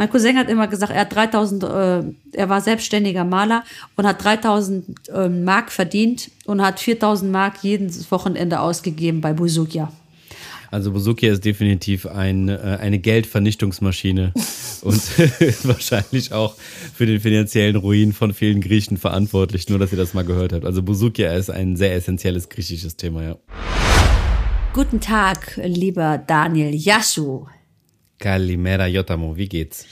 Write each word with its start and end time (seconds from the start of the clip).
Mein 0.00 0.08
Cousin 0.08 0.38
hat 0.38 0.48
immer 0.48 0.66
gesagt, 0.66 0.92
er 0.92 1.02
hat 1.02 1.14
3000, 1.14 1.62
äh, 1.62 2.02
er 2.32 2.48
war 2.48 2.62
selbstständiger 2.62 3.22
Maler 3.22 3.64
und 3.96 4.06
hat 4.06 4.24
3000 4.24 5.10
äh, 5.10 5.28
Mark 5.28 5.70
verdient 5.70 6.30
und 6.46 6.62
hat 6.62 6.80
4000 6.80 7.30
Mark 7.30 7.62
jedes 7.62 8.10
Wochenende 8.10 8.60
ausgegeben 8.60 9.20
bei 9.20 9.34
Busukia. 9.34 9.92
Also 10.70 10.92
Busukia 10.92 11.30
ist 11.30 11.44
definitiv 11.44 12.06
ein, 12.06 12.48
äh, 12.48 12.78
eine 12.80 12.98
Geldvernichtungsmaschine 12.98 14.32
und 14.80 15.18
wahrscheinlich 15.64 16.32
auch 16.32 16.54
für 16.94 17.04
den 17.04 17.20
finanziellen 17.20 17.76
Ruin 17.76 18.14
von 18.14 18.32
vielen 18.32 18.62
Griechen 18.62 18.96
verantwortlich, 18.96 19.68
nur 19.68 19.78
dass 19.78 19.92
ihr 19.92 19.98
das 19.98 20.14
mal 20.14 20.24
gehört 20.24 20.54
habt. 20.54 20.64
Also 20.64 20.82
Busukia 20.82 21.34
ist 21.34 21.50
ein 21.50 21.76
sehr 21.76 21.94
essentielles 21.94 22.48
griechisches 22.48 22.96
Thema, 22.96 23.22
ja. 23.22 23.36
Guten 24.72 25.00
Tag, 25.02 25.60
lieber 25.62 26.16
Daniel 26.16 26.74
Yashu. 26.74 27.44
Kalimera 28.20 28.86
Jotamo, 28.86 29.36
wie 29.36 29.48
geht's? 29.48 29.86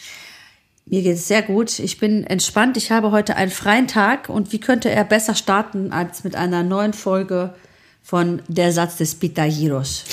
Mir 0.87 1.03
geht 1.03 1.17
es 1.17 1.29
sehr 1.29 1.43
gut. 1.43 1.79
Ich 1.79 1.99
bin 1.99 2.25
entspannt. 2.25 2.77
Ich 2.77 2.91
habe 2.91 3.11
heute 3.11 3.37
einen 3.37 3.51
freien 3.51 3.89
Tag 3.89 4.29
und 4.29 4.53
wie 4.53 4.61
könnte 4.61 4.91
er 4.91 5.05
besser 5.05 5.35
starten 5.35 5.93
als 5.93 6.25
mit 6.25 6.37
einer 6.37 6.63
neuen 6.63 6.93
Folge 6.93 7.55
von 8.03 8.41
Der 8.49 8.73
Satz 8.73 8.97
des 8.97 9.15
Pitagiros. 9.15 10.05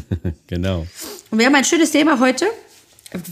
genau. 0.46 0.86
Und 1.30 1.38
wir 1.38 1.46
haben 1.46 1.54
ein 1.54 1.64
schönes 1.64 1.92
Thema 1.92 2.18
heute, 2.18 2.46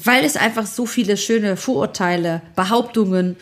weil 0.05 0.25
es 0.25 0.36
einfach 0.36 0.67
so 0.67 0.86
viele 0.86 1.17
schöne 1.17 1.56
Vorurteile, 1.56 2.42
Behauptungen 2.55 3.36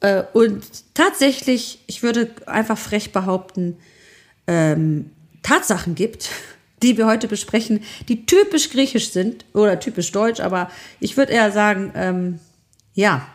äh, 0.00 0.24
und 0.32 0.64
tatsächlich, 0.94 1.80
ich 1.86 2.02
würde 2.02 2.30
einfach 2.46 2.78
frech 2.78 3.12
behaupten, 3.12 3.76
ähm, 4.46 5.10
Tatsachen 5.42 5.94
gibt, 5.94 6.30
die 6.84 6.98
wir 6.98 7.06
heute 7.06 7.28
besprechen, 7.28 7.80
die 8.08 8.26
typisch 8.26 8.70
griechisch 8.70 9.10
sind 9.10 9.44
oder 9.54 9.80
typisch 9.80 10.12
deutsch, 10.12 10.40
aber 10.40 10.70
ich 11.00 11.16
würde 11.16 11.32
eher 11.32 11.50
sagen, 11.50 11.92
ähm, 11.94 12.38
ja, 12.92 13.26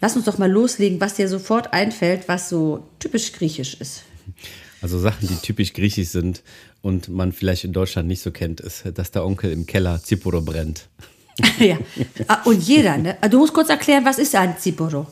lass 0.00 0.16
uns 0.16 0.26
doch 0.26 0.38
mal 0.38 0.50
loslegen, 0.50 1.00
was 1.00 1.14
dir 1.14 1.28
sofort 1.28 1.72
einfällt, 1.72 2.28
was 2.28 2.48
so 2.48 2.86
typisch 2.98 3.32
griechisch 3.32 3.74
ist. 3.80 4.02
Also 4.82 4.98
Sachen, 4.98 5.26
die 5.26 5.36
typisch 5.36 5.72
griechisch 5.72 6.08
sind 6.08 6.42
und 6.82 7.08
man 7.08 7.32
vielleicht 7.32 7.64
in 7.64 7.72
Deutschland 7.72 8.06
nicht 8.06 8.22
so 8.22 8.30
kennt, 8.30 8.60
ist, 8.60 8.84
dass 8.94 9.10
der 9.10 9.24
Onkel 9.24 9.50
im 9.50 9.66
Keller 9.66 10.00
Ziporo 10.02 10.40
brennt. 10.42 10.88
ja, 11.58 11.78
ah, 12.26 12.42
und 12.44 12.62
jeder, 12.62 12.98
ne? 12.98 13.16
Du 13.30 13.38
musst 13.38 13.54
kurz 13.54 13.70
erklären, 13.70 14.04
was 14.04 14.18
ist 14.18 14.34
ein 14.34 14.58
Ziporo? 14.58 15.06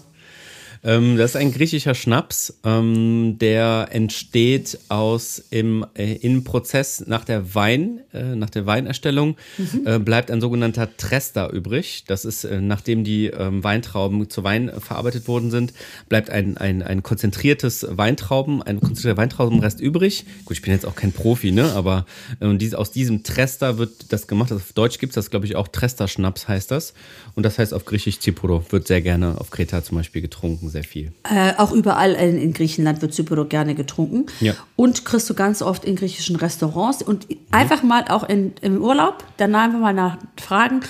Ähm, 0.86 1.16
das 1.16 1.32
ist 1.32 1.36
ein 1.36 1.52
griechischer 1.52 1.94
Schnaps, 1.94 2.60
ähm, 2.64 3.38
der 3.40 3.88
entsteht 3.90 4.78
aus 4.88 5.42
im, 5.50 5.84
äh, 5.94 6.14
im 6.14 6.44
Prozess 6.44 7.02
nach 7.08 7.24
der 7.24 7.56
Wein, 7.56 8.02
äh, 8.14 8.36
nach 8.36 8.50
der 8.50 8.66
Weinerstellung, 8.66 9.36
mhm. 9.58 9.82
äh, 9.84 9.98
bleibt 9.98 10.30
ein 10.30 10.40
sogenannter 10.40 10.96
Trester 10.96 11.52
übrig. 11.52 12.04
Das 12.06 12.24
ist, 12.24 12.44
äh, 12.44 12.60
nachdem 12.60 13.02
die 13.02 13.26
ähm, 13.26 13.64
Weintrauben 13.64 14.30
zu 14.30 14.44
Wein 14.44 14.70
verarbeitet 14.78 15.26
worden 15.26 15.50
sind, 15.50 15.74
bleibt 16.08 16.30
ein, 16.30 16.56
ein, 16.56 16.82
ein 16.82 17.02
konzentriertes 17.02 17.84
Weintrauben, 17.90 18.62
ein 18.62 18.78
konzentrierter 18.78 19.16
Weintraubenrest 19.16 19.80
übrig. 19.80 20.24
Gut, 20.44 20.56
ich 20.56 20.62
bin 20.62 20.72
jetzt 20.72 20.86
auch 20.86 20.94
kein 20.94 21.10
Profi, 21.10 21.50
ne? 21.50 21.72
Aber 21.72 22.06
ähm, 22.40 22.58
dies, 22.58 22.74
aus 22.74 22.92
diesem 22.92 23.24
Trester 23.24 23.78
wird 23.78 24.12
das 24.12 24.28
gemacht. 24.28 24.52
Also 24.52 24.62
auf 24.62 24.72
Deutsch 24.72 25.00
gibt 25.00 25.10
es 25.10 25.14
das, 25.16 25.30
glaube 25.30 25.46
ich, 25.46 25.56
auch 25.56 25.66
Trester-Schnaps 25.66 26.46
heißt 26.46 26.70
das. 26.70 26.94
Und 27.34 27.42
das 27.42 27.58
heißt 27.58 27.74
auf 27.74 27.84
Griechisch 27.86 28.20
Zipuro, 28.20 28.64
wird 28.70 28.86
sehr 28.86 29.02
gerne 29.02 29.40
auf 29.40 29.50
Kreta 29.50 29.82
zum 29.82 29.96
Beispiel 29.96 30.22
getrunken 30.22 30.70
sehr 30.76 30.84
viel. 30.84 31.12
Äh, 31.24 31.54
auch 31.56 31.72
überall 31.72 32.12
in, 32.12 32.38
in, 32.38 32.52
Griechenland 32.52 33.00
wird 33.00 33.14
Zypero 33.14 33.46
gerne 33.46 33.74
getrunken. 33.74 34.26
Ja. 34.40 34.52
Und 34.76 35.06
kriegst 35.06 35.28
du 35.30 35.34
ganz 35.34 35.62
oft 35.62 35.86
in 35.86 35.96
griechischen 35.96 36.36
Restaurants. 36.36 37.02
Und 37.02 37.30
mhm. 37.30 37.36
einfach 37.50 37.82
mal 37.82 38.04
auch 38.08 38.28
in, 38.28 38.52
im 38.60 38.82
Urlaub, 38.82 39.24
dann 39.38 39.54
einfach 39.54 39.78
mal 39.78 39.94
nachfragen, 39.94 40.80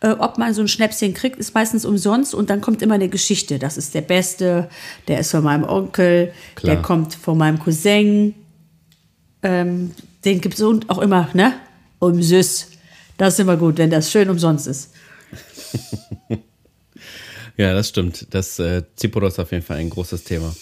äh, 0.00 0.10
ob 0.10 0.38
man 0.38 0.54
so 0.54 0.62
ein 0.62 0.68
Schnäpschen 0.68 1.12
kriegt, 1.12 1.38
ist 1.38 1.54
meistens 1.54 1.84
umsonst. 1.84 2.34
Und 2.34 2.50
dann 2.50 2.60
kommt 2.60 2.82
immer 2.82 2.94
eine 2.94 3.08
Geschichte. 3.08 3.58
Das 3.58 3.76
ist 3.76 3.94
der 3.94 4.02
Beste, 4.02 4.68
der 5.08 5.18
ist 5.18 5.32
von 5.32 5.42
meinem 5.42 5.64
Onkel, 5.64 6.32
Klar. 6.54 6.76
der 6.76 6.82
kommt 6.82 7.14
von 7.14 7.36
meinem 7.36 7.58
Cousin. 7.58 8.34
Ähm, 9.42 9.90
den 10.24 10.40
gibt 10.40 10.54
es 10.54 10.62
auch 10.62 10.98
immer, 10.98 11.28
ne? 11.34 11.54
Um 11.98 12.22
süß. 12.22 12.68
Das 13.16 13.34
ist 13.34 13.40
immer 13.40 13.56
gut, 13.56 13.78
wenn 13.78 13.90
das 13.90 14.10
schön 14.12 14.30
umsonst 14.30 14.68
ist. 14.68 14.92
Ja, 17.56 17.74
das 17.74 17.88
stimmt. 17.88 18.26
Das 18.30 18.58
äh, 18.58 18.82
Ziporo 18.96 19.26
ist 19.26 19.38
auf 19.38 19.52
jeden 19.52 19.64
Fall 19.64 19.78
ein 19.78 19.90
großes 19.90 20.24
Thema. 20.24 20.54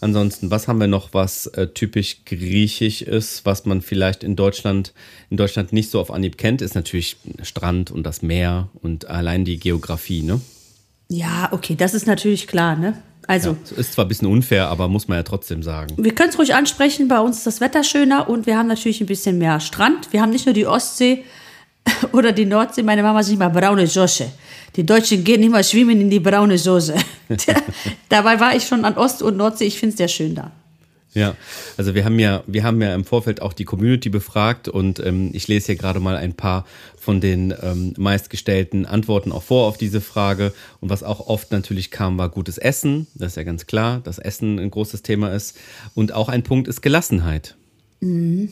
Ansonsten, 0.00 0.50
was 0.50 0.68
haben 0.68 0.78
wir 0.78 0.86
noch, 0.86 1.12
was 1.12 1.46
äh, 1.46 1.68
typisch 1.68 2.24
griechisch 2.24 3.02
ist, 3.02 3.44
was 3.44 3.64
man 3.64 3.82
vielleicht 3.82 4.22
in 4.22 4.36
Deutschland, 4.36 4.92
in 5.28 5.36
Deutschland 5.36 5.72
nicht 5.72 5.90
so 5.90 6.00
auf 6.00 6.12
Anhieb 6.12 6.38
kennt, 6.38 6.62
ist 6.62 6.76
natürlich 6.76 7.16
Strand 7.42 7.90
und 7.90 8.04
das 8.04 8.22
Meer 8.22 8.68
und 8.80 9.08
allein 9.08 9.44
die 9.44 9.58
Geografie, 9.58 10.22
ne? 10.22 10.40
Ja, 11.08 11.48
okay, 11.52 11.74
das 11.74 11.94
ist 11.94 12.06
natürlich 12.06 12.46
klar, 12.46 12.76
ne? 12.76 13.02
Also. 13.26 13.56
Ja, 13.70 13.76
ist 13.76 13.94
zwar 13.94 14.04
ein 14.04 14.08
bisschen 14.08 14.28
unfair, 14.28 14.68
aber 14.68 14.88
muss 14.88 15.08
man 15.08 15.18
ja 15.18 15.22
trotzdem 15.22 15.62
sagen. 15.62 15.94
Wir 15.98 16.14
können 16.14 16.30
es 16.30 16.38
ruhig 16.38 16.54
ansprechen. 16.54 17.08
Bei 17.08 17.20
uns 17.20 17.38
ist 17.38 17.46
das 17.46 17.60
Wetter 17.60 17.82
schöner 17.82 18.28
und 18.28 18.46
wir 18.46 18.56
haben 18.56 18.68
natürlich 18.68 19.00
ein 19.00 19.06
bisschen 19.06 19.36
mehr 19.36 19.58
Strand. 19.60 20.12
Wir 20.12 20.22
haben 20.22 20.30
nicht 20.30 20.46
nur 20.46 20.54
die 20.54 20.66
Ostsee 20.66 21.24
oder 22.12 22.32
die 22.32 22.46
Nordsee. 22.46 22.82
Meine 22.82 23.02
Mama 23.02 23.22
sagt 23.22 23.34
immer 23.34 23.50
braune 23.50 23.84
Josche. 23.84 24.30
Die 24.76 24.84
Deutschen 24.84 25.24
gehen 25.24 25.42
immer 25.42 25.62
schwimmen 25.62 26.00
in 26.00 26.10
die 26.10 26.20
braune 26.20 26.58
Soße. 26.58 26.94
Dabei 28.08 28.40
war 28.40 28.54
ich 28.54 28.64
schon 28.64 28.84
an 28.84 28.96
Ost- 28.96 29.22
und 29.22 29.36
Nordsee. 29.36 29.64
Ich 29.64 29.78
finde 29.78 29.92
es 29.92 29.98
sehr 29.98 30.08
schön 30.08 30.34
da. 30.34 30.52
Ja, 31.14 31.34
also 31.76 31.94
wir 31.94 32.04
haben 32.04 32.18
ja, 32.18 32.44
wir 32.46 32.62
haben 32.62 32.80
ja 32.82 32.94
im 32.94 33.04
Vorfeld 33.04 33.40
auch 33.40 33.52
die 33.52 33.64
Community 33.64 34.10
befragt 34.10 34.68
und 34.68 35.00
ähm, 35.00 35.30
ich 35.32 35.48
lese 35.48 35.66
hier 35.66 35.76
gerade 35.76 36.00
mal 36.00 36.16
ein 36.16 36.34
paar 36.34 36.66
von 36.96 37.20
den 37.20 37.54
ähm, 37.62 37.94
meistgestellten 37.96 38.84
Antworten 38.84 39.32
auch 39.32 39.42
vor 39.42 39.66
auf 39.66 39.78
diese 39.78 40.00
Frage. 40.02 40.52
Und 40.80 40.90
was 40.90 41.02
auch 41.02 41.26
oft 41.26 41.50
natürlich 41.50 41.90
kam, 41.90 42.18
war 42.18 42.28
gutes 42.28 42.58
Essen. 42.58 43.06
Das 43.14 43.32
ist 43.32 43.36
ja 43.36 43.42
ganz 43.44 43.66
klar, 43.66 44.00
dass 44.00 44.18
Essen 44.18 44.58
ein 44.58 44.70
großes 44.70 45.02
Thema 45.02 45.32
ist. 45.32 45.56
Und 45.94 46.12
auch 46.12 46.28
ein 46.28 46.42
Punkt 46.42 46.68
ist 46.68 46.82
Gelassenheit. 46.82 47.56
Mhm. 48.00 48.50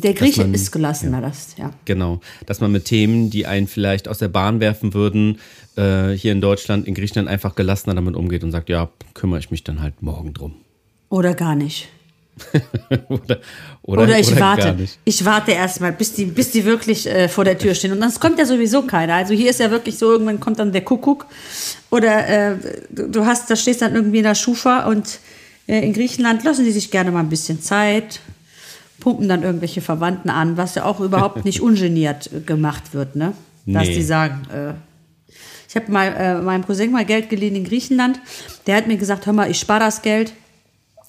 Der 0.00 0.14
Grieche 0.14 0.42
man, 0.42 0.54
ist 0.54 0.72
gelassener, 0.72 1.20
ja, 1.20 1.28
das, 1.28 1.54
ja. 1.56 1.70
Genau. 1.84 2.20
Dass 2.46 2.60
man 2.60 2.72
mit 2.72 2.84
Themen, 2.84 3.30
die 3.30 3.46
einen 3.46 3.68
vielleicht 3.68 4.08
aus 4.08 4.18
der 4.18 4.28
Bahn 4.28 4.60
werfen 4.60 4.92
würden, 4.94 5.38
äh, 5.76 6.10
hier 6.10 6.32
in 6.32 6.40
Deutschland, 6.40 6.86
in 6.86 6.94
Griechenland 6.94 7.28
einfach 7.28 7.54
gelassener 7.54 7.94
damit 7.94 8.16
umgeht 8.16 8.42
und 8.42 8.50
sagt, 8.50 8.68
ja, 8.68 8.88
kümmere 9.14 9.38
ich 9.38 9.50
mich 9.50 9.62
dann 9.62 9.80
halt 9.80 10.02
morgen 10.02 10.34
drum. 10.34 10.54
Oder 11.10 11.34
gar 11.34 11.54
nicht. 11.54 11.88
oder, 13.08 13.40
oder, 13.82 14.02
oder, 14.02 14.18
ich 14.18 14.32
oder 14.32 14.40
warte. 14.40 14.76
Ich 15.04 15.24
warte 15.24 15.52
erstmal, 15.52 15.92
bis 15.92 16.14
die, 16.14 16.24
bis 16.24 16.50
die 16.50 16.64
wirklich 16.64 17.06
äh, 17.06 17.28
vor 17.28 17.44
der 17.44 17.56
Tür 17.56 17.74
stehen. 17.74 17.92
Und 17.92 18.00
dann 18.00 18.12
kommt 18.14 18.38
ja 18.38 18.46
sowieso 18.46 18.82
keiner. 18.82 19.14
Also 19.14 19.34
hier 19.34 19.50
ist 19.50 19.60
ja 19.60 19.70
wirklich 19.70 19.96
so, 19.96 20.10
irgendwann 20.10 20.40
kommt 20.40 20.58
dann 20.58 20.72
der 20.72 20.82
Kuckuck. 20.82 21.26
Oder 21.90 22.52
äh, 22.52 22.56
du 22.90 23.24
hast, 23.24 23.48
da 23.50 23.54
stehst 23.54 23.82
dann 23.82 23.94
irgendwie 23.94 24.18
in 24.18 24.24
der 24.24 24.34
Schufa 24.34 24.86
und 24.86 25.20
äh, 25.68 25.86
in 25.86 25.92
Griechenland 25.92 26.42
lassen 26.42 26.64
die 26.64 26.72
sich 26.72 26.90
gerne 26.90 27.12
mal 27.12 27.20
ein 27.20 27.28
bisschen 27.28 27.62
Zeit 27.62 28.20
pumpen 29.04 29.28
dann 29.28 29.42
irgendwelche 29.42 29.82
Verwandten 29.82 30.30
an, 30.30 30.56
was 30.56 30.74
ja 30.76 30.86
auch 30.86 30.98
überhaupt 30.98 31.44
nicht 31.44 31.60
ungeniert 31.68 32.30
gemacht 32.46 32.94
wird, 32.94 33.16
ne? 33.16 33.34
Dass 33.66 33.86
nee. 33.86 33.94
die 33.96 34.02
sagen, 34.02 34.42
äh, 34.50 34.72
ich 35.68 35.76
habe 35.76 35.92
mal 35.92 36.06
äh, 36.06 36.40
meinem 36.40 36.64
Cousin 36.64 36.90
mal 36.90 37.04
Geld 37.04 37.28
geliehen 37.28 37.54
in 37.54 37.64
Griechenland. 37.64 38.18
Der 38.66 38.76
hat 38.76 38.86
mir 38.86 38.96
gesagt, 38.96 39.26
hör 39.26 39.34
mal, 39.34 39.50
ich 39.50 39.58
spare 39.58 39.80
das 39.80 40.00
Geld. 40.00 40.32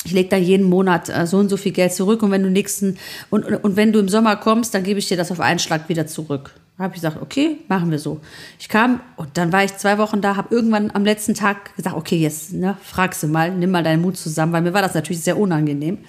Ich 0.03 0.12
lege 0.12 0.27
da 0.27 0.36
jeden 0.36 0.68
Monat 0.68 1.07
äh, 1.07 1.25
so 1.25 1.38
und 1.38 1.47
so 1.47 1.56
viel 1.56 1.71
Geld 1.71 1.94
zurück 1.94 2.21
und 2.21 2.31
wenn 2.31 2.44
du 2.44 2.50
nächsten 2.50 2.97
und, 3.30 3.45
und 3.45 3.75
wenn 3.77 3.94
du 3.94 4.00
im 4.00 4.09
Sommer 4.09 4.36
kommst, 4.36 4.74
dann 4.74 4.83
gebe 4.83 5.00
ich 5.00 5.07
dir 5.07 5.15
das 5.15 5.31
auf 5.31 5.39
einen 5.39 5.59
Schlag 5.59 5.88
wieder 5.88 6.06
zurück. 6.06 6.51
Da 6.77 6.83
habe 6.83 6.95
ich 6.95 7.01
gesagt, 7.01 7.21
okay, 7.21 7.59
machen 7.69 7.89
wir 7.89 8.00
so. 8.00 8.19
Ich 8.59 8.68
kam 8.68 9.00
und 9.15 9.38
dann 9.38 9.53
war 9.53 9.63
ich 9.63 9.77
zwei 9.77 9.97
Wochen 9.97 10.19
da, 10.19 10.36
habe 10.36 10.53
irgendwann 10.53 10.92
am 10.92 11.06
letzten 11.06 11.33
Tag 11.33 11.74
gesagt, 11.77 11.95
okay, 11.95 12.18
jetzt 12.18 12.51
ne, 12.51 12.77
fragst 12.83 13.24
du 13.24 13.27
mal, 13.27 13.51
nimm 13.51 13.71
mal 13.71 13.83
deinen 13.83 14.01
Mut 14.01 14.18
zusammen, 14.18 14.51
weil 14.51 14.62
mir 14.62 14.74
war 14.74 14.81
das 14.81 14.94
natürlich 14.94 15.21
sehr 15.21 15.39
unangenehm. 15.39 16.00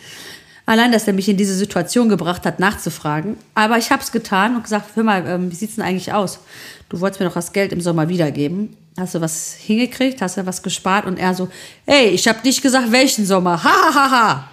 Allein, 0.66 0.90
dass 0.90 1.06
er 1.06 1.12
mich 1.12 1.28
in 1.28 1.36
diese 1.36 1.54
Situation 1.54 2.08
gebracht 2.08 2.44
hat, 2.44 2.58
nachzufragen. 2.58 3.36
Aber 3.54 3.78
ich 3.78 3.92
habe 3.92 4.02
es 4.02 4.10
getan 4.10 4.56
und 4.56 4.64
gesagt, 4.64 4.96
hör 4.96 5.04
mal, 5.04 5.24
ähm, 5.26 5.50
wie 5.50 5.54
sieht's 5.54 5.76
denn 5.76 5.84
eigentlich 5.84 6.12
aus? 6.12 6.40
Du 6.88 7.00
wolltest 7.00 7.20
mir 7.20 7.26
doch 7.26 7.34
das 7.34 7.52
Geld 7.52 7.72
im 7.72 7.80
Sommer 7.80 8.08
wiedergeben. 8.08 8.76
Hast 8.98 9.14
du 9.14 9.20
was 9.20 9.54
hingekriegt? 9.54 10.20
Hast 10.20 10.36
du 10.36 10.44
was 10.44 10.62
gespart? 10.62 11.06
Und 11.06 11.18
er 11.18 11.34
so, 11.34 11.48
hey, 11.86 12.08
ich 12.08 12.26
habe 12.26 12.40
nicht 12.42 12.62
gesagt, 12.62 12.90
welchen 12.90 13.24
Sommer. 13.24 13.62
Ha, 13.62 13.70
ha, 13.70 13.94
ha, 13.94 14.10
ha. 14.10 14.50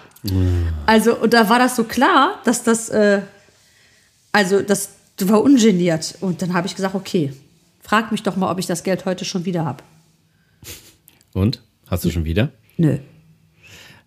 Also, 0.86 1.16
und 1.16 1.34
da 1.34 1.48
war 1.48 1.58
das 1.58 1.74
so 1.76 1.84
klar, 1.84 2.40
dass 2.44 2.62
das, 2.62 2.90
äh, 2.90 3.22
also, 4.30 4.62
dass 4.62 4.90
du 5.16 5.28
war 5.28 5.42
ungeniert. 5.42 6.14
Und 6.20 6.42
dann 6.42 6.54
habe 6.54 6.66
ich 6.68 6.76
gesagt, 6.76 6.94
okay, 6.94 7.32
frag 7.80 8.12
mich 8.12 8.22
doch 8.22 8.36
mal, 8.36 8.50
ob 8.50 8.58
ich 8.60 8.66
das 8.66 8.84
Geld 8.84 9.04
heute 9.04 9.24
schon 9.24 9.44
wieder 9.44 9.64
habe. 9.64 9.82
Und? 11.32 11.60
Hast 11.88 12.04
du 12.04 12.10
schon 12.10 12.24
wieder? 12.24 12.52
Nö. 12.76 12.98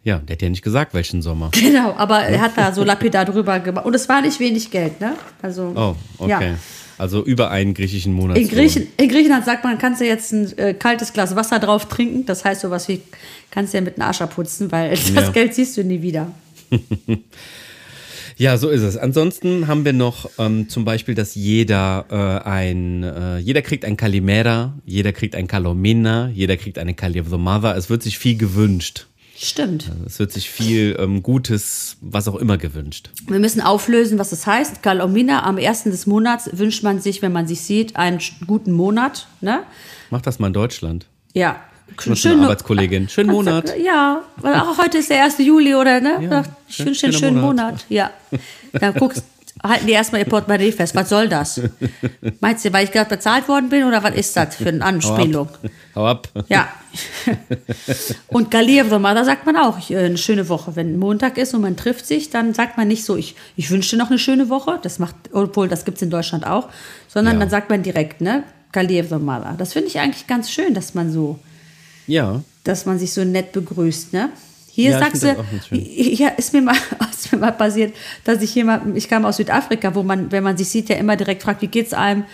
Ja, 0.07 0.19
der 0.19 0.36
hat 0.38 0.42
ja 0.42 0.48
nicht 0.50 0.62
gesagt, 0.62 0.94
welchen 0.94 1.21
Sommer. 1.21 1.50
Genau, 1.51 1.94
aber 1.98 2.19
er 2.21 2.39
hat 2.39 2.57
da 2.57 2.71
so 2.71 2.81
lapidar 2.86 3.25
drüber 3.25 3.59
gemacht. 3.59 3.86
Und 3.86 3.94
es 3.94 4.07
war 4.07 4.21
nicht 4.21 4.39
wenig 4.39 4.71
Geld, 4.71 5.01
ne? 5.01 5.15
Also, 5.42 5.74
Oh, 5.75 5.95
okay. 6.18 6.51
Ja. 6.51 6.57
Also 6.98 7.25
über 7.25 7.51
einen 7.51 7.74
griechischen 7.74 8.13
Monat. 8.13 8.38
In, 8.38 8.48
Griechen, 8.48 8.88
in 8.95 9.09
Griechenland 9.09 9.44
sagt 9.44 9.65
man, 9.65 9.77
kannst 9.77 10.00
du 10.00 10.06
jetzt 10.06 10.31
ein 10.31 10.57
äh, 10.57 10.74
kaltes 10.74 11.12
Glas 11.12 11.36
Wasser 11.36 11.59
drauf 11.59 11.89
trinken. 11.89 12.25
Das 12.25 12.45
heißt 12.45 12.62
sowas 12.62 12.88
wie, 12.88 13.01
kannst 13.51 13.74
du 13.74 13.80
ja 13.80 13.83
mit 13.83 13.98
einem 14.00 14.07
Arsch 14.07 14.21
abputzen, 14.21 14.71
weil 14.71 14.92
das 14.92 15.09
Ja. 15.09 15.30
Geld 15.31 15.54
siehst 15.54 15.75
du 15.75 15.83
nie 15.83 16.01
wieder. 16.01 16.31
Ja, 18.39 18.56
so 18.57 18.69
ist 18.69 18.83
es. 18.83 18.98
Ansonsten 18.98 19.65
haben 19.68 19.83
wir 19.83 19.94
noch 19.94 20.30
ähm, 20.38 20.69
zum 20.69 20.86
Beispiel, 20.86 21.15
dass 21.15 21.33
jeder 21.33 22.06
äh, 22.45 22.48
ein, 22.48 23.01
äh, 23.03 23.39
jeder 23.39 23.63
kriegt 23.63 23.83
ein 23.83 23.98
Kalimera, 23.98 24.74
jeder 24.86 25.12
kriegt 25.12 25.33
ein 25.33 25.48
Kalomina, 25.48 26.30
jeder 26.31 26.56
kriegt 26.56 26.77
eine 26.77 26.94
Kali 26.94 27.19
of 27.19 27.30
the 27.31 27.38
Mother. 27.39 27.75
Es 27.75 27.89
wird 27.89 28.03
sich 28.03 28.19
viel 28.19 28.38
gewünscht. 28.38 29.07
Stimmt. 29.39 29.92
Es 30.06 30.18
wird 30.18 30.31
sich 30.31 30.50
viel 30.50 30.95
ähm, 31.00 31.22
Gutes, 31.22 31.98
was 32.01 32.28
auch 32.28 32.36
immer 32.36 32.57
gewünscht. 32.57 33.12
Wir 33.28 33.39
müssen 33.39 33.62
auflösen, 33.62 34.18
was 34.18 34.31
das 34.31 34.48
heißt. 34.48 34.81
Kalomina, 34.81 35.44
am 35.44 35.57
ersten 35.60 35.92
des 35.92 36.07
Monats 36.07 36.50
wünscht 36.54 36.81
man 36.84 37.00
sich, 37.00 37.22
wenn 37.22 37.31
man 37.31 37.48
sich 37.48 37.62
sieht, 37.62 37.95
einen 37.98 38.19
guten 38.48 38.72
Monat. 38.72 39.28
Ne? 39.42 39.62
Mach 40.10 40.22
das 40.22 40.39
mal 40.39 40.48
in 40.48 40.54
Deutschland. 40.54 41.06
Ja. 41.34 41.62
Einer 42.06 42.44
Arbeitskollegin. 42.44 43.10
Schönen 43.10 43.30
Monat. 43.30 43.74
Ja, 43.84 44.24
weil 44.38 44.56
auch 44.56 44.78
heute 44.80 44.98
ist 44.98 45.10
der 45.10 45.24
1. 45.24 45.38
Juli, 45.38 45.75
oder? 45.75 46.01
Ne? 46.01 46.18
Ja, 46.22 46.44
schön- 46.44 46.48
schön, 46.68 46.95
schön, 46.95 46.95
schöner 46.95 47.13
schönen 47.19 47.42
Monat. 47.42 47.66
Monat. 47.66 47.86
Ja. 47.89 48.12
Dann 48.74 48.94
guckst, 48.95 49.24
halten 49.63 49.88
die 49.88 49.94
erstmal 49.94 50.21
ihr 50.21 50.27
Portemonnaie 50.27 50.71
fest. 50.71 50.95
Was 50.95 51.09
soll 51.09 51.30
das? 51.30 51.62
Meinst 52.39 52.65
du, 52.65 52.74
weil 52.74 52.86
ich 52.86 52.92
gerade 52.92 53.09
bezahlt 53.09 53.48
worden 53.48 53.69
bin 53.69 53.83
oder 53.83 54.04
was 54.04 54.15
ist 54.15 54.36
das 54.38 54.56
für 54.56 54.69
eine 54.69 54.83
Anspielung? 54.83 55.50
Hau 55.95 56.06
ab. 56.07 56.30
Ja. 56.48 56.68
und 58.27 58.51
Galierwürmer, 58.51 59.13
da 59.13 59.24
sagt 59.25 59.45
man 59.45 59.56
auch, 59.57 59.89
äh, 59.89 59.98
eine 59.98 60.18
schöne 60.18 60.50
Woche. 60.50 60.75
Wenn 60.75 60.98
Montag 60.98 61.38
ist 61.38 61.54
und 61.54 61.62
man 61.62 61.75
trifft 61.77 62.06
sich, 62.06 62.30
dann 62.30 62.54
sagt 62.54 62.77
man 62.77 62.88
nicht 62.88 63.04
so, 63.06 63.15
ich, 63.15 63.36
ich 63.56 63.69
wünsche 63.71 63.95
dir 63.95 64.01
noch 64.01 64.09
eine 64.09 64.19
schöne 64.19 64.50
Woche. 64.50 64.80
Das 64.81 65.00
macht, 65.00 65.15
obwohl 65.31 65.68
das 65.68 65.86
gibt 65.86 65.98
es 65.98 66.01
in 66.01 66.10
Deutschland 66.10 66.45
auch. 66.45 66.69
Sondern 67.07 67.36
Ja. 67.36 67.39
dann 67.42 67.50
sagt 67.50 67.69
man 67.69 67.83
direkt, 67.83 68.21
ne? 68.21 68.44
Galierwürmer. 68.71 69.56
Das 69.57 69.74
finde 69.74 69.88
ich 69.88 70.00
eigentlich 70.00 70.27
ganz 70.27 70.51
schön, 70.51 70.74
dass 70.74 70.94
man 70.94 71.12
so, 71.12 71.39
Ja. 72.06 72.42
dass 72.63 72.86
man 72.86 73.00
sich 73.00 73.13
so 73.13 73.24
nett 73.24 73.51
begrüßt, 73.53 74.13
ne? 74.13 74.30
Hier 74.77 74.91
Ja, 74.91 75.00
sagst 75.00 75.24
du, 75.24 75.35
ja, 75.71 76.27
ist 76.38 76.53
mir, 76.53 76.62
mal, 76.62 76.75
ist 77.12 77.31
mir 77.31 77.39
mal 77.39 77.51
passiert, 77.51 77.95
dass 78.24 78.44
ich 78.44 78.53
jemand, 78.53 78.95
ich 78.95 79.09
kam 79.09 79.25
aus 79.25 79.38
Südafrika, 79.38 79.95
wo 79.95 80.03
man, 80.03 80.31
wenn 80.31 80.44
man 80.44 80.56
sich 80.56 80.69
sieht, 80.69 80.89
ja 80.89 80.97
immer 80.97 81.15
direkt 81.15 81.41
fragt, 81.41 81.63
wie 81.63 81.68
geht's 81.68 81.95
einem, 81.95 82.25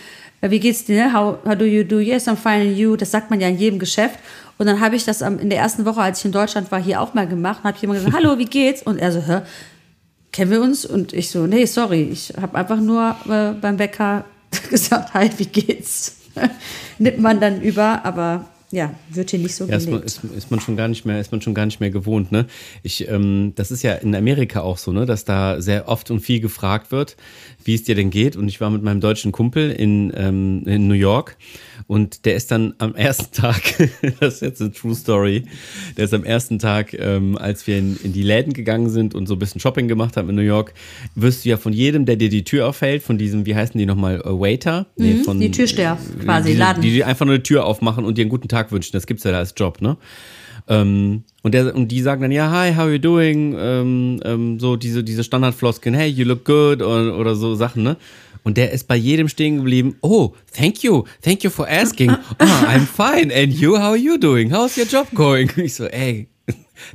äh, 0.42 0.50
wie 0.50 0.60
geht's 0.60 0.84
dir, 0.84 1.06
ne? 1.06 1.14
how, 1.14 1.38
how 1.46 1.54
do 1.56 1.64
you 1.64 1.84
do, 1.84 2.00
yes, 2.00 2.28
I'm 2.28 2.36
fine, 2.36 2.68
and 2.68 2.76
you, 2.76 2.96
das 2.96 3.12
sagt 3.12 3.30
man 3.30 3.40
ja 3.40 3.48
in 3.48 3.56
jedem 3.56 3.78
Geschäft. 3.78 4.18
Und 4.58 4.66
dann 4.66 4.78
habe 4.80 4.94
ich 4.94 5.06
das 5.06 5.22
in 5.22 5.48
der 5.48 5.58
ersten 5.58 5.86
Woche, 5.86 6.02
als 6.02 6.18
ich 6.18 6.26
in 6.26 6.32
Deutschland 6.32 6.70
war, 6.70 6.82
hier 6.82 7.00
auch 7.00 7.14
mal 7.14 7.26
gemacht, 7.26 7.60
und 7.62 7.68
habe 7.68 7.78
jemand 7.80 8.00
gesagt, 8.00 8.14
hallo, 8.22 8.36
wie 8.36 8.44
geht's? 8.44 8.82
Und 8.82 8.98
er 8.98 9.10
so, 9.10 9.22
hä, 9.22 9.40
kennen 10.30 10.50
wir 10.50 10.60
uns? 10.60 10.84
Und 10.84 11.14
ich 11.14 11.30
so, 11.30 11.46
nee, 11.46 11.64
sorry, 11.64 12.10
ich 12.12 12.34
habe 12.38 12.58
einfach 12.58 12.78
nur 12.78 13.16
äh, 13.26 13.52
beim 13.58 13.78
Bäcker 13.78 14.26
gesagt, 14.70 15.14
hi, 15.14 15.30
wie 15.38 15.46
geht's? 15.46 16.16
Nimmt 16.98 17.20
man 17.20 17.40
dann 17.40 17.62
über, 17.62 18.04
aber 18.04 18.44
ja, 18.74 18.92
wird 19.08 19.30
hier 19.30 19.38
nicht 19.38 19.54
so 19.54 19.66
Ja, 19.66 19.76
ist 19.76 19.88
man, 19.88 20.02
ist, 20.02 20.20
ist 20.36 20.50
man 20.50 20.58
schon 20.58 20.76
gar 20.76 20.88
nicht 20.88 21.04
mehr, 21.04 21.20
ist 21.20 21.30
man 21.30 21.40
schon 21.40 21.54
gar 21.54 21.64
nicht 21.64 21.78
mehr 21.78 21.90
gewohnt, 21.90 22.32
ne? 22.32 22.46
Ich, 22.82 23.08
ähm, 23.08 23.52
das 23.54 23.70
ist 23.70 23.82
ja 23.82 23.94
in 23.94 24.14
Amerika 24.14 24.62
auch 24.62 24.78
so, 24.78 24.90
ne, 24.90 25.06
dass 25.06 25.24
da 25.24 25.60
sehr 25.60 25.88
oft 25.88 26.10
und 26.10 26.20
viel 26.20 26.40
gefragt 26.40 26.90
wird, 26.90 27.16
wie 27.62 27.74
es 27.74 27.84
dir 27.84 27.94
denn 27.94 28.10
geht. 28.10 28.36
Und 28.36 28.48
ich 28.48 28.60
war 28.60 28.70
mit 28.70 28.82
meinem 28.82 29.00
deutschen 29.00 29.30
Kumpel 29.30 29.70
in, 29.70 30.12
ähm, 30.16 30.64
in 30.66 30.88
New 30.88 30.94
York 30.94 31.36
und 31.86 32.24
der 32.24 32.34
ist 32.34 32.50
dann 32.50 32.74
am 32.78 32.94
ersten 32.94 33.32
Tag, 33.32 33.62
das 34.20 34.34
ist 34.36 34.40
jetzt 34.42 34.60
eine 34.60 34.72
True 34.72 34.94
Story, 34.94 35.44
der 35.96 36.06
ist 36.06 36.14
am 36.14 36.24
ersten 36.24 36.58
Tag, 36.58 36.94
ähm, 36.94 37.36
als 37.36 37.66
wir 37.66 37.78
in, 37.78 37.98
in 38.02 38.12
die 38.12 38.22
Läden 38.22 38.52
gegangen 38.52 38.88
sind 38.88 39.14
und 39.14 39.26
so 39.26 39.34
ein 39.34 39.38
bisschen 39.38 39.60
Shopping 39.60 39.88
gemacht 39.88 40.16
haben 40.16 40.30
in 40.30 40.36
New 40.36 40.42
York, 40.42 40.72
wirst 41.14 41.44
du 41.44 41.50
ja 41.50 41.56
von 41.56 41.72
jedem, 41.72 42.06
der 42.06 42.16
dir 42.16 42.28
die 42.28 42.44
Tür 42.44 42.68
aufhält, 42.68 43.02
von 43.02 43.18
diesem, 43.18 43.46
wie 43.46 43.54
heißen 43.54 43.78
die 43.78 43.86
nochmal, 43.86 44.20
äh, 44.20 44.24
Waiter? 44.24 44.86
Nee, 44.96 45.16
von, 45.16 45.34
Mhm, 45.36 45.40
die 45.40 45.50
Türsteher 45.50 45.98
quasi, 46.22 46.52
die, 46.52 46.56
Laden. 46.56 46.82
Die, 46.82 46.90
die 46.90 47.04
einfach 47.04 47.26
nur 47.26 47.34
eine 47.34 47.42
Tür 47.42 47.64
aufmachen 47.64 48.04
und 48.04 48.18
dir 48.18 48.22
einen 48.22 48.30
guten 48.30 48.48
Tag 48.48 48.72
wünschen. 48.72 48.92
Das 48.92 49.06
gibt's 49.06 49.24
ja 49.24 49.32
da 49.32 49.38
als 49.38 49.54
Job, 49.56 49.80
ne? 49.80 49.96
Ähm, 50.68 51.24
und, 51.42 51.52
der, 51.52 51.74
und 51.74 51.88
die 51.88 52.00
sagen 52.00 52.22
dann, 52.22 52.32
ja, 52.32 52.50
hi, 52.50 52.74
how 52.74 52.88
you 52.90 52.98
doing? 52.98 53.54
Ähm, 53.58 54.20
ähm, 54.24 54.58
so 54.58 54.76
diese, 54.76 55.04
diese 55.04 55.24
Standardfloskeln, 55.24 55.94
hey, 55.94 56.08
you 56.08 56.24
look 56.24 56.44
good 56.44 56.82
oder, 56.82 57.18
oder 57.18 57.34
so 57.34 57.54
Sachen, 57.54 57.82
ne? 57.82 57.96
Und 58.44 58.58
der 58.58 58.72
ist 58.72 58.88
bei 58.88 58.96
jedem 58.96 59.28
stehen 59.28 59.56
geblieben, 59.56 59.96
oh, 60.02 60.34
thank 60.54 60.82
you, 60.82 61.04
thank 61.22 61.42
you 61.42 61.50
for 61.50 61.66
asking. 61.68 62.10
Ah, 62.38 62.66
I'm 62.68 62.86
fine. 62.86 63.32
And 63.32 63.52
you, 63.52 63.76
how 63.76 63.90
are 63.92 63.96
you 63.96 64.18
doing? 64.18 64.52
How's 64.52 64.76
your 64.76 64.86
job 64.86 65.06
going? 65.14 65.50
Ich 65.56 65.74
so, 65.74 65.84
ey, 65.86 66.28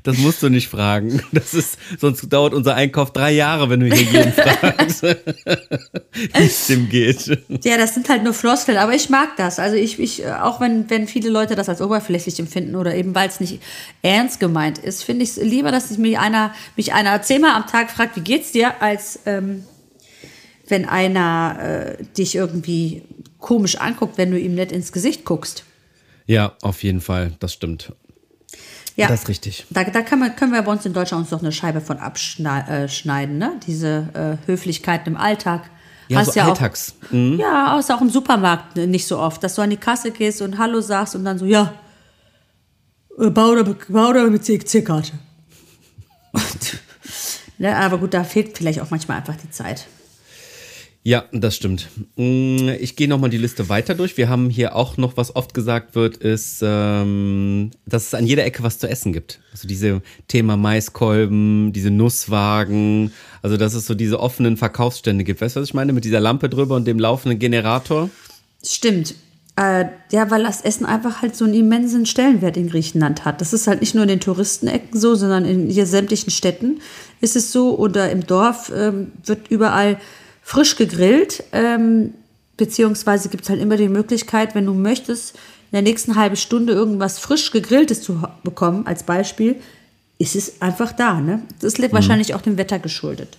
das 0.03 0.17
musst 0.17 0.43
du 0.43 0.49
nicht 0.49 0.67
fragen. 0.67 1.21
Das 1.31 1.53
ist, 1.53 1.77
sonst 1.99 2.27
dauert 2.31 2.53
unser 2.53 2.75
Einkauf 2.75 3.13
drei 3.13 3.31
Jahre, 3.31 3.69
wenn 3.69 3.79
du 3.79 3.85
hier 3.85 4.03
jeden 4.03 4.33
fragst, 4.33 5.03
wie 5.03 5.15
es 6.35 6.67
dem 6.67 6.89
geht. 6.89 7.39
Ja, 7.63 7.77
das 7.77 7.93
sind 7.93 8.09
halt 8.09 8.23
nur 8.23 8.33
Floskeln, 8.33 8.77
aber 8.77 8.93
ich 8.93 9.09
mag 9.09 9.37
das. 9.37 9.59
Also 9.59 9.75
ich, 9.75 9.99
ich 9.99 10.25
auch 10.25 10.59
wenn, 10.59 10.89
wenn 10.89 11.07
viele 11.07 11.29
Leute 11.29 11.55
das 11.55 11.69
als 11.69 11.81
oberflächlich 11.81 12.39
empfinden 12.39 12.75
oder 12.75 12.95
eben 12.95 13.15
weil 13.15 13.29
es 13.29 13.39
nicht 13.39 13.61
ernst 14.01 14.39
gemeint 14.39 14.79
ist, 14.79 15.03
finde 15.03 15.23
ich 15.23 15.31
es 15.31 15.37
lieber, 15.37 15.71
dass 15.71 15.97
mich 15.97 16.17
einer, 16.17 16.53
mich 16.75 16.93
einer 16.93 17.21
zehnmal 17.21 17.55
am 17.55 17.67
Tag 17.67 17.91
fragt, 17.91 18.15
wie 18.17 18.21
geht's 18.21 18.51
dir, 18.51 18.81
als 18.81 19.19
ähm, 19.25 19.63
wenn 20.67 20.87
einer 20.87 21.97
äh, 21.99 22.03
dich 22.17 22.35
irgendwie 22.35 23.03
komisch 23.39 23.77
anguckt, 23.77 24.17
wenn 24.17 24.31
du 24.31 24.39
ihm 24.39 24.55
nicht 24.55 24.71
ins 24.71 24.91
Gesicht 24.91 25.25
guckst. 25.25 25.63
Ja, 26.25 26.55
auf 26.61 26.83
jeden 26.83 27.01
Fall, 27.01 27.33
das 27.39 27.53
stimmt. 27.53 27.93
Ja, 28.99 29.07
Das 29.07 29.21
ist 29.21 29.29
richtig. 29.29 29.65
Da, 29.69 29.85
da 29.85 30.15
man, 30.17 30.35
können 30.35 30.51
wir 30.51 30.61
bei 30.61 30.71
uns 30.71 30.85
in 30.85 30.91
Deutschland 30.91 31.23
uns 31.23 31.31
noch 31.31 31.39
eine 31.39 31.53
Scheibe 31.53 31.79
von 31.79 31.99
abschneiden, 31.99 33.37
ne? 33.37 33.53
Diese 33.65 34.37
äh, 34.45 34.47
Höflichkeiten 34.47 35.13
im 35.13 35.17
Alltag. 35.17 35.69
Ja, 36.09 36.19
Hast 36.19 36.33
so 36.33 36.39
ja 36.39 36.47
Alltags. 36.47 36.95
Mhm. 37.11 37.35
Auch, 37.35 37.39
ja, 37.39 37.77
außer 37.77 37.95
auch 37.95 38.01
im 38.01 38.09
Supermarkt 38.09 38.75
ne, 38.75 38.87
nicht 38.87 39.07
so 39.07 39.17
oft, 39.17 39.41
dass 39.41 39.55
du 39.55 39.61
an 39.61 39.69
die 39.69 39.77
Kasse 39.77 40.11
gehst 40.11 40.41
und 40.41 40.57
Hallo 40.57 40.81
sagst 40.81 41.15
und 41.15 41.23
dann 41.23 41.37
so, 41.37 41.45
ja, 41.45 41.73
äh, 43.17 43.29
bau 43.29 43.49
oder, 43.49 44.29
mit 44.29 44.43
CC-Karte. 44.43 45.13
ne, 47.57 47.77
aber 47.77 47.99
gut, 47.99 48.13
da 48.13 48.25
fehlt 48.25 48.57
vielleicht 48.57 48.81
auch 48.81 48.89
manchmal 48.89 49.17
einfach 49.17 49.35
die 49.37 49.49
Zeit. 49.49 49.87
Ja, 51.03 51.23
das 51.31 51.55
stimmt. 51.55 51.87
Mm, 52.17 52.69
Ich 52.79 52.95
gehe 52.95 53.07
nochmal 53.07 53.29
die 53.29 53.37
Liste 53.37 53.69
weiter 53.69 53.95
durch. 53.95 54.17
Wir 54.17 54.27
haben 54.27 54.49
hier 54.49 54.75
auch 54.75 54.97
noch, 54.97 55.15
was 55.15 55.35
oft 55.35 55.53
gesagt 55.53 55.95
wird, 55.95 56.17
ist, 56.17 56.59
ähm, 56.61 57.71
dass 57.85 58.07
es 58.07 58.13
an 58.13 58.27
jeder 58.27 58.43
Ecke 58.43 58.63
was 58.63 58.79
zu 58.79 58.89
essen 58.89 59.13
gibt. 59.13 59.39
Also 59.51 59.67
diese 59.67 60.01
Thema 60.27 60.57
Maiskolben, 60.57 61.71
diese 61.71 61.89
Nusswagen, 61.89 63.11
also 63.41 63.55
dass 63.55 63.73
es 63.73 63.85
so 63.85 63.95
diese 63.95 64.19
offenen 64.19 64.57
Verkaufsstände 64.57 65.23
gibt. 65.23 65.39
Weißt 65.39 65.55
du, 65.55 65.61
was 65.61 65.69
ich 65.69 65.73
meine? 65.73 65.93
Mit 65.93 66.03
dieser 66.03 66.19
Lampe 66.19 66.49
drüber 66.49 66.75
und 66.75 66.85
dem 66.85 66.99
laufenden 66.99 67.39
Generator. 67.39 68.09
Stimmt. 68.63 69.15
Äh, 69.55 69.85
ja, 70.11 70.29
weil 70.29 70.43
das 70.43 70.61
Essen 70.61 70.85
einfach 70.85 71.21
halt 71.21 71.35
so 71.35 71.45
einen 71.45 71.53
immensen 71.53 72.05
Stellenwert 72.05 72.55
in 72.55 72.69
Griechenland 72.69 73.25
hat. 73.25 73.41
Das 73.41 73.53
ist 73.53 73.67
halt 73.67 73.79
nicht 73.81 73.95
nur 73.95 74.03
in 74.03 74.09
den 74.09 74.19
Touristenecken 74.19 74.99
so, 74.99 75.15
sondern 75.15 75.45
in 75.45 75.69
hier 75.69 75.85
sämtlichen 75.85 76.31
Städten 76.31 76.81
ist 77.21 77.35
es 77.35 77.51
so. 77.53 77.77
Oder 77.77 78.11
im 78.11 78.25
Dorf 78.25 78.71
ähm, 78.75 79.13
wird 79.25 79.49
überall 79.49 79.97
frisch 80.49 80.77
gegrillt. 80.77 81.43
Ähm, 81.51 82.15
beziehungsweise 82.57 83.29
gibt 83.29 83.43
es 83.43 83.49
halt 83.51 83.61
immer 83.61 83.77
die 83.77 83.87
Möglichkeit, 83.87 84.55
wenn 84.55 84.65
du 84.65 84.73
möchtest, 84.73 85.35
in 85.35 85.73
der 85.73 85.81
nächsten 85.83 86.15
halben 86.15 86.35
Stunde 86.35 86.73
irgendwas 86.73 87.19
frisch 87.19 87.51
gegrilltes 87.51 88.01
zu 88.01 88.23
bekommen, 88.43 88.87
als 88.87 89.03
Beispiel, 89.03 89.57
ist 90.17 90.35
es 90.35 90.59
einfach 90.59 90.91
da. 90.91 91.21
Ne? 91.21 91.43
Das 91.59 91.75
ist 91.75 91.93
wahrscheinlich 91.93 92.33
auch 92.33 92.41
dem 92.41 92.57
Wetter 92.57 92.79
geschuldet. 92.79 93.37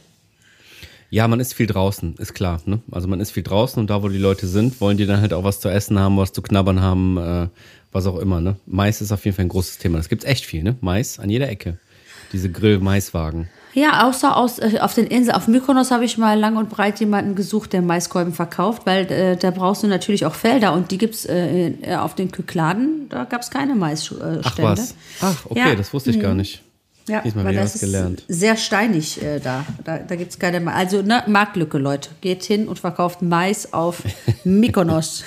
Ja, 1.11 1.27
man 1.27 1.41
ist 1.41 1.53
viel 1.55 1.67
draußen, 1.67 2.15
ist 2.19 2.35
klar. 2.35 2.63
Ne? 2.65 2.81
Also 2.93 3.09
man 3.09 3.19
ist 3.19 3.33
viel 3.33 3.43
draußen 3.43 3.81
und 3.81 3.91
da, 3.91 4.05
wo 4.05 4.09
die 4.09 4.17
Leute 4.17 4.47
sind, 4.47 4.81
wollen 4.81 4.97
die 4.97 5.07
dann 5.07 5.21
halt 5.21 5.33
auch 5.33 5.43
was 5.43 5.59
zu 5.59 5.69
essen 5.69 5.99
haben, 5.99 6.17
was 6.17 6.33
zu 6.33 6.43
knabbern 6.43 6.81
haben, 6.81 7.17
äh, 7.19 7.49
was 7.91 8.07
auch 8.07 8.21
immer. 8.21 8.41
Ne? 8.41 8.55
Mais 8.67 9.01
ist 9.01 9.11
auf 9.11 9.25
jeden 9.25 9.37
Fall 9.37 9.47
ein 9.47 9.49
großes 9.49 9.79
Thema. 9.79 9.99
Das 9.99 10.09
gibt's 10.09 10.25
echt 10.25 10.47
viel, 10.47 10.63
ne? 10.63 10.77
Mais 10.81 11.19
an 11.19 11.29
jeder 11.29 11.49
Ecke. 11.49 11.77
Diese 12.33 12.49
Grill-Maiswagen. 12.49 13.49
Ja, 13.73 14.09
außer 14.09 14.37
aus, 14.37 14.59
äh, 14.59 14.79
auf 14.81 14.95
den 14.95 15.07
Inseln, 15.07 15.37
auf 15.37 15.47
Mykonos 15.47 15.91
habe 15.93 16.05
ich 16.05 16.19
mal 16.19 16.39
lang 16.39 16.57
und 16.57 16.71
breit 16.71 16.99
jemanden 17.01 17.35
gesucht, 17.37 17.73
der 17.73 17.83
Maiskolben 17.83 18.33
verkauft, 18.33 18.83
weil 18.85 19.11
äh, 19.13 19.37
da 19.37 19.51
brauchst 19.53 19.83
du 19.83 19.87
natürlich 19.87 20.27
auch 20.27 20.35
Felder 20.35 20.73
und 20.73 20.91
die 20.91 20.99
gibt's 20.99 21.25
äh, 21.25 21.69
äh, 21.69 21.97
auf 21.97 22.15
den 22.17 22.33
Kykladen, 22.33 23.09
da 23.09 23.25
gab 23.25 23.43
es 23.43 23.51
keine 23.51 23.75
Maisstände. 23.77 24.41
Ach 24.45 24.59
was. 24.59 24.95
Ach, 25.21 25.47
okay, 25.47 25.59
Ja. 25.71 25.75
das 25.77 25.93
wusste 25.95 26.11
ich 26.11 26.21
gar 26.21 26.35
nicht. 26.35 26.63
Ja, 27.09 27.23
Diesmal 27.23 27.45
weil 27.47 27.55
das 27.55 27.81
gelernt. 27.81 28.25
ist 28.29 28.39
sehr 28.41 28.57
steinig 28.57 29.21
äh, 29.23 29.41
da. 29.41 29.65
Da, 29.85 29.99
da 29.99 30.15
gibt 30.17 30.31
es 30.31 30.39
keine 30.39 30.61
Mais. 30.61 30.77
Also 30.77 31.03
ne, 31.03 31.25
Marktlücke, 31.27 31.79
Leute. 31.79 32.11
Geht 32.21 32.45
hin 32.45 32.69
und 32.69 32.79
verkauft 32.79 33.21
Mais 33.23 33.73
auf 33.73 34.03
Mykonos. 34.45 35.25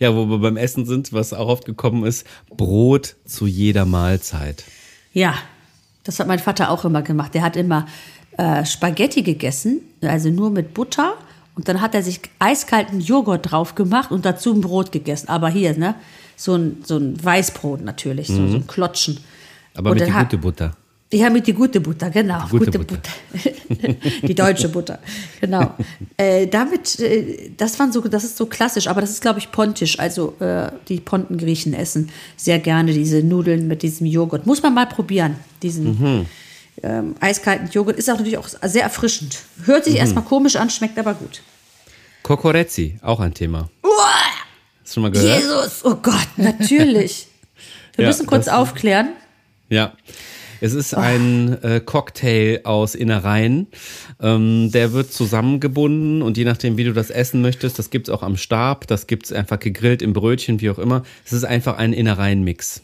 ja, 0.00 0.14
wo 0.16 0.26
wir 0.26 0.38
beim 0.38 0.56
Essen 0.56 0.86
sind, 0.86 1.12
was 1.12 1.32
auch 1.32 1.46
oft 1.48 1.66
gekommen 1.66 2.04
ist, 2.04 2.26
Brot 2.56 3.16
zu 3.26 3.46
jeder 3.46 3.84
Mahlzeit. 3.84 4.64
Ja, 5.12 5.34
das 6.04 6.18
hat 6.20 6.26
mein 6.26 6.38
Vater 6.38 6.70
auch 6.70 6.84
immer 6.84 7.02
gemacht. 7.02 7.34
Der 7.34 7.42
hat 7.42 7.56
immer 7.56 7.86
äh, 8.36 8.64
Spaghetti 8.64 9.22
gegessen, 9.22 9.80
also 10.02 10.30
nur 10.30 10.50
mit 10.50 10.72
Butter 10.74 11.14
Und 11.56 11.68
dann 11.68 11.80
hat 11.80 11.94
er 11.94 12.02
sich 12.02 12.20
eiskalten 12.38 13.00
Joghurt 13.00 13.50
drauf 13.50 13.74
gemacht 13.74 14.10
und 14.10 14.24
dazu 14.24 14.54
ein 14.54 14.60
Brot 14.62 14.92
gegessen. 14.92 15.28
Aber 15.28 15.48
hier, 15.50 15.76
ne? 15.76 15.94
So 16.36 16.54
ein, 16.54 16.78
so 16.84 16.96
ein 16.96 17.22
Weißbrot 17.22 17.82
natürlich, 17.84 18.28
so, 18.28 18.34
so 18.48 18.56
ein 18.56 18.66
Klotschen. 18.66 19.18
Aber 19.74 19.90
Und 19.90 19.94
mit 19.98 20.02
dann 20.02 20.08
die 20.08 20.14
hat- 20.14 20.30
Butter. 21.10 21.22
Ja, 21.24 21.30
mit 21.30 21.46
die 21.46 21.52
gute 21.52 21.80
Butter, 21.80 22.08
genau. 22.10 22.44
Die 22.46 22.50
gute 22.58 22.66
gute 22.66 22.78
Butter. 22.78 23.10
Butter. 23.32 23.94
die 24.28 24.34
deutsche 24.34 24.68
Butter, 24.68 24.98
genau. 25.40 25.74
äh, 26.16 26.46
damit, 26.46 26.98
äh, 27.00 27.50
das 27.56 27.78
waren 27.78 27.90
so, 27.92 28.00
das 28.02 28.24
ist 28.24 28.36
so 28.36 28.46
klassisch, 28.46 28.86
aber 28.86 29.00
das 29.00 29.10
ist, 29.10 29.20
glaube 29.20 29.38
ich, 29.40 29.50
pontisch. 29.50 29.98
Also 29.98 30.34
äh, 30.40 30.70
die 30.88 31.00
Pontengriechen 31.00 31.74
essen 31.74 32.10
sehr 32.36 32.58
gerne 32.60 32.92
diese 32.92 33.22
Nudeln 33.22 33.66
mit 33.66 33.82
diesem 33.82 34.06
Joghurt. 34.06 34.46
Muss 34.46 34.62
man 34.62 34.72
mal 34.74 34.86
probieren, 34.86 35.36
diesen 35.62 36.00
Mhm. 36.00 36.26
ähm, 36.82 37.14
eiskalten 37.20 37.68
Joghurt. 37.70 37.96
Ist 37.98 38.08
auch 38.08 38.14
natürlich 38.14 38.38
auch 38.38 38.48
sehr 38.48 38.82
erfrischend. 38.84 39.38
Hört 39.64 39.86
Mhm. 39.86 39.90
sich 39.90 39.98
erstmal 40.00 40.24
komisch 40.24 40.56
an, 40.56 40.70
schmeckt 40.70 40.98
aber 40.98 41.14
gut. 41.14 41.42
Kokorezzi, 42.22 42.98
auch 43.02 43.18
ein 43.20 43.34
Thema. 43.34 43.68
Hast 43.82 44.96
du 44.96 45.00
schon 45.00 45.02
mal 45.04 45.10
gehört? 45.10 45.40
Jesus, 45.42 45.84
oh 45.84 45.94
Gott, 45.96 46.28
natürlich. 46.36 47.26
Wir 47.96 48.04
Ja, 48.04 48.08
müssen 48.10 48.26
kurz 48.26 48.46
aufklären. 48.48 49.08
Ja. 49.68 49.92
Es 50.60 50.74
ist 50.74 50.94
ein 50.94 51.62
äh, 51.62 51.80
Cocktail 51.80 52.60
aus 52.64 52.94
Innereien. 52.94 53.66
Ähm, 54.20 54.70
der 54.72 54.92
wird 54.92 55.12
zusammengebunden 55.12 56.22
und 56.22 56.36
je 56.36 56.44
nachdem, 56.44 56.76
wie 56.76 56.84
du 56.84 56.92
das 56.92 57.10
essen 57.10 57.40
möchtest, 57.42 57.78
das 57.78 57.90
gibt's 57.90 58.10
auch 58.10 58.22
am 58.22 58.36
Stab, 58.36 58.86
das 58.86 59.06
gibt's 59.06 59.32
einfach 59.32 59.58
gegrillt 59.58 60.02
im 60.02 60.12
Brötchen, 60.12 60.60
wie 60.60 60.70
auch 60.70 60.78
immer. 60.78 61.02
Es 61.24 61.32
ist 61.32 61.44
einfach 61.44 61.78
ein 61.78 61.92
Innereienmix. 61.92 62.82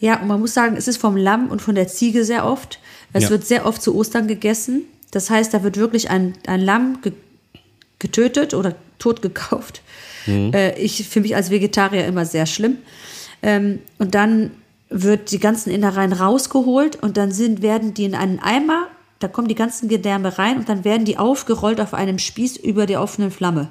Ja, 0.00 0.20
und 0.20 0.28
man 0.28 0.40
muss 0.40 0.54
sagen, 0.54 0.76
es 0.76 0.86
ist 0.86 0.98
vom 0.98 1.16
Lamm 1.16 1.48
und 1.48 1.60
von 1.60 1.74
der 1.74 1.88
Ziege 1.88 2.24
sehr 2.24 2.46
oft. 2.46 2.78
Es 3.12 3.24
Ja. 3.24 3.30
wird 3.30 3.46
sehr 3.46 3.66
oft 3.66 3.82
zu 3.82 3.94
Ostern 3.96 4.28
gegessen. 4.28 4.82
Das 5.10 5.30
heißt, 5.30 5.52
da 5.54 5.62
wird 5.62 5.76
wirklich 5.76 6.10
ein, 6.10 6.34
ein 6.46 6.60
Lamm 6.60 7.00
ge 7.02 7.12
getötet 7.98 8.54
oder 8.54 8.76
tot 9.00 9.22
gekauft. 9.22 9.82
Äh, 10.28 10.78
ich 10.80 11.08
für 11.08 11.20
mich 11.20 11.34
als 11.34 11.50
Vegetarier 11.50 12.04
immer 12.06 12.24
sehr 12.26 12.46
schlimm. 12.46 12.76
Ähm, 13.42 13.80
und 13.98 14.14
dann 14.14 14.50
wird 14.90 15.30
die 15.32 15.38
ganzen 15.38 15.70
Innereien 15.70 16.12
rausgeholt 16.12 16.96
und 17.02 17.16
dann 17.16 17.30
sind, 17.30 17.62
werden 17.62 17.94
die 17.94 18.04
in 18.04 18.14
einen 18.14 18.38
Eimer, 18.38 18.86
da 19.18 19.28
kommen 19.28 19.48
die 19.48 19.54
ganzen 19.54 19.88
Gedärme 19.88 20.38
rein 20.38 20.58
und 20.58 20.68
dann 20.68 20.84
werden 20.84 21.04
die 21.04 21.18
aufgerollt 21.18 21.80
auf 21.80 21.92
einem 21.94 22.18
Spieß 22.18 22.56
über 22.56 22.86
der 22.86 23.02
offenen 23.02 23.30
Flamme. 23.30 23.68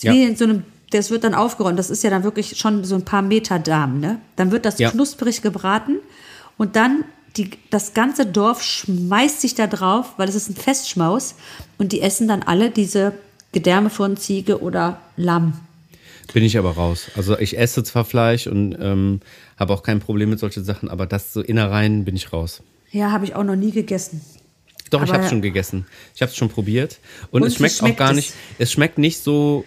Ja. 0.00 0.12
Wie 0.12 0.22
in 0.22 0.36
so 0.36 0.44
einem, 0.44 0.62
das 0.90 1.10
wird 1.10 1.24
dann 1.24 1.34
aufgerollt. 1.34 1.78
Das 1.78 1.90
ist 1.90 2.04
ja 2.04 2.10
dann 2.10 2.22
wirklich 2.22 2.58
schon 2.58 2.84
so 2.84 2.94
ein 2.94 3.04
paar 3.04 3.22
Meter 3.22 3.58
Darm. 3.58 4.00
Ne? 4.00 4.20
Dann 4.36 4.50
wird 4.52 4.64
das 4.64 4.78
Ja. 4.78 4.90
knusprig 4.90 5.42
gebraten 5.42 5.96
und 6.58 6.76
dann 6.76 7.04
die, 7.36 7.50
das 7.70 7.92
ganze 7.92 8.24
Dorf 8.26 8.62
schmeißt 8.62 9.40
sich 9.40 9.54
da 9.54 9.66
drauf, 9.66 10.14
weil 10.16 10.28
es 10.28 10.34
ist 10.34 10.48
ein 10.48 10.56
Festschmaus 10.56 11.34
und 11.78 11.92
die 11.92 12.00
essen 12.00 12.28
dann 12.28 12.42
alle 12.42 12.70
diese 12.70 13.12
Gedärme 13.52 13.90
von 13.90 14.16
Ziege 14.16 14.60
oder 14.62 15.00
Lamm. 15.16 15.54
Bin 16.32 16.42
ich 16.44 16.58
aber 16.58 16.72
raus. 16.72 17.10
Also 17.16 17.38
ich 17.38 17.58
esse 17.58 17.82
zwar 17.84 18.04
Fleisch 18.04 18.46
und 18.46 18.76
ähm, 18.80 19.20
habe 19.58 19.72
auch 19.72 19.82
kein 19.82 20.00
Problem 20.00 20.30
mit 20.30 20.38
solchen 20.38 20.64
Sachen, 20.64 20.88
aber 20.88 21.06
das 21.06 21.32
so 21.32 21.40
Innereien 21.40 22.04
bin 22.04 22.16
ich 22.16 22.32
raus. 22.32 22.62
Ja, 22.90 23.10
habe 23.12 23.24
ich 23.24 23.34
auch 23.34 23.44
noch 23.44 23.56
nie 23.56 23.70
gegessen. 23.72 24.20
Doch, 24.90 25.00
ich 25.02 25.08
Aber- 25.08 25.14
habe 25.14 25.24
es 25.24 25.30
schon 25.30 25.42
gegessen. 25.42 25.86
Ich 26.14 26.22
habe 26.22 26.30
es 26.30 26.36
schon 26.36 26.48
probiert. 26.48 26.98
Und, 27.30 27.42
Und 27.42 27.48
es 27.48 27.56
schmeckt, 27.56 27.74
schmeckt 27.74 27.94
auch 27.96 27.98
gar 27.98 28.10
es? 28.10 28.16
nicht, 28.16 28.32
es 28.58 28.70
schmeckt 28.72 28.98
nicht 28.98 29.18
so, 29.22 29.64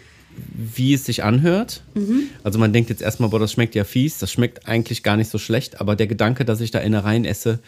wie 0.53 0.93
es 0.93 1.05
sich 1.05 1.23
anhört. 1.23 1.83
Mhm. 1.95 2.23
Also 2.43 2.57
man 2.59 2.71
denkt 2.71 2.89
jetzt 2.89 3.01
erstmal, 3.01 3.29
boah, 3.29 3.39
das 3.39 3.51
schmeckt 3.51 3.75
ja 3.75 3.83
fies. 3.83 4.19
Das 4.19 4.31
schmeckt 4.31 4.67
eigentlich 4.67 5.03
gar 5.03 5.17
nicht 5.17 5.29
so 5.29 5.37
schlecht. 5.37 5.81
Aber 5.81 5.95
der 5.97 6.07
Gedanke, 6.07 6.45
dass 6.45 6.61
ich 6.61 6.71
da 6.71 6.79
Innereien 6.79 7.25
esse, 7.25 7.59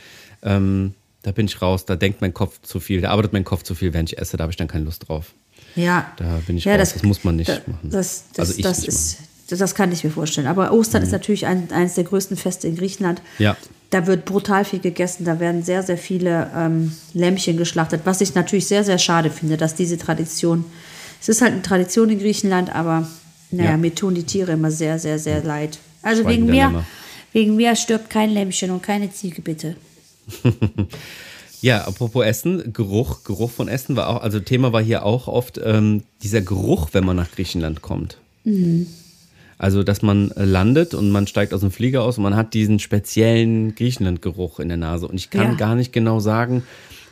ähm, 0.43 0.93
da 1.23 1.31
bin 1.31 1.45
ich 1.47 1.61
raus. 1.61 1.85
Da 1.85 1.95
denkt 1.97 2.21
mein 2.21 2.33
Kopf 2.33 2.61
zu 2.61 2.79
viel. 2.79 3.01
Da 3.01 3.09
arbeitet 3.11 3.33
mein 3.33 3.43
Kopf 3.43 3.63
zu 3.63 3.75
viel, 3.75 3.93
wenn 3.93 4.05
ich 4.05 4.17
esse. 4.17 4.37
Da 4.37 4.43
habe 4.43 4.51
ich 4.51 4.57
dann 4.57 4.67
keine 4.69 4.85
Lust 4.85 5.09
drauf. 5.09 5.33
Ja, 5.75 6.11
Da 6.17 6.39
bin 6.45 6.57
ich 6.57 6.65
ja, 6.65 6.75
raus. 6.75 6.93
Das 6.93 7.03
muss 7.03 7.23
man 7.23 7.35
nicht 7.37 7.49
da- 7.49 7.59
machen. 7.65 7.89
Das, 7.89 8.23
das, 8.33 8.49
Also 8.49 8.57
ich 8.57 8.63
das 8.63 8.83
ist, 8.85 9.17
das, 9.49 9.59
das 9.59 9.75
kann 9.75 9.91
ich 9.91 10.03
mir 10.03 10.09
vorstellen. 10.11 10.47
Aber 10.47 10.71
Ostern 10.73 11.01
ist 11.03 11.11
natürlich 11.11 11.45
ein, 11.45 11.71
eines 11.71 11.95
der 11.95 12.03
größten 12.03 12.37
Feste 12.37 12.67
in 12.67 12.75
Griechenland. 12.75 13.21
Ja. 13.39 13.55
Da 13.89 14.07
wird 14.07 14.25
brutal 14.25 14.63
viel 14.65 14.79
gegessen. 14.79 15.25
Da 15.25 15.39
werden 15.39 15.63
sehr, 15.63 15.83
sehr 15.83 15.97
viele 15.97 16.49
ähm, 16.55 16.93
Lämmchen 17.13 17.57
geschlachtet, 17.57 18.01
was 18.05 18.21
ich 18.21 18.35
natürlich 18.35 18.67
sehr, 18.67 18.83
sehr 18.83 18.97
schade 18.97 19.29
finde, 19.29 19.57
dass 19.57 19.75
diese 19.75 19.97
Tradition. 19.97 20.63
Es 21.21 21.29
ist 21.29 21.41
halt 21.41 21.51
eine 21.53 21.61
Tradition 21.61 22.09
in 22.09 22.19
Griechenland, 22.19 22.73
aber 22.73 23.07
naja, 23.51 23.71
Ja. 23.71 23.77
mir 23.77 23.93
tun 23.93 24.15
die 24.15 24.23
Tiere 24.23 24.53
immer 24.53 24.71
sehr, 24.71 24.97
sehr, 24.99 25.19
sehr 25.19 25.43
leid. 25.43 25.77
Also 26.01 26.23
Schweigen 26.23 26.47
wegen 26.47 26.71
mir, 26.71 26.85
wegen 27.33 27.55
mir 27.57 27.75
stirbt 27.75 28.09
kein 28.09 28.29
Lämmchen 28.31 28.71
und 28.71 28.81
keine 28.81 29.11
Ziege, 29.11 29.41
bitte. 29.41 29.75
Ja, 31.61 31.83
apropos 31.85 32.25
Essen, 32.25 32.73
Geruch, 32.73 33.23
Geruch 33.23 33.51
von 33.51 33.67
Essen 33.67 33.95
war 33.95 34.09
auch, 34.09 34.21
also 34.21 34.39
Thema 34.39 34.73
war 34.73 34.81
hier 34.81 35.05
auch 35.05 35.27
oft 35.27 35.59
ähm, 35.63 36.03
dieser 36.23 36.41
Geruch, 36.41 36.89
wenn 36.93 37.05
man 37.05 37.15
nach 37.15 37.31
Griechenland 37.31 37.81
kommt. 37.81 38.17
Also, 39.59 39.83
dass 39.83 40.01
man 40.01 40.31
äh, 40.31 40.43
landet 40.43 40.95
und 40.95 41.11
man 41.11 41.27
steigt 41.27 41.53
aus 41.53 41.59
dem 41.61 41.69
Flieger 41.69 42.01
aus 42.03 42.17
und 42.17 42.23
man 42.23 42.35
hat 42.35 42.55
diesen 42.55 42.79
speziellen 42.79 43.75
Griechenland-Geruch 43.75 44.59
in 44.59 44.69
der 44.69 44.77
Nase. 44.77 45.07
Und 45.07 45.15
ich 45.15 45.29
kann 45.29 45.51
Ja. 45.51 45.53
gar 45.53 45.75
nicht 45.75 45.93
genau 45.93 46.19
sagen, 46.19 46.63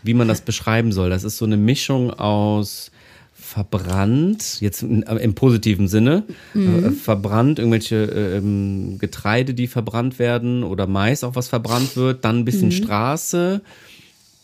wie 0.01 0.15
man 0.15 0.27
das 0.27 0.41
beschreiben 0.41 0.91
soll. 0.91 1.11
Das 1.11 1.23
ist 1.23 1.37
so 1.37 1.45
eine 1.45 1.57
Mischung 1.57 2.11
aus 2.11 2.89
verbrannt, 3.33 4.61
jetzt 4.61 4.83
äh, 4.83 5.15
im 5.21 5.33
positiven 5.35 5.87
Sinne, 5.87 6.23
äh, 6.55 6.91
verbrannt, 6.91 7.59
irgendwelche 7.59 7.95
äh, 7.95 8.37
ähm, 8.37 8.97
Getreide, 8.99 9.53
die 9.53 9.67
verbrannt 9.67 10.17
werden 10.19 10.63
oder 10.63 10.87
Mais, 10.87 11.23
auch 11.23 11.35
was 11.35 11.47
verbrannt 11.47 11.95
wird, 11.95 12.25
dann 12.25 12.39
ein 12.39 12.45
bisschen 12.45 12.71
Straße, 12.71 13.61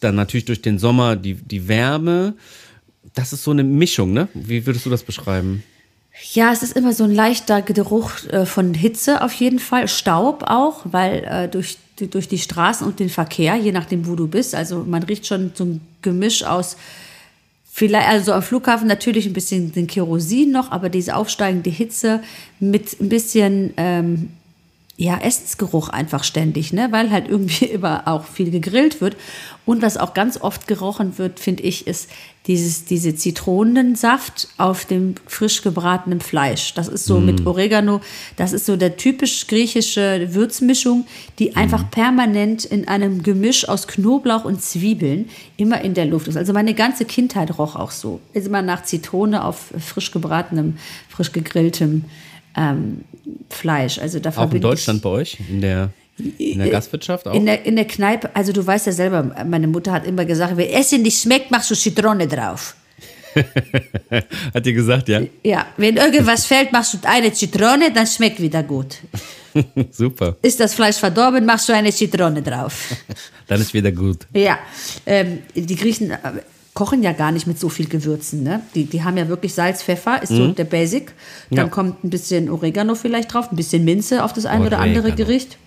dann 0.05 0.15
natürlich 0.15 0.45
durch 0.45 0.62
den 0.62 0.79
Sommer 0.79 1.15
die, 1.15 1.33
die 1.33 1.67
Wärme. 1.67 2.35
Das 3.13 3.33
ist 3.33 3.43
so 3.43 3.51
eine 3.51 3.63
Mischung, 3.63 4.13
ne? 4.13 4.27
Wie 4.33 4.65
würdest 4.65 4.85
du 4.85 4.89
das 4.89 5.03
beschreiben? 5.03 5.63
Ja, 6.33 6.51
es 6.53 6.63
ist 6.63 6.77
immer 6.77 6.93
so 6.93 7.03
ein 7.03 7.12
leichter 7.12 7.62
Geruch 7.62 8.12
äh, 8.29 8.45
von 8.45 8.74
Hitze 8.74 9.21
auf 9.21 9.33
jeden 9.33 9.59
Fall, 9.59 9.88
Staub 9.88 10.43
auch, 10.47 10.81
weil 10.85 11.25
äh, 11.25 11.47
durch, 11.50 11.77
durch 11.97 12.29
die 12.29 12.38
Straßen 12.38 12.88
und 12.88 13.00
den 13.00 13.09
Verkehr, 13.09 13.55
je 13.55 13.74
nachdem, 13.74 14.07
wo 14.07 14.15
du 14.15 14.27
bist, 14.27 14.55
also 14.55 14.85
man 14.88 15.03
riecht 15.03 15.27
schon 15.27 15.51
so 15.53 15.65
ein 15.65 15.81
Gemisch 16.01 16.43
aus, 16.43 16.77
vielleicht, 17.69 18.07
also 18.07 18.31
am 18.31 18.41
Flughafen 18.41 18.88
natürlich 18.88 19.25
ein 19.25 19.33
bisschen 19.33 19.74
den 19.74 19.88
Kerosin 19.88 20.51
noch, 20.51 20.71
aber 20.71 20.88
diese 20.88 21.15
aufsteigende 21.17 21.69
Hitze 21.69 22.24
mit 22.62 23.00
ein 23.01 23.09
bisschen 23.09 23.74
ähm, 23.75 24.29
ja, 24.97 25.17
Essensgeruch 25.17 25.89
einfach 25.89 26.23
ständig, 26.23 26.71
ne? 26.71 26.87
weil 26.91 27.11
halt 27.11 27.27
irgendwie 27.27 27.65
immer 27.73 28.07
auch 28.07 28.25
viel 28.25 28.49
gegrillt 28.49 29.01
wird. 29.01 29.17
Und 29.65 29.81
was 29.81 29.97
auch 29.97 30.13
ganz 30.13 30.39
oft 30.39 30.67
gerochen 30.67 31.17
wird, 31.17 31.39
finde 31.39 31.63
ich, 31.63 31.87
ist 31.87 32.09
dieses, 32.45 32.85
diese 32.85 33.15
Zitronensaft 33.15 34.47
auf 34.57 34.85
dem 34.85 35.15
frisch 35.25 35.63
gebratenen 35.63 36.21
Fleisch. 36.21 36.75
Das 36.75 36.87
ist 36.87 37.05
so 37.05 37.19
mit 37.19 37.47
Oregano, 37.47 37.99
das 38.35 38.53
ist 38.53 38.67
so 38.67 38.77
der 38.77 38.95
typisch 38.95 39.47
griechische 39.47 40.33
Würzmischung, 40.35 41.07
die 41.39 41.55
einfach 41.55 41.89
permanent 41.89 42.63
in 42.63 42.87
einem 42.87 43.23
Gemisch 43.23 43.67
aus 43.67 43.87
Knoblauch 43.87 44.45
und 44.45 44.61
Zwiebeln 44.61 45.29
immer 45.57 45.81
in 45.81 45.95
der 45.95 46.05
Luft 46.05 46.27
ist. 46.27 46.37
Also 46.37 46.53
meine 46.53 46.75
ganze 46.75 47.05
Kindheit 47.05 47.57
roch 47.57 47.75
auch 47.75 47.91
so. 47.91 48.21
Ist 48.33 48.45
immer 48.45 48.61
nach 48.61 48.83
Zitrone 48.83 49.43
auf 49.43 49.73
frisch 49.79 50.11
gebratenem, 50.11 50.77
frisch 51.09 51.31
gegrilltem 51.31 52.05
ähm, 52.55 53.01
Fleisch. 53.50 54.00
Also 54.00 54.19
da 54.19 54.31
Auch 54.35 54.51
in 54.51 54.62
Deutschland 54.62 55.01
bei 55.01 55.09
euch? 55.09 55.38
In 55.50 55.62
der, 55.62 55.89
in 56.38 56.59
der 56.59 56.69
Gastwirtschaft 56.69 57.27
auch? 57.27 57.33
in 57.33 57.45
der, 57.45 57.65
in 57.65 57.75
der 57.75 57.85
Kneipe, 57.85 58.35
also 58.35 58.51
du 58.51 58.65
weißt 58.65 58.88
ja 58.88 58.91
selber, 58.91 59.24
meine 59.45 59.67
Mutter 59.67 59.91
hat 59.91 60.05
immer 60.05 60.25
gesagt, 60.25 60.55
wenn 60.57 60.69
Essen 60.69 61.01
nicht 61.01 61.21
schmeckt, 61.21 61.51
machst 61.51 61.71
du 61.71 61.75
Zitrone 61.75 62.27
drauf. 62.27 62.75
Hat 64.53 64.65
die 64.65 64.74
gesagt, 64.74 65.09
ja? 65.09 65.21
Ja, 65.43 65.65
wenn 65.75 65.97
irgendwas 65.97 66.45
fällt, 66.45 66.71
machst 66.71 66.93
du 66.93 66.97
eine 67.03 67.33
Zitrone, 67.33 67.91
dann 67.93 68.07
schmeckt 68.07 68.41
wieder 68.41 68.63
gut. 68.63 69.00
Super. 69.91 70.38
Ist 70.41 70.59
das 70.59 70.74
Fleisch 70.74 70.97
verdorben, 70.97 71.45
machst 71.45 71.69
du 71.69 71.74
eine 71.74 71.91
Zitrone 71.91 72.41
drauf. 72.41 72.95
Dann 73.47 73.62
ist 73.62 73.74
wieder 73.74 73.91
gut. 73.91 74.27
Ja, 74.33 74.57
ähm, 75.05 75.43
die 75.53 75.75
Griechen 75.75 76.12
äh, 76.12 76.17
kochen 76.75 77.01
ja 77.01 77.13
gar 77.13 77.32
nicht 77.32 77.48
mit 77.48 77.60
so 77.60 77.70
viel 77.70 77.88
Gewürzen. 77.88 78.44
Ne? 78.44 78.62
Die, 78.75 78.84
die 78.86 79.03
haben 79.03 79.17
ja 79.17 79.27
wirklich 79.29 79.53
Salz, 79.55 79.82
Pfeffer, 79.82 80.22
ist 80.22 80.29
so 80.29 80.50
der 80.50 80.65
Basic. 80.65 81.13
Dann 81.50 81.58
Ja. 81.58 81.67
kommt 81.72 82.03
ein 82.03 82.10
bisschen 82.12 82.50
Oregano 82.50 82.94
vielleicht 82.96 83.34
drauf, 83.34 83.51
ein 83.51 83.55
bisschen 83.55 83.84
Minze 83.84 84.24
auf 84.24 84.34
das 84.34 84.46
ein 84.46 84.62
oder 84.62 84.77
andere. 84.79 85.12
Gericht. 85.13 85.58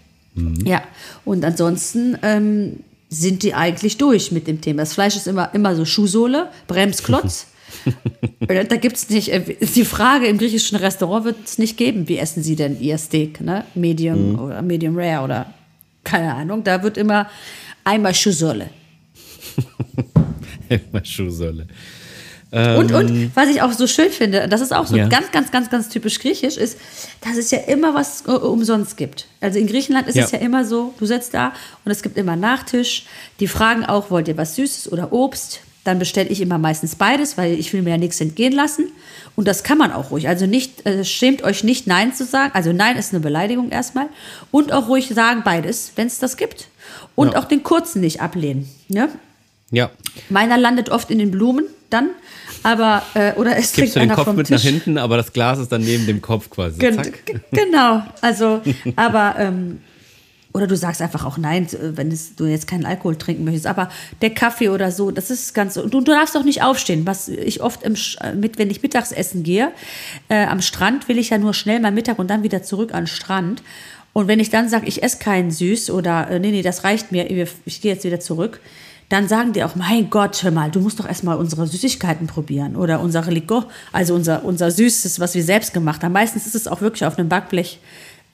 Ja, 0.65 0.83
und 1.25 1.45
ansonsten 1.45 2.17
ähm, 2.23 2.81
sind 3.09 3.43
die 3.43 3.55
eigentlich 3.55 3.97
durch 3.97 4.31
mit 4.31 4.47
dem 4.47 4.61
Thema. 4.61 4.83
Das 4.83 4.93
Fleisch 4.95 5.17
ist 5.17 5.27
immer, 5.27 5.53
immer 5.55 5.75
so 5.75 5.85
Schuhsohle, 5.85 6.50
Bremsklotz. 6.69 7.47
Äh, 8.49 8.65
da 8.65 8.77
gibt 8.77 8.97
es 8.97 9.11
nicht, 9.11 9.29
äh, 9.31 9.57
die 9.75 9.85
Frage 9.85 10.27
im 10.27 10.38
griechischen 10.38 10.77
Restaurant 10.77 11.25
wird 11.27 11.37
es 11.45 11.59
nicht 11.59 11.77
geben, 11.77 12.09
wie 12.09 12.17
essen 12.17 12.43
Sie 12.43 12.57
denn 12.57 12.81
Ihr 12.81 12.97
Steak, 12.97 13.41
ne? 13.43 13.65
Medium 13.75 14.38
oder 14.38 14.62
Medium 14.62 14.97
Rare 14.99 15.23
oder 15.25 15.53
keine 16.03 16.35
Ahnung. 16.35 16.65
Da 16.65 16.83
wird 16.83 16.97
immer 16.97 17.29
einmal 17.85 18.15
Schuhsohle. 18.15 18.71
Immer 20.93 21.05
Schuhsohle. 21.05 21.67
Und, 22.51 22.93
und 22.93 23.31
was 23.37 23.51
ich 23.51 23.61
auch 23.61 23.73
so 23.73 23.87
schön 23.87 24.11
finde, 24.11 24.49
das 24.49 24.63
ist 24.63 24.73
auch 24.75 24.87
so 24.87 24.97
Ja. 24.97 25.07
ganz, 25.07 25.31
ganz, 25.33 25.51
ganz, 25.51 25.69
ganz 25.69 25.91
typisch 25.91 26.19
griechisch, 26.19 26.57
ist, 26.57 26.79
dass 27.21 27.37
es 27.37 27.51
ja 27.51 27.59
immer 27.59 27.95
was 27.95 28.25
äh, 28.27 28.31
umsonst 28.31 28.97
gibt. 28.97 29.27
Also 29.43 29.59
in 29.59 29.67
Griechenland 29.67 30.09
ist 30.09 30.15
Ja. 30.15 30.25
es 30.25 30.31
ja 30.31 30.39
immer 30.39 30.65
so, 30.65 30.95
du 30.99 31.05
sitzt 31.05 31.35
da 31.35 31.53
und 31.85 31.93
es 31.93 32.03
gibt 32.03 32.17
immer 32.17 32.37
Nachtisch. 32.37 33.05
Die 33.39 33.49
fragen 33.49 33.85
auch, 33.85 34.11
wollt 34.11 34.29
ihr 34.29 34.39
was 34.39 34.57
Süßes 34.57 34.91
oder 34.91 35.13
Obst? 35.13 35.61
dann 35.85 35.99
bestelle 35.99 36.29
ich 36.29 36.43
immer 36.43 36.59
meistens 36.59 36.97
beides, 36.97 37.39
weil 37.39 37.53
ich 37.59 37.73
will 37.73 37.81
mir 37.81 37.91
ja 37.91 37.97
nichts 37.97 38.21
entgehen 38.21 38.53
lassen. 38.53 38.93
Und 39.37 39.49
das 39.49 39.63
kann 39.63 39.79
man 39.79 39.91
auch 39.91 40.11
ruhig. 40.11 40.29
Also 40.29 40.45
nicht, 40.45 40.85
äh, 40.85 41.03
schämt 41.03 41.43
euch 41.45 41.65
nicht, 41.65 41.87
Nein 41.87 42.13
zu 42.13 42.27
sagen. 42.27 42.51
Also 42.53 42.75
Nein 42.75 42.99
ist 42.99 43.15
eine 43.15 43.21
Beleidigung 43.21 43.71
erstmal. 43.71 44.07
Und 44.51 44.71
auch 44.71 44.89
ruhig 44.89 45.09
sagen 45.15 45.43
beides, 45.47 45.93
wenn 45.97 46.07
es 46.07 46.19
das 46.19 46.37
gibt. 46.37 46.69
Und 47.15 47.33
Ja. 47.33 47.39
auch 47.39 47.45
den 47.47 47.63
kurzen 47.63 48.01
nicht 48.03 48.21
ablehnen. 48.21 48.69
Ne? 48.89 49.09
Ja. 49.71 49.91
Meiner 50.31 50.57
landet 50.57 50.89
oft 50.89 51.11
in 51.11 51.19
den 51.19 51.31
Blumen 51.31 51.65
dann, 51.91 52.11
aber 52.63 53.03
äh, 53.15 53.33
oder 53.35 53.57
es 53.57 53.73
trinkt 53.73 53.97
du 53.97 54.01
den 54.01 54.11
Kopf 54.11 54.33
mit 54.33 54.47
Tisch. 54.47 54.57
nach 54.57 54.63
hinten, 54.63 54.99
aber 54.99 55.17
das 55.17 55.33
Glas 55.33 55.59
ist 55.59 55.73
dann 55.73 55.83
neben 55.83 56.07
dem 56.07 56.21
Kopf 56.21 56.51
quasi. 56.51 56.79
Gen 56.79 56.95
Zack. 56.95 57.25
genau, 57.51 58.03
also, 58.21 58.61
aber, 58.97 59.37
ähm, 59.39 59.81
oder 60.53 60.67
du 60.67 60.77
sagst 60.77 61.03
einfach 61.03 61.25
auch 61.25 61.39
nein, 61.39 61.67
äh, 61.67 61.97
wenn 61.97 62.11
es, 62.11 62.35
du 62.35 62.47
jetzt 62.47 62.67
keinen 62.67 62.87
Alkohol 62.87 63.17
trinken 63.17 63.45
möchtest, 63.45 63.67
aber 63.67 63.91
der 64.23 64.31
Kaffee 64.31 64.71
oder 64.71 64.91
so, 64.91 65.11
das 65.11 65.31
ist 65.31 65.55
ganz 65.55 65.75
so. 65.75 65.83
Du, 65.83 66.01
du 66.01 66.13
darfst 66.13 66.37
auch 66.37 66.45
nicht 66.45 66.63
aufstehen, 66.63 67.07
was 67.07 67.29
ich 67.29 67.63
oft 67.63 67.83
im, 67.83 67.95
äh, 68.21 68.35
mit, 68.35 68.59
wenn 68.59 68.71
ich 68.71 68.83
mittags 68.83 69.13
essen 69.13 69.43
gehe, 69.43 69.73
äh, 70.29 70.47
am 70.47 70.61
Strand 70.61 71.09
will 71.09 71.19
ich 71.19 71.31
ja 71.31 71.39
nur 71.39 71.55
schnell 71.55 71.81
mal 71.81 71.93
Mittag 71.93 72.19
und 72.19 72.29
dann 72.29 72.43
wieder 72.43 72.63
zurück 72.63 72.93
an 72.93 73.03
den 73.03 73.09
Strand. 73.09 73.63
Und 74.15 74.27
wenn 74.27 74.41
ich 74.41 74.51
dann 74.51 74.69
sage, 74.69 74.87
ich 74.87 75.03
esse 75.03 75.19
keinen 75.19 75.51
süß 75.51 75.91
oder 75.91 76.29
äh, 76.31 76.41
nee, 76.41 76.51
nee, 76.51 76.63
das 76.63 76.83
reicht 76.83 77.13
mir, 77.13 77.31
ich 77.31 77.81
gehe 77.81 77.93
jetzt 77.93 78.05
wieder 78.05 78.19
zurück, 78.19 78.61
dann 79.09 79.27
sagen 79.27 79.53
die 79.55 79.65
auch, 79.65 79.75
mein 79.75 80.11
Gott, 80.11 80.43
hör 80.43 80.50
mal, 80.50 80.71
du 80.71 80.81
musst 80.81 81.00
doch 81.00 81.09
erstmal 81.09 81.38
unsere 81.38 81.67
Süßigkeiten 81.67 82.27
probieren 82.27 82.77
oder 82.77 83.00
unsere 83.00 83.31
Liquor, 83.31 83.67
also 83.93 84.15
unser, 84.15 84.45
unser 84.45 84.71
Süßes, 84.71 85.19
was 85.19 85.35
wir 85.35 85.43
selbst 85.43 85.73
gemacht 85.73 86.03
haben. 86.03 86.12
Meistens 86.12 86.47
ist 86.47 86.55
es 86.55 86.69
auch 86.69 86.83
wirklich 86.83 87.07
auf 87.07 87.19
einem 87.19 87.29
Backblech 87.29 87.81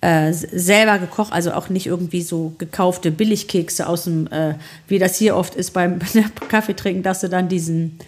äh, 0.00 0.32
selber 0.32 0.98
gekocht, 0.98 1.32
also 1.32 1.52
auch 1.52 1.68
nicht 1.68 1.86
irgendwie 1.86 2.22
so 2.22 2.54
gekaufte 2.58 3.10
Billigkekse 3.10 3.86
aus 3.86 4.04
dem, 4.04 4.26
äh, 4.32 4.54
wie 4.88 4.98
das 4.98 5.16
hier 5.16 5.36
oft 5.36 5.54
ist 5.54 5.70
beim 5.70 6.00
Kaffee 6.48 6.74
trinken, 6.74 7.02
dass 7.04 7.20
du 7.20 7.28
dann 7.28 7.48
diesen 7.48 7.98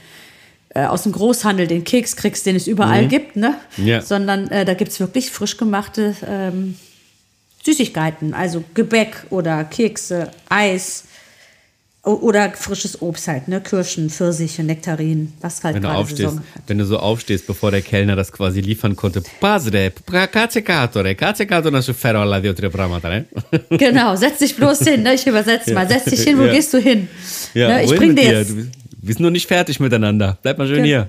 äh, 0.71 0.85
aus 0.85 1.05
dem 1.05 1.13
Großhandel 1.13 1.69
den 1.69 1.85
Keks 1.85 2.17
kriegst, 2.17 2.45
den 2.47 2.57
es 2.57 2.67
überall 2.67 3.09
gibt, 3.09 3.37
ne? 3.37 3.55
Ja. 3.79 4.03
Sondern 4.03 4.49
äh, 4.49 4.65
da 4.65 4.75
gibt 4.75 4.91
es 4.91 5.01
wirklich 5.01 5.31
frisch 5.31 5.57
gemachte 5.57 6.15
ähm, 6.29 6.77
Süßigkeiten, 7.65 8.35
also 8.35 8.63
Gebäck 8.75 9.25
oder 9.31 9.65
Kekse, 9.65 10.31
Eis 10.51 11.05
oder 12.13 12.53
frisches 12.53 13.03
Obst 13.03 13.27
halt, 13.29 13.49
ne? 13.49 13.61
Kirschen, 13.61 14.09
Pfirsiche, 14.11 14.63
Nektarinen, 14.63 15.33
was 15.41 15.63
halt 15.65 15.75
Wenn 15.75 15.83
du 15.83 15.89
aufstehst, 15.89 16.31
Saison 16.31 16.39
hat. 16.55 16.63
wenn 16.67 16.79
du 16.79 16.87
so 16.87 16.99
aufstehst, 16.99 17.47
bevor 17.47 17.71
der 17.73 17.83
Kellner 17.83 18.15
das 18.15 18.31
quasi 18.31 18.61
liefern 18.61 18.95
konnte. 18.95 19.23
Padre, 19.41 19.93
cazziatore, 20.31 21.15
cazziato 21.17 21.71
non 21.71 21.83
ferro 21.83 22.21
alla 22.21 22.41
dio 22.41 22.53
tre 22.53 22.71
pramatare. 22.71 23.25
Genau, 23.71 24.15
setz 24.17 24.39
dich 24.39 24.55
bloß 24.55 24.81
hin, 24.81 25.03
ne? 25.03 25.15
ich 25.15 25.27
übersetze 25.27 25.75
mal. 25.75 25.89
Setz 25.89 26.05
dich 26.05 26.21
hin, 26.23 26.39
wo 26.39 26.45
Ja. 26.45 26.53
gehst 26.53 26.73
du 26.73 26.79
hin? 26.79 27.09
Ja, 27.55 27.69
ne? 27.69 27.85
Ich 27.85 27.95
bring 27.95 28.15
dir 28.15 28.25
jetzt. 28.25 28.55
Wir 28.55 29.15
sind 29.15 29.21
noch 29.23 29.31
nicht 29.31 29.47
fertig 29.49 29.81
miteinander. 29.81 30.39
Bleib 30.43 30.59
mal 30.59 30.67
schön 30.67 30.85
hier. 30.85 31.09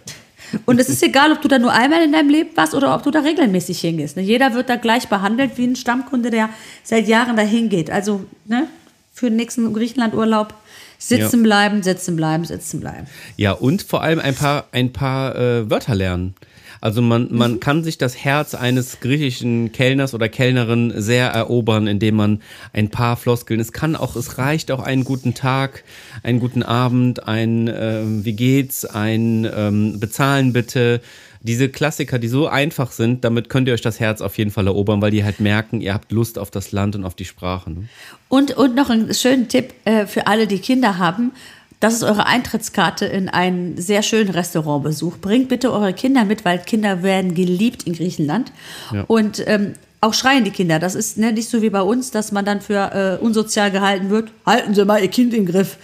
Und 0.65 0.79
es 0.79 0.87
ist 0.89 1.03
egal, 1.03 1.31
ob 1.31 1.41
du 1.41 1.47
da 1.47 1.59
nur 1.59 1.73
einmal 1.73 2.03
in 2.03 2.11
deinem 2.11 2.29
Leben 2.29 2.49
warst 2.55 2.73
oder 2.73 2.95
ob 2.95 3.03
du 3.03 3.11
da 3.11 3.19
regelmäßig 3.19 3.79
hingehst. 3.81 4.15
Ne? 4.17 4.23
Jeder 4.23 4.53
wird 4.53 4.69
da 4.69 4.77
gleich 4.77 5.07
behandelt 5.07 5.51
wie 5.57 5.65
ein 5.65 5.75
Stammkunde, 5.75 6.29
der 6.31 6.49
seit 6.83 7.07
Jahren 7.07 7.35
da 7.35 7.43
hingeht. 7.43 7.89
Also 7.91 8.25
ne? 8.45 8.67
für 9.13 9.29
den 9.29 9.35
nächsten 9.35 9.73
Griechenlandurlaub 9.73 10.53
sitzen 10.97 11.39
Ja. 11.39 11.43
bleiben, 11.43 11.83
sitzen 11.83 12.15
bleiben, 12.15 12.45
sitzen 12.45 12.79
bleiben. 12.79 13.07
Ja, 13.35 13.51
und 13.51 13.81
vor 13.83 14.01
allem 14.01 14.19
ein 14.19 14.35
paar, 14.35 14.65
ein 14.71 14.93
paar 14.93 15.35
äh, 15.35 15.69
Wörter 15.69 15.95
lernen. 15.95 16.35
Also 16.79 17.01
man, 17.01 17.29
man 17.31 17.53
Mhm. 17.53 17.59
kann 17.59 17.83
sich 17.83 17.97
das 17.97 18.15
Herz 18.23 18.53
eines 18.53 18.99
griechischen 18.99 19.71
Kellners 19.71 20.13
oder 20.13 20.29
Kellnerin 20.29 20.93
sehr 20.95 21.27
erobern, 21.29 21.87
indem 21.87 22.15
man 22.15 22.41
ein 22.71 22.89
paar 22.89 23.17
Floskeln, 23.17 23.59
es 23.59 23.71
kann 23.73 23.95
auch, 23.95 24.15
es 24.15 24.37
reicht 24.37 24.69
auch 24.71 24.79
einen 24.81 25.03
guten 25.03 25.33
Tag, 25.33 25.83
einen 26.21 26.39
guten 26.39 26.61
Abend, 26.61 27.27
ein 27.27 27.67
ähm, 27.73 28.25
wie 28.25 28.33
geht's, 28.33 28.85
ein 28.85 29.49
ähm, 29.51 29.99
bezahlen 29.99 30.53
bitte. 30.53 31.01
Diese 31.41 31.69
Klassiker, 31.69 32.19
die 32.19 32.27
so 32.27 32.47
einfach 32.47 32.91
sind, 32.91 33.23
damit 33.23 33.49
könnt 33.49 33.67
ihr 33.67 33.73
euch 33.73 33.81
das 33.81 33.99
Herz 33.99 34.21
auf 34.21 34.37
jeden 34.37 34.51
Fall 34.51 34.67
erobern, 34.67 35.01
weil 35.01 35.11
die 35.11 35.23
halt 35.23 35.39
merken, 35.39 35.81
ihr 35.81 35.93
habt 35.93 36.11
Lust 36.11 36.39
auf 36.39 36.51
das 36.51 36.71
Land 36.71 36.95
und 36.95 37.05
auf 37.05 37.15
die 37.15 37.25
Sprache. 37.25 37.71
Ne? 37.71 37.87
Und, 38.29 38.57
und 38.57 38.75
noch 38.75 38.89
einen 38.89 39.13
schönen 39.13 39.47
Tipp 39.47 39.73
äh, 39.85 40.05
für 40.05 40.27
alle, 40.27 40.47
die 40.47 40.59
Kinder 40.59 40.97
haben. 40.97 41.31
Das 41.79 41.93
ist 41.93 42.03
eure 42.03 42.25
Eintrittskarte 42.25 43.05
in 43.05 43.29
einen 43.29 43.79
sehr 43.79 44.01
schönen 44.01 44.31
Restaurantbesuch. 44.31 45.17
Bringt 45.19 45.47
bitte 45.47 45.71
eure 45.71 45.93
Kinder 45.93 46.25
mit, 46.25 46.43
weil 46.43 46.57
Kinder 46.57 47.03
werden 47.03 47.35
geliebt 47.35 47.83
in 47.83 47.93
Griechenland. 47.93 48.51
Ja. 48.91 49.03
Und 49.07 49.43
ähm, 49.45 49.73
auch 50.01 50.13
schreien 50.13 50.43
die 50.43 50.51
Kinder. 50.51 50.79
Das 50.79 50.95
ist 50.95 51.17
ne, 51.17 51.31
nicht 51.31 51.49
so 51.49 51.61
wie 51.61 51.69
bei 51.69 51.81
uns, 51.81 52.11
dass 52.11 52.31
man 52.31 52.45
dann 52.45 52.61
für 52.61 53.19
äh, 53.19 53.23
unsozial 53.23 53.71
gehalten 53.71 54.09
wird. 54.09 54.31
Halten 54.45 54.73
Sie 54.73 54.85
mal 54.85 55.01
Ihr 55.01 55.09
Kind 55.09 55.33
im 55.33 55.45
Griff. 55.45 55.77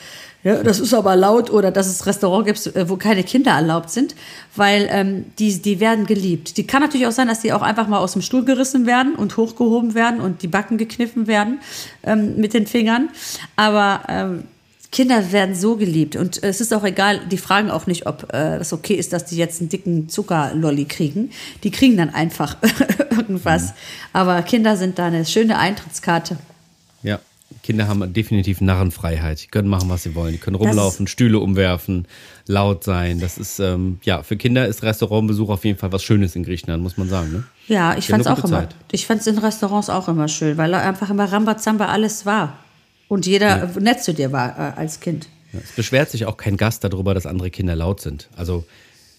Ja, 0.43 0.61
das 0.61 0.81
ist 0.81 0.93
aber 0.93 1.15
laut 1.15 1.49
oder 1.49 1.71
dass 1.71 1.87
es 1.87 2.05
Restaurant 2.05 2.45
gibt, 2.45 2.67
äh, 2.75 2.89
wo 2.89 2.97
keine 2.97 3.23
Kinder 3.23 3.51
erlaubt 3.51 3.89
sind, 3.89 4.13
weil 4.55 4.89
ähm, 4.91 5.25
die, 5.39 5.61
die 5.61 5.79
werden 5.79 6.05
geliebt. 6.05 6.57
Die 6.57 6.67
kann 6.67 6.81
natürlich 6.81 7.07
auch 7.07 7.13
sein, 7.13 7.29
dass 7.29 7.39
die 7.39 7.53
auch 7.53 7.61
einfach 7.61 7.87
mal 7.87 7.99
aus 7.99 8.13
dem 8.13 8.21
Stuhl 8.21 8.43
gerissen 8.43 8.85
werden 8.85 9.15
und 9.15 9.37
hochgehoben 9.37 9.95
werden 9.95 10.19
und 10.19 10.41
die 10.41 10.47
Backen 10.47 10.77
gekniffen 10.77 11.27
werden 11.27 11.59
ähm, 12.03 12.35
mit 12.37 12.53
den 12.53 12.67
Fingern. 12.67 13.09
Aber 13.55 14.01
ähm, 14.09 14.43
Kinder 14.91 15.31
werden 15.31 15.55
so 15.55 15.77
geliebt 15.77 16.15
und 16.17 16.43
es 16.43 16.61
ist 16.61 16.73
auch 16.73 16.83
egal, 16.83 17.21
die 17.31 17.37
fragen 17.37 17.71
auch 17.71 17.87
nicht, 17.87 18.05
ob 18.05 18.31
äh, 18.33 18.59
das 18.59 18.73
okay 18.73 18.93
ist, 18.93 19.11
dass 19.13 19.25
die 19.25 19.37
jetzt 19.37 19.61
einen 19.61 19.69
dicken 19.69 20.09
Zuckerlolli 20.09 20.85
kriegen. 20.85 21.31
Die 21.63 21.71
kriegen 21.71 21.95
dann 21.95 22.13
einfach 22.13 22.57
irgendwas. 23.09 23.73
Aber 24.11 24.41
Kinder 24.41 24.75
sind 24.75 24.99
da 24.99 25.05
eine 25.05 25.25
schöne 25.25 25.57
Eintrittskarte. 25.57 26.37
Ja, 27.63 27.67
Kinder 27.67 27.87
haben 27.87 28.13
definitiv 28.13 28.61
Narrenfreiheit. 28.61 29.43
Die 29.43 29.47
können 29.47 29.67
machen, 29.67 29.89
was 29.89 30.03
sie 30.03 30.15
wollen. 30.15 30.33
Die 30.33 30.37
können 30.37 30.55
rumlaufen, 30.55 31.07
Stühle 31.07 31.39
umwerfen, 31.39 32.07
laut 32.45 32.83
sein. 32.83 33.19
Das 33.19 33.37
ist, 33.37 33.59
ähm, 33.59 33.99
ja, 34.03 34.21
für 34.21 34.37
Kinder 34.37 34.67
ist 34.67 34.83
Restaurantbesuch 34.83 35.49
auf 35.49 35.65
jeden 35.65 35.79
Fall 35.79 35.91
was 35.91 36.03
Schönes 36.03 36.35
in 36.35 36.43
Griechenland, 36.43 36.83
muss 36.83 36.97
man 36.97 37.09
sagen. 37.09 37.31
Ne? 37.31 37.43
Ja, 37.67 37.97
ich 37.97 38.07
fand's 38.07 38.27
eine 38.27 38.37
auch 38.37 38.43
immer. 38.43 38.67
Ich 38.91 39.07
fand's 39.07 39.27
in 39.27 39.37
Restaurants 39.37 39.89
auch 39.89 40.07
immer 40.07 40.27
schön, 40.27 40.57
weil 40.57 40.73
einfach 40.73 41.09
immer 41.09 41.31
Rambazamba 41.31 41.85
alles 41.85 42.25
war. 42.25 42.57
Und 43.07 43.25
jeder 43.25 43.67
nett 43.79 44.03
zu 44.03 44.13
dir 44.13 44.31
war 44.31 44.57
äh, 44.57 44.79
als 44.79 44.99
Kind. 44.99 45.27
Ja, 45.53 45.59
es 45.63 45.71
beschwert 45.71 46.09
sich 46.09 46.25
auch 46.25 46.37
kein 46.37 46.57
Gast 46.57 46.83
darüber, 46.83 47.13
dass 47.13 47.25
andere 47.25 47.49
Kinder 47.51 47.75
laut 47.75 48.01
sind. 48.01 48.29
Also, 48.35 48.65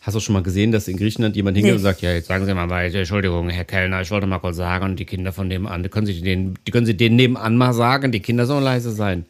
hast 0.05 0.15
du 0.15 0.21
schon 0.21 0.35
mal 0.35 0.43
gesehen, 0.43 0.71
dass 0.73 0.87
in 0.89 0.97
Griechenland 0.97 1.35
jemand 1.37 1.57
hingeht 1.57 1.73
Nee. 1.73 1.77
und 1.77 1.83
sagt, 1.83 2.03
ja, 2.03 2.13
jetzt 2.13 2.29
sagen 2.29 2.45
Sie 2.45 2.55
mal 2.55 2.69
weiter, 2.71 2.99
Entschuldigung, 2.99 3.49
Herr 3.49 3.65
Kellner, 3.65 4.01
ich 4.03 4.11
wollte 4.11 4.27
mal 4.27 4.39
kurz 4.39 4.57
sagen, 4.57 4.85
und 4.85 4.97
die 4.97 5.05
Kinder 5.07 5.33
von 5.33 5.49
dem 5.49 5.69
die 5.83 5.89
können 5.89 6.07
Sie 6.07 6.21
denen, 6.21 6.59
die 6.67 6.71
können 6.71 6.87
Sie 6.87 6.97
denen 6.97 7.17
nebenan 7.17 7.57
mal 7.57 7.73
sagen, 7.73 8.13
die 8.13 8.21
Kinder 8.21 8.47
sollen 8.47 8.65
leise 8.65 8.93
sein. 8.93 9.25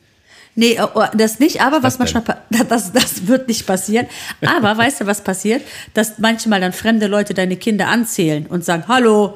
Nee, 0.57 0.79
oh, 0.81 0.87
oh, 0.95 1.03
das 1.17 1.41
nicht, 1.41 1.61
aber 1.63 1.83
was, 1.83 1.99
Was 1.99 2.13
manchmal, 2.15 2.39
das, 2.69 2.93
das 2.93 3.27
wird 3.27 3.49
nicht 3.49 3.67
passieren. 3.67 4.07
Aber 4.41 4.77
weißt 4.79 5.01
du, 5.01 5.07
was 5.07 5.23
passiert? 5.23 5.63
Dass 5.95 6.19
manchmal 6.19 6.61
dann 6.61 6.73
fremde 6.73 7.07
Leute 7.09 7.35
deine 7.35 7.57
Kinder 7.57 7.89
anzählen 7.89 8.47
und 8.47 8.65
sagen, 8.65 8.85
hallo, 8.87 9.35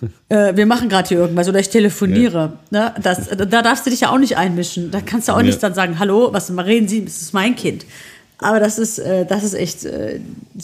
äh, 0.28 0.54
wir 0.56 0.66
machen 0.66 0.88
gerade 0.88 1.08
hier 1.08 1.18
irgendwas 1.18 1.48
oder 1.48 1.58
ich 1.60 1.70
telefoniere. 1.70 2.54
Ne? 2.70 2.94
Das, 3.02 3.28
da 3.28 3.62
darfst 3.62 3.86
du 3.86 3.90
dich 3.90 4.00
ja 4.00 4.10
auch 4.10 4.18
nicht 4.18 4.36
einmischen. 4.36 4.90
Da 4.90 5.00
kannst 5.00 5.28
du 5.28 5.32
auch 5.32 5.38
Ja. 5.38 5.44
nicht 5.44 5.62
dann 5.62 5.74
sagen, 5.74 5.98
hallo, 5.98 6.28
was 6.32 6.50
reden 6.56 6.88
Sie, 6.88 7.04
das 7.04 7.20
ist 7.22 7.32
mein 7.34 7.54
Kind. 7.56 7.84
Aber 8.44 8.60
das 8.60 8.78
ist, 8.78 8.98
äh, 8.98 9.24
das 9.26 9.42
ist 9.42 9.54
echt, 9.54 9.84
äh, 9.84 10.20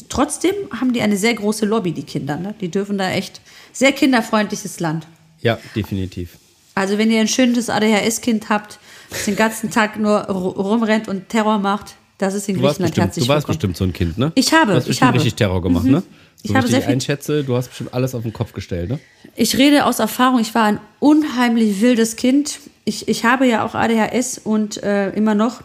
trotzdem 0.09 0.55
haben 0.79 0.93
die 0.93 1.01
eine 1.03 1.17
sehr 1.17 1.35
große 1.35 1.65
Lobby, 1.67 1.93
die 1.93 2.03
Kinder. 2.03 2.37
Ne? 2.37 2.55
Die 2.61 2.69
dürfen 2.71 2.99
da 2.99 3.11
echt, 3.11 3.41
sehr 3.73 3.93
kinderfreundliches 3.93 4.81
Land. 4.81 5.07
Ja, 5.41 5.59
definitiv. 5.75 6.37
Also 6.75 6.99
wenn 6.99 7.11
ihr 7.11 7.21
ein 7.21 7.29
schönes 7.29 7.71
ADHS-Kind 7.71 8.49
habt, 8.49 8.79
das 9.09 9.25
den 9.25 9.37
ganzen 9.37 9.71
Tag 9.71 9.99
nur 9.99 10.29
ru- 10.29 10.57
rumrennt 10.61 11.09
und 11.09 11.29
Terror 11.29 11.59
macht, 11.59 11.95
das 12.19 12.35
ist 12.35 12.49
in 12.49 12.57
Du 12.57 12.61
Griechenland 12.61 12.91
bestimmt, 12.95 13.07
herzlich 13.07 13.25
du 13.25 13.29
warst 13.33 13.49
willkommen. 13.49 13.73
bestimmt 13.73 13.77
so 13.79 13.85
ein 13.85 13.93
Kind, 13.93 14.19
ne? 14.19 14.33
Ich 14.35 14.53
habe, 14.53 14.73
Du 14.73 14.77
hast 14.79 14.89
ich 14.89 15.03
habe. 15.03 15.15
richtig 15.17 15.35
Terror 15.37 15.63
gemacht, 15.63 15.85
ne? 15.87 16.03
Ich 16.43 16.51
So 16.51 16.55
habe 16.57 16.65
wie 16.65 16.69
ich 16.69 16.73
sehr 16.73 16.83
viel- 16.83 16.93
einschätze, 16.93 17.45
du 17.45 17.57
hast 17.57 17.69
bestimmt 17.69 17.95
alles 17.95 18.15
auf 18.15 18.23
den 18.23 18.33
Kopf 18.35 18.53
gestellt, 18.53 18.91
ne? 18.91 18.99
Ich 19.37 19.57
rede 19.57 19.87
aus 19.87 19.99
Erfahrung, 20.01 20.39
ich 20.41 20.55
war 20.55 20.65
ein 20.65 20.81
unheimlich 21.01 21.81
wildes 21.81 22.17
Kind. 22.17 22.61
Ich, 22.85 23.09
ich 23.09 23.25
habe 23.25 23.47
ja 23.47 23.65
auch 23.65 23.75
ADHS 23.75 24.39
und 24.39 24.83
äh, 24.83 25.11
immer 25.13 25.35
noch. 25.35 25.63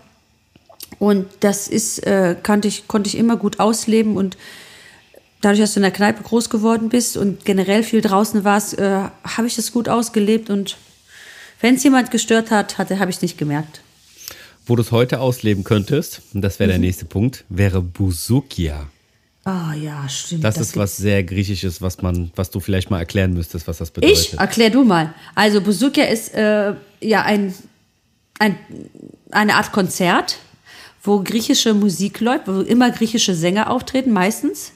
Und 1.00 1.28
das 1.42 1.68
ist, 1.68 2.00
äh, 2.06 2.36
konnte, 2.42 2.68
ich, 2.68 2.88
konnte 2.88 3.08
ich 3.08 3.18
immer 3.18 3.38
gut 3.38 3.60
ausleben 3.60 4.18
und 4.18 4.38
dadurch, 5.42 5.60
dass 5.60 5.74
du 5.74 5.80
in 5.80 5.84
der 5.84 5.92
Kneipe 5.92 6.24
groß 6.24 6.50
geworden 6.50 6.90
bist 6.90 7.18
und 7.18 7.46
generell 7.46 7.84
viel 7.84 8.02
draußen 8.02 8.44
warst, 8.44 8.78
äh, 8.80 9.10
habe 9.24 9.48
ich 9.48 9.56
das 9.56 9.72
gut 9.72 9.90
ausgelebt 9.90 10.50
und 10.50 10.78
wenn 11.62 11.76
es 11.76 11.84
jemand 11.84 12.12
gestört 12.12 12.52
hat, 12.52 12.78
hatte, 12.78 13.00
habe 13.00 13.10
ich 13.10 13.18
es 13.18 13.22
nicht 13.22 13.38
gemerkt. 13.38 13.82
Wo 14.66 14.76
du 14.76 14.82
es 14.82 14.92
heute 14.92 15.20
ausleben 15.20 15.64
könntest, 15.64 16.22
und 16.34 16.42
das 16.42 16.56
Mhm. 16.56 16.60
wäre 16.60 16.70
der 16.72 16.80
nächste 16.80 17.06
Punkt, 17.06 17.46
wäre 17.50 17.82
Busukia. 17.82 18.88
Ah 19.44 19.76
ja, 19.76 20.10
stimmt. 20.10 20.44
Das, 20.44 20.58
ist 20.58 20.76
was 20.76 20.98
sehr 20.98 21.24
Griechisches, 21.24 21.80
was 21.80 22.02
man, 22.02 22.32
was 22.36 22.50
du 22.50 22.60
vielleicht 22.60 22.90
mal 22.90 22.98
erklären 22.98 23.34
müsstest, 23.34 23.68
was 23.68 23.78
das 23.78 23.92
bedeutet. 23.92 24.18
Ich? 24.18 24.40
Erklär 24.40 24.72
du 24.72 24.84
mal. 24.84 25.14
Also 25.36 25.62
Buzukia 25.62 26.06
ist 26.06 26.34
äh, 26.34 26.74
ja 27.00 27.22
ein, 27.22 27.54
ein, 28.40 28.58
eine 29.30 29.54
Art 29.54 29.72
Konzert, 29.72 30.40
wo 31.08 31.22
griechische 31.22 31.74
Musik 31.74 32.20
läuft, 32.20 32.48
wo 32.48 32.62
immer 32.62 32.92
griechische 32.92 33.36
Sänger 33.36 33.70
auftreten, 33.70 34.12
meistens. 34.12 34.72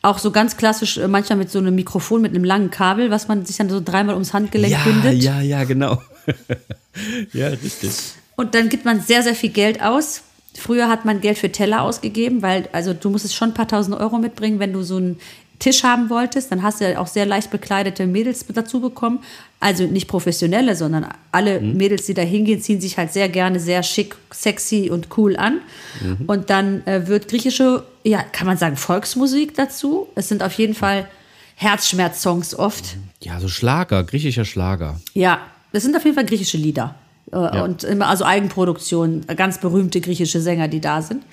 Auch 0.00 0.18
so 0.18 0.30
ganz 0.30 0.56
klassisch, 0.56 0.98
äh, 0.98 1.08
manchmal 1.08 1.38
mit 1.38 1.50
so 1.50 1.58
einem 1.58 1.74
Mikrofon, 1.74 2.22
mit 2.22 2.34
einem 2.34 2.44
langen 2.44 2.70
Kabel, 2.70 3.10
was 3.10 3.28
man 3.28 3.44
sich 3.44 3.56
dann 3.56 3.68
so 3.68 3.80
dreimal 3.84 4.14
ums 4.14 4.32
Handgelenk 4.32 4.72
ja, 4.72 4.84
bindet. 4.84 5.22
ja, 5.22 5.40
ja, 5.40 5.64
genau. 5.64 6.00
ja, 7.32 7.48
richtig. 7.48 7.90
Und 8.36 8.54
dann 8.54 8.68
gibt 8.68 8.84
man 8.84 9.00
sehr, 9.00 9.22
sehr 9.22 9.34
viel 9.34 9.50
Geld 9.50 9.82
aus 9.82 10.22
Früher 10.58 10.88
hat 10.88 11.04
man 11.04 11.20
Geld 11.20 11.38
für 11.38 11.52
Teller 11.52 11.82
ausgegeben, 11.82 12.42
weil, 12.42 12.68
also 12.72 12.92
du 12.92 13.10
musstest 13.10 13.36
schon 13.36 13.50
ein 13.50 13.54
paar 13.54 13.68
tausend 13.68 13.96
Euro 13.96 14.18
mitbringen, 14.18 14.58
wenn 14.58 14.72
du 14.72 14.82
so 14.82 14.96
einen 14.96 15.20
Tisch 15.58 15.82
haben 15.82 16.10
wolltest. 16.10 16.52
Dann 16.52 16.62
hast 16.62 16.80
du 16.80 16.90
ja 16.90 16.98
auch 16.98 17.06
sehr 17.06 17.26
leicht 17.26 17.50
bekleidete 17.50 18.06
Mädels 18.06 18.44
dazu 18.46 18.80
bekommen. 18.80 19.20
Also 19.60 19.84
nicht 19.84 20.06
professionelle, 20.06 20.76
sondern 20.76 21.08
alle 21.32 21.60
mhm. 21.60 21.76
Mädels, 21.76 22.06
die 22.06 22.14
da 22.14 22.22
hingehen, 22.22 22.60
ziehen 22.60 22.80
sich 22.80 22.96
halt 22.96 23.12
sehr 23.12 23.28
gerne 23.28 23.58
sehr 23.58 23.82
schick, 23.82 24.14
sexy 24.30 24.88
und 24.90 25.08
cool 25.16 25.36
an. 25.36 25.60
Mhm. 26.00 26.26
Und 26.26 26.50
dann 26.50 26.86
äh, 26.86 27.08
wird 27.08 27.28
griechische, 27.28 27.84
ja, 28.04 28.22
kann 28.22 28.46
man 28.46 28.56
sagen, 28.56 28.76
Volksmusik 28.76 29.54
dazu. 29.54 30.06
Es 30.14 30.28
sind 30.28 30.42
auf 30.42 30.52
jeden 30.52 30.74
Fall 30.74 31.08
Herzschmerz-Songs 31.56 32.54
oft. 32.54 32.96
Ja, 33.20 33.40
so 33.40 33.48
Schlager, 33.48 34.04
griechischer 34.04 34.44
Schlager. 34.44 35.00
Ja, 35.14 35.40
das 35.72 35.82
sind 35.82 35.96
auf 35.96 36.04
jeden 36.04 36.14
Fall 36.14 36.26
griechische 36.26 36.56
Lieder. 36.56 36.94
Äh, 37.32 37.36
ja. 37.36 37.64
Und 37.64 37.82
immer, 37.82 38.08
also 38.08 38.24
Eigenproduktion, 38.24 39.26
ganz 39.36 39.58
berühmte 39.58 40.00
griechische 40.00 40.40
Sänger, 40.40 40.68
die 40.68 40.80
da 40.80 41.02
sind. 41.02 41.24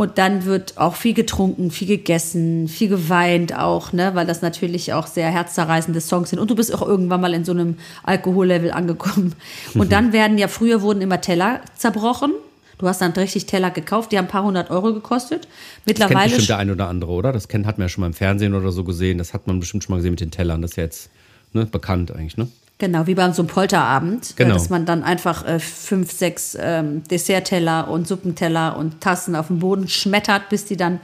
Und 0.00 0.16
dann 0.16 0.46
wird 0.46 0.78
auch 0.78 0.94
viel 0.94 1.12
getrunken, 1.12 1.70
viel 1.70 1.86
gegessen, 1.86 2.68
viel 2.68 2.88
geweint 2.88 3.54
auch, 3.54 3.92
ne, 3.92 4.14
weil 4.14 4.26
das 4.26 4.40
natürlich 4.40 4.94
auch 4.94 5.06
sehr 5.06 5.30
herzzerreißende 5.30 6.00
Songs 6.00 6.30
sind. 6.30 6.38
Und 6.38 6.50
du 6.50 6.54
bist 6.54 6.74
auch 6.74 6.80
irgendwann 6.80 7.20
mal 7.20 7.34
in 7.34 7.44
so 7.44 7.52
einem 7.52 7.76
Alkohollevel 8.04 8.70
angekommen. 8.70 9.34
Und 9.74 9.92
dann 9.92 10.14
werden 10.14 10.38
ja, 10.38 10.48
früher 10.48 10.80
wurden 10.80 11.02
immer 11.02 11.20
Teller 11.20 11.60
zerbrochen. 11.76 12.32
Du 12.78 12.88
hast 12.88 13.02
dann 13.02 13.12
richtig 13.12 13.44
Teller 13.44 13.70
gekauft, 13.70 14.10
die 14.10 14.16
haben 14.16 14.24
ein 14.24 14.30
paar 14.30 14.42
hundert 14.42 14.70
Euro 14.70 14.94
gekostet. 14.94 15.46
Mittlerweile. 15.84 16.14
Das 16.14 16.22
kennt 16.22 16.30
bestimmt 16.30 16.48
der 16.48 16.56
ein 16.56 16.70
oder 16.70 16.88
andere, 16.88 17.10
oder? 17.10 17.32
Das 17.34 17.48
kennt, 17.48 17.66
hat 17.66 17.76
man 17.76 17.84
ja 17.84 17.88
schon 17.90 18.00
mal 18.00 18.06
im 18.06 18.14
Fernsehen 18.14 18.54
oder 18.54 18.72
so 18.72 18.84
gesehen. 18.84 19.18
Das 19.18 19.34
hat 19.34 19.46
man 19.46 19.60
bestimmt 19.60 19.84
schon 19.84 19.92
mal 19.92 19.96
gesehen 19.98 20.12
mit 20.12 20.20
den 20.20 20.30
Tellern. 20.30 20.62
Das 20.62 20.70
ist 20.70 20.76
ja 20.78 20.84
jetzt 20.84 21.10
ne, 21.52 21.66
bekannt 21.66 22.10
eigentlich, 22.10 22.38
ne? 22.38 22.48
Genau, 22.80 23.06
wie 23.06 23.14
bei 23.14 23.30
so 23.30 23.42
einem 23.42 23.48
Polterabend, 23.48 24.30
äh, 24.30 24.34
genau. 24.36 24.54
dass 24.54 24.70
man 24.70 24.86
dann 24.86 25.04
einfach 25.04 25.46
äh, 25.46 25.60
fünf, 25.60 26.12
sechs 26.12 26.56
ähm, 26.58 27.04
Dessertteller 27.10 27.88
und 27.88 28.08
Suppenteller 28.08 28.76
und 28.78 29.02
Tassen 29.02 29.36
auf 29.36 29.48
den 29.48 29.58
Boden 29.58 29.86
schmettert, 29.86 30.48
bis 30.48 30.64
die 30.64 30.78
dann 30.78 30.98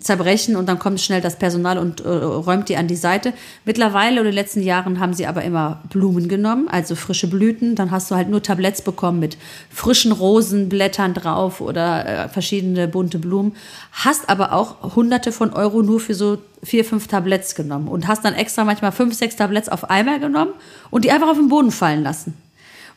zerbrechen 0.00 0.56
und 0.56 0.68
dann 0.68 0.78
kommt 0.78 1.00
schnell 1.00 1.20
das 1.20 1.38
Personal 1.38 1.78
und 1.78 2.00
äh, 2.00 2.08
räumt 2.08 2.68
die 2.68 2.76
an 2.76 2.88
die 2.88 2.96
Seite. 2.96 3.32
Mittlerweile 3.64 4.20
oder 4.20 4.30
in 4.30 4.34
den 4.34 4.34
letzten 4.34 4.62
Jahren 4.62 5.00
haben 5.00 5.14
sie 5.14 5.26
aber 5.26 5.42
immer 5.42 5.82
Blumen 5.90 6.28
genommen, 6.28 6.68
also 6.68 6.94
frische 6.94 7.28
Blüten. 7.28 7.74
Dann 7.74 7.90
hast 7.90 8.10
du 8.10 8.14
halt 8.14 8.28
nur 8.28 8.42
Tabletts 8.42 8.82
bekommen 8.82 9.20
mit 9.20 9.36
frischen 9.70 10.12
Rosenblättern 10.12 11.14
drauf 11.14 11.60
oder 11.60 12.06
äh, 12.06 12.28
verschiedene 12.28 12.88
bunte 12.88 13.18
Blumen. 13.18 13.54
Hast 13.92 14.28
aber 14.28 14.52
auch 14.52 14.96
hunderte 14.96 15.32
von 15.32 15.52
Euro 15.52 15.82
nur 15.82 16.00
für 16.00 16.14
so 16.14 16.38
vier, 16.62 16.84
fünf 16.84 17.06
Tabletts 17.06 17.54
genommen 17.54 17.88
und 17.88 18.08
hast 18.08 18.24
dann 18.24 18.34
extra 18.34 18.64
manchmal 18.64 18.92
fünf, 18.92 19.14
sechs 19.14 19.36
Tabletts 19.36 19.68
auf 19.68 19.88
einmal 19.90 20.20
genommen 20.20 20.52
und 20.90 21.04
die 21.04 21.10
einfach 21.10 21.28
auf 21.28 21.36
den 21.36 21.48
Boden 21.48 21.70
fallen 21.70 22.02
lassen. 22.02 22.34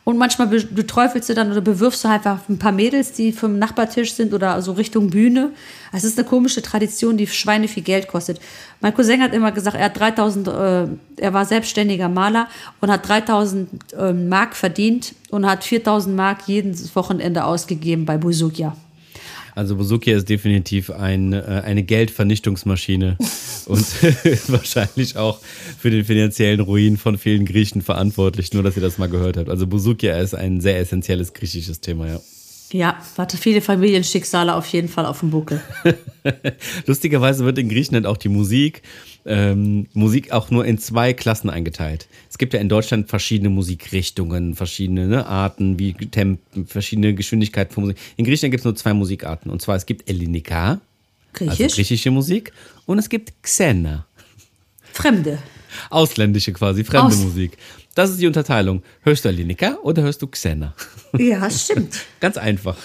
Und 0.02 0.16
manchmal 0.16 0.48
beträufelst 0.48 1.28
du 1.28 1.34
dann 1.34 1.52
oder 1.52 1.60
bewirfst 1.60 2.04
du 2.04 2.08
einfach 2.08 2.40
ein 2.48 2.58
paar 2.58 2.72
Mädels, 2.72 3.12
die 3.12 3.32
vom 3.32 3.58
Nachbartisch 3.58 4.14
sind 4.14 4.32
oder 4.32 4.60
so 4.62 4.72
Richtung 4.72 5.10
Bühne. 5.10 5.50
Es 5.92 6.04
ist 6.04 6.18
eine 6.18 6.26
komische 6.26 6.62
Tradition, 6.62 7.18
die 7.18 7.26
Schweine 7.26 7.68
viel 7.68 7.82
Geld 7.82 8.08
kostet. 8.08 8.40
Mein 8.80 8.94
Cousin 8.94 9.22
hat 9.22 9.34
immer 9.34 9.52
gesagt, 9.52 9.76
er 9.76 9.84
hat 9.84 10.00
3000, 10.00 10.48
äh, 10.48 10.86
er 11.18 11.34
war 11.34 11.44
selbstständiger 11.44 12.08
Maler 12.08 12.48
und 12.80 12.90
hat 12.90 13.06
3000 13.06 13.68
äh, 13.92 14.12
Mark 14.14 14.56
verdient 14.56 15.14
und 15.30 15.46
hat 15.46 15.64
4000 15.64 16.16
Mark 16.16 16.38
jedes 16.46 16.96
Wochenende 16.96 17.44
ausgegeben 17.44 18.06
bei 18.06 18.16
Buzukia. 18.16 18.74
Also 19.54 19.76
Bosukia 19.76 20.16
ist 20.16 20.28
definitiv 20.28 20.90
ein, 20.90 21.32
äh, 21.32 21.62
eine 21.64 21.82
Geldvernichtungsmaschine 21.82 23.16
und 23.66 23.84
wahrscheinlich 24.48 25.16
auch 25.16 25.40
für 25.78 25.90
den 25.90 26.04
finanziellen 26.04 26.60
Ruin 26.60 26.96
von 26.96 27.18
vielen 27.18 27.44
Griechen 27.44 27.82
verantwortlich, 27.82 28.52
nur 28.52 28.62
dass 28.62 28.76
ihr 28.76 28.82
das 28.82 28.98
mal 28.98 29.08
gehört 29.08 29.36
habt. 29.36 29.48
Also 29.48 29.66
Bosukia 29.66 30.18
ist 30.18 30.34
ein 30.34 30.60
sehr 30.60 30.78
essentielles 30.78 31.32
griechisches 31.32 31.80
Thema, 31.80 32.08
ja. 32.08 32.20
Ja, 32.72 32.98
hatte 33.18 33.36
viele 33.36 33.60
Familienschicksale 33.60 34.54
auf 34.54 34.66
jeden 34.68 34.88
Fall 34.88 35.04
auf 35.04 35.20
dem 35.20 35.30
Buckel. 35.30 35.60
Lustigerweise 36.86 37.44
wird 37.44 37.58
in 37.58 37.68
Griechenland 37.68 38.06
auch 38.06 38.16
die 38.16 38.28
Musik, 38.28 38.82
ähm, 39.30 39.86
Musik 39.94 40.32
auch 40.32 40.50
nur 40.50 40.66
in 40.66 40.76
zwei 40.78 41.12
Klassen 41.12 41.48
eingeteilt. 41.50 42.08
Es 42.28 42.36
gibt 42.36 42.52
ja 42.52 42.60
in 42.60 42.68
Deutschland 42.68 43.08
verschiedene 43.08 43.48
Musikrichtungen, 43.48 44.56
verschiedene 44.56 45.06
ne, 45.06 45.26
Arten, 45.26 45.78
wie 45.78 45.92
Tempen, 45.92 46.66
verschiedene 46.66 47.14
Geschwindigkeiten 47.14 47.72
von 47.72 47.84
Musik. 47.84 47.98
In 48.16 48.24
Griechenland 48.24 48.50
gibt 48.50 48.62
es 48.62 48.64
nur 48.64 48.74
zwei 48.74 48.92
Musikarten. 48.92 49.50
Und 49.50 49.62
zwar 49.62 49.76
es 49.76 49.86
gibt 49.86 50.10
Ellinika, 50.10 50.80
Griechisch. 51.32 51.60
also 51.60 51.74
griechische 51.76 52.10
Musik, 52.10 52.52
und 52.86 52.98
es 52.98 53.08
gibt 53.08 53.32
Xena. 53.42 54.04
Fremde. 54.92 55.38
Ausländische 55.88 56.52
quasi, 56.52 56.84
fremde 56.84 57.06
Aus 57.06 57.16
Musik. 57.16 57.56
Das 57.94 58.10
ist 58.10 58.20
die 58.20 58.26
Unterteilung. 58.26 58.82
Hörst 59.02 59.24
du 59.24 59.28
Alinika 59.28 59.76
oder 59.82 60.02
hörst 60.02 60.22
du 60.22 60.26
Xena? 60.26 60.74
Ja, 61.18 61.50
stimmt. 61.50 61.96
Ganz 62.20 62.36
einfach. 62.36 62.76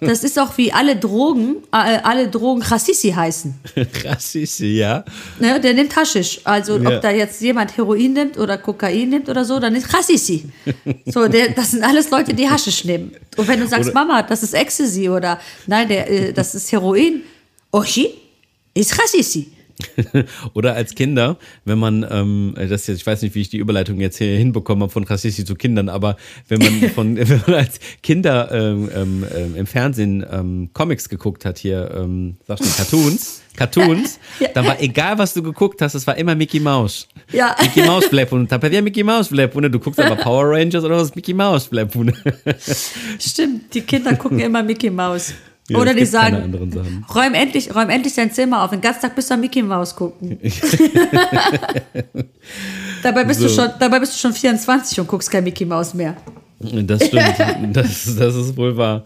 Das 0.00 0.24
ist 0.24 0.38
auch 0.38 0.56
wie 0.56 0.72
alle 0.72 0.96
Drogen, 0.96 1.56
äh, 1.70 1.98
alle 2.02 2.28
Drogen 2.28 2.62
Chassisi 2.62 3.10
heißen. 3.10 3.54
Chassisi, 3.92 4.78
ja. 4.78 5.04
Ne, 5.38 5.60
der 5.60 5.74
nimmt 5.74 5.94
Haschisch. 5.94 6.40
Also 6.44 6.78
ja. 6.78 6.96
ob 6.96 7.02
da 7.02 7.10
jetzt 7.10 7.42
jemand 7.42 7.76
Heroin 7.76 8.14
nimmt 8.14 8.38
oder 8.38 8.56
Kokain 8.56 9.10
nimmt 9.10 9.28
oder 9.28 9.44
so, 9.44 9.60
dann 9.60 9.74
ist 9.74 9.90
Chassisi. 9.90 10.48
So, 11.04 11.28
der, 11.28 11.50
das 11.50 11.72
sind 11.72 11.84
alles 11.84 12.10
Leute, 12.10 12.32
die 12.32 12.48
Haschisch 12.48 12.84
nehmen. 12.86 13.12
Und 13.36 13.46
wenn 13.46 13.60
du 13.60 13.68
sagst, 13.68 13.90
oder 13.90 14.06
Mama, 14.06 14.22
das 14.22 14.42
ist 14.42 14.54
Ecstasy 14.54 15.10
oder 15.10 15.38
nein, 15.66 15.86
der, 15.86 16.10
äh, 16.10 16.32
das 16.32 16.54
ist 16.54 16.72
Heroin, 16.72 17.20
Ochi, 17.72 18.14
ist 18.72 18.94
Chassisi. 18.94 19.52
Oder 20.54 20.74
als 20.74 20.94
Kinder, 20.94 21.36
wenn 21.64 21.78
man, 21.78 22.06
ähm, 22.10 22.54
das 22.56 22.86
jetzt, 22.86 22.98
ich 22.98 23.06
weiß 23.06 23.22
nicht, 23.22 23.34
wie 23.34 23.40
ich 23.40 23.48
die 23.48 23.58
Überleitung 23.58 24.00
jetzt 24.00 24.18
hier 24.18 24.36
hinbekomme 24.36 24.88
von 24.88 25.04
Rassissi 25.04 25.44
zu 25.44 25.54
Kindern, 25.54 25.88
aber 25.88 26.16
wenn 26.48 26.58
man 26.58 26.90
von, 26.94 27.16
wenn 27.16 27.42
man 27.46 27.54
als 27.54 27.80
Kinder 28.02 28.50
ähm, 28.52 28.90
ähm, 28.94 29.26
ähm, 29.34 29.56
im 29.56 29.66
Fernsehen 29.66 30.24
ähm, 30.30 30.70
Comics 30.72 31.08
geguckt 31.08 31.44
hat, 31.44 31.58
hier, 31.58 31.90
ähm, 31.96 32.36
sagst 32.46 32.64
du, 32.64 32.76
Cartoons, 32.76 33.42
Cartoons, 33.56 34.18
ja. 34.38 34.48
dann 34.54 34.66
war 34.66 34.80
egal, 34.80 35.18
was 35.18 35.34
du 35.34 35.42
geguckt 35.42 35.82
hast, 35.82 35.94
es 35.94 36.06
war 36.06 36.16
immer 36.16 36.34
Mickey 36.34 36.60
Mouse. 36.60 37.08
Ja. 37.32 37.56
Mickey 37.60 37.82
Mouse 37.82 38.08
bleibt 38.08 38.32
und 38.32 38.50
dann 38.50 38.72
ja 38.72 38.80
Mickey 38.82 39.02
Mouse 39.02 39.28
bleibt 39.28 39.54
und 39.56 39.70
du 39.70 39.78
guckst 39.78 40.00
aber 40.00 40.16
Power 40.16 40.50
Rangers 40.50 40.84
oder 40.84 40.96
was 40.96 41.14
Mickey 41.14 41.34
Mouse 41.34 41.68
bleibt. 41.68 41.96
Stimmt, 43.18 43.74
die 43.74 43.80
Kinder 43.82 44.14
gucken 44.16 44.40
immer 44.40 44.62
Mickey 44.62 44.90
Mouse. 44.90 45.34
Ja, 45.70 45.78
Oder 45.78 45.94
die 45.94 46.04
sagen, 46.04 46.52
räum 47.14 47.32
endlich, 47.32 47.72
räum 47.72 47.90
endlich 47.90 48.14
dein 48.16 48.32
Zimmer 48.32 48.64
auf. 48.64 48.70
Den 48.70 48.80
ganzen 48.80 49.02
Tag 49.02 49.14
bist 49.14 49.30
du 49.30 49.34
an 49.34 49.40
Mickey 49.40 49.62
Mouse 49.62 49.94
gucken. 49.94 50.36
dabei, 53.04 53.22
bist 53.22 53.38
so. 53.38 53.46
du 53.46 53.54
schon, 53.54 53.68
dabei 53.78 54.00
bist 54.00 54.14
du 54.14 54.18
schon 54.18 54.32
24 54.32 54.98
und 54.98 55.06
guckst 55.06 55.30
kein 55.30 55.44
Mickey 55.44 55.64
Mouse 55.64 55.94
mehr. 55.94 56.16
Das 56.58 57.06
stimmt. 57.06 57.36
das, 57.72 58.16
das 58.16 58.34
ist 58.34 58.56
wohl 58.56 58.76
wahr. 58.76 59.04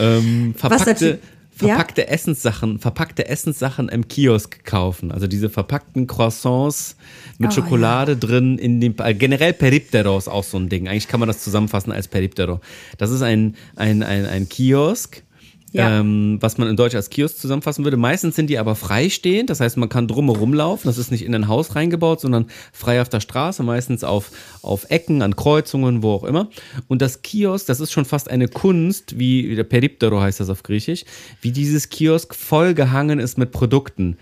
Ähm, 0.00 0.52
verpackte, 0.56 1.20
verpackte 1.52 2.00
ja? 2.00 2.08
Essenssachen, 2.08 2.80
verpackte 2.80 3.28
Essenssachen 3.28 3.88
im 3.88 4.08
Kiosk 4.08 4.64
kaufen. 4.64 5.12
Also 5.12 5.28
diese 5.28 5.48
verpackten 5.48 6.08
Croissants 6.08 6.96
mit 7.38 7.50
oh, 7.50 7.54
Schokolade 7.54 8.12
ja. 8.12 8.18
drin 8.18 8.58
in 8.58 8.80
dem 8.80 8.96
äh, 8.98 9.14
generell 9.14 9.52
Periptero 9.52 10.18
ist 10.18 10.26
auch 10.26 10.42
so 10.42 10.58
ein 10.58 10.68
Ding. 10.68 10.88
Eigentlich 10.88 11.06
kann 11.06 11.20
man 11.20 11.28
das 11.28 11.44
zusammenfassen 11.44 11.92
als 11.92 12.08
Periptero. 12.08 12.60
Das 12.98 13.12
ist 13.12 13.22
ein, 13.22 13.54
ein, 13.76 14.02
ein, 14.02 14.26
ein 14.26 14.48
Kiosk 14.48 15.22
ja. 15.72 16.00
ähm, 16.00 16.38
was 16.40 16.58
man 16.58 16.68
in 16.68 16.76
Deutsch 16.76 16.94
als 16.94 17.10
Kiosk 17.10 17.38
zusammenfassen 17.38 17.84
würde. 17.84 17.96
Meistens 17.96 18.36
sind 18.36 18.48
die 18.48 18.58
aber 18.58 18.74
freistehend, 18.74 19.50
das 19.50 19.60
heißt, 19.60 19.76
man 19.76 19.88
kann 19.88 20.08
drumherum 20.08 20.54
laufen. 20.54 20.88
Das 20.88 20.98
ist 20.98 21.10
nicht 21.10 21.24
in 21.24 21.34
ein 21.34 21.48
Haus 21.48 21.74
reingebaut, 21.74 22.20
sondern 22.20 22.46
frei 22.72 23.00
auf 23.00 23.08
der 23.08 23.20
Straße, 23.20 23.62
meistens 23.62 24.04
auf, 24.04 24.30
auf 24.62 24.90
Ecken, 24.90 25.22
an 25.22 25.36
Kreuzungen, 25.36 26.02
wo 26.02 26.12
auch 26.12 26.24
immer. 26.24 26.48
Und 26.88 27.02
das 27.02 27.22
Kiosk, 27.22 27.66
das 27.66 27.80
ist 27.80 27.92
schon 27.92 28.04
fast 28.04 28.30
eine 28.30 28.48
Kunst, 28.48 29.18
wie 29.18 29.54
der 29.54 29.64
Periptero 29.64 30.20
heißt 30.20 30.40
das 30.40 30.50
auf 30.50 30.62
Griechisch, 30.62 31.04
wie 31.40 31.52
dieses 31.52 31.88
Kiosk 31.88 32.34
vollgehangen 32.34 33.18
ist 33.18 33.38
mit 33.38 33.52
Produkten. 33.52 34.16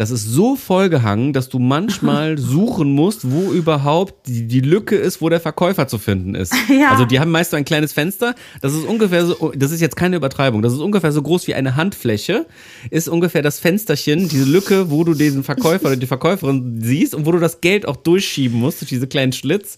Das 0.00 0.10
ist 0.10 0.24
so 0.24 0.56
vollgehangen, 0.56 1.34
dass 1.34 1.50
du 1.50 1.58
manchmal 1.58 2.38
suchen 2.38 2.90
musst, 2.92 3.30
wo 3.30 3.52
überhaupt 3.52 4.26
die, 4.28 4.46
die 4.46 4.60
Lücke 4.60 4.96
ist, 4.96 5.20
wo 5.20 5.28
der 5.28 5.40
Verkäufer 5.40 5.88
zu 5.88 5.98
finden 5.98 6.34
ist. 6.34 6.54
Ja. 6.70 6.92
Also 6.92 7.04
die 7.04 7.20
haben 7.20 7.30
meist 7.30 7.50
so 7.50 7.58
ein 7.58 7.66
kleines 7.66 7.92
Fenster. 7.92 8.34
Das 8.62 8.72
ist 8.72 8.86
ungefähr 8.86 9.26
so, 9.26 9.52
das 9.54 9.72
ist 9.72 9.82
jetzt 9.82 9.96
keine 9.96 10.16
Übertreibung, 10.16 10.62
das 10.62 10.72
ist 10.72 10.78
ungefähr 10.78 11.12
so 11.12 11.20
groß 11.20 11.46
wie 11.48 11.54
eine 11.54 11.76
Handfläche, 11.76 12.46
ist 12.88 13.08
ungefähr 13.08 13.42
das 13.42 13.58
Fensterchen, 13.58 14.28
diese 14.28 14.44
Lücke, 14.44 14.90
wo 14.90 15.04
du 15.04 15.12
diesen 15.12 15.44
Verkäufer 15.44 15.88
oder 15.88 15.96
die 15.96 16.06
Verkäuferin 16.06 16.80
siehst 16.80 17.14
und 17.14 17.26
wo 17.26 17.32
du 17.32 17.38
das 17.38 17.60
Geld 17.60 17.86
auch 17.86 17.96
durchschieben 17.96 18.58
musst 18.58 18.80
durch 18.80 18.88
diese 18.88 19.06
kleinen 19.06 19.32
Schlitz. 19.32 19.76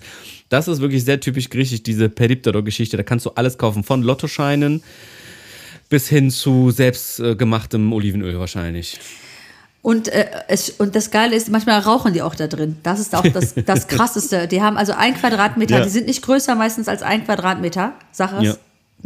Das 0.50 0.68
ist 0.68 0.80
wirklich 0.80 1.04
sehr 1.04 1.18
typisch 1.18 1.50
griechisch, 1.50 1.82
diese 1.82 2.08
Periptero-Geschichte. 2.08 2.96
Da 2.96 3.02
kannst 3.02 3.26
du 3.26 3.30
alles 3.30 3.58
kaufen, 3.58 3.82
von 3.82 4.02
Lottoscheinen 4.02 4.84
bis 5.88 6.08
hin 6.08 6.30
zu 6.30 6.70
selbstgemachtem 6.70 7.92
Olivenöl 7.92 8.38
wahrscheinlich. 8.38 9.00
Und, 9.82 10.08
äh, 10.08 10.26
es, 10.46 10.70
und 10.70 10.94
das 10.94 11.10
Geile 11.10 11.34
ist, 11.34 11.50
manchmal 11.50 11.80
rauchen 11.80 12.12
die 12.12 12.22
auch 12.22 12.36
da 12.36 12.46
drin. 12.46 12.76
Das 12.84 13.00
ist 13.00 13.14
auch 13.16 13.26
das, 13.26 13.54
das 13.66 13.88
Krasseste. 13.88 14.46
Die 14.46 14.62
haben 14.62 14.76
also 14.76 14.92
ein 14.92 15.14
Quadratmeter, 15.14 15.78
ja. 15.78 15.84
die 15.84 15.90
sind 15.90 16.06
nicht 16.06 16.22
größer 16.22 16.54
meistens 16.54 16.86
als 16.88 17.02
ein 17.02 17.24
Quadratmeter, 17.24 17.92
sag 18.12 18.32
es. 18.40 18.44
Ja. 18.44 18.54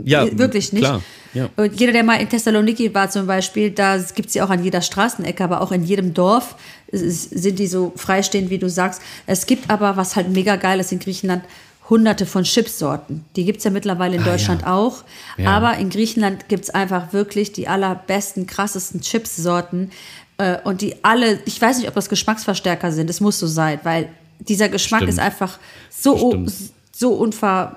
Ja, 0.05 0.39
wirklich 0.39 0.75
nicht. 0.75 0.85
Klar. 0.85 1.03
Ja. 1.33 1.49
Und 1.57 1.81
jeder, 1.81 1.93
der 1.93 2.05
mal 2.05 2.21
in 2.21 2.29
Thessaloniki 2.29 2.95
war 2.95 3.09
zum 3.09 3.27
Beispiel, 3.27 3.71
da 3.71 3.97
gibt 3.97 4.27
es 4.27 4.35
sie 4.35 4.43
auch 4.43 4.51
an 4.51 4.63
jeder 4.63 4.83
Straßenecke, 4.83 5.43
aber 5.43 5.63
auch 5.63 5.73
in 5.73 5.85
jedem 5.85 6.13
Dorf 6.13 6.57
sind 6.93 7.59
die 7.59 7.67
so 7.67 7.93
freistehend, 7.97 8.51
wie 8.51 8.59
du 8.59 8.69
sagst. 8.69 9.01
Es 9.27 9.47
gibt 9.47 9.71
aber, 9.71 9.97
was 9.97 10.15
halt 10.15 10.29
mega 10.29 10.57
geil 10.57 10.81
ist 10.81 10.93
in 10.93 10.99
Griechenland, 10.99 11.45
hunderte 11.89 12.27
von 12.27 12.43
Chipsorten. 12.45 13.25
Die 13.37 13.45
gibt 13.45 13.59
es 13.59 13.65
ja 13.65 13.71
mittlerweile 13.71 14.17
in 14.17 14.23
Ah, 14.23 14.27
Deutschland 14.27 14.63
ja. 14.63 14.75
auch. 14.75 15.05
Ja. 15.39 15.51
Aber 15.51 15.77
in 15.79 15.89
Griechenland 15.89 16.49
gibt 16.49 16.65
es 16.65 16.71
einfach 16.71 17.13
wirklich 17.13 17.53
die 17.53 17.69
allerbesten, 17.69 18.47
krassesten 18.47 19.01
Chipsorten. 19.01 19.93
Äh, 20.39 20.59
und 20.65 20.81
die 20.81 20.97
alle, 21.03 21.41
ich 21.45 21.61
weiß 21.61 21.79
nicht, 21.79 21.89
ob 21.89 21.95
das 21.95 22.09
Geschmacksverstärker 22.09 22.93
sind, 22.93 23.09
es 23.11 23.21
muss 23.21 23.39
so 23.39 23.47
sein, 23.47 23.81
weil 23.83 24.09
dieser 24.41 24.69
Geschmack 24.69 25.01
Stimmt. 25.01 25.13
ist 25.13 25.19
einfach 25.19 25.59
so, 25.91 26.31
Stimmt. 26.31 26.53
so 26.93 27.15
unver, 27.15 27.77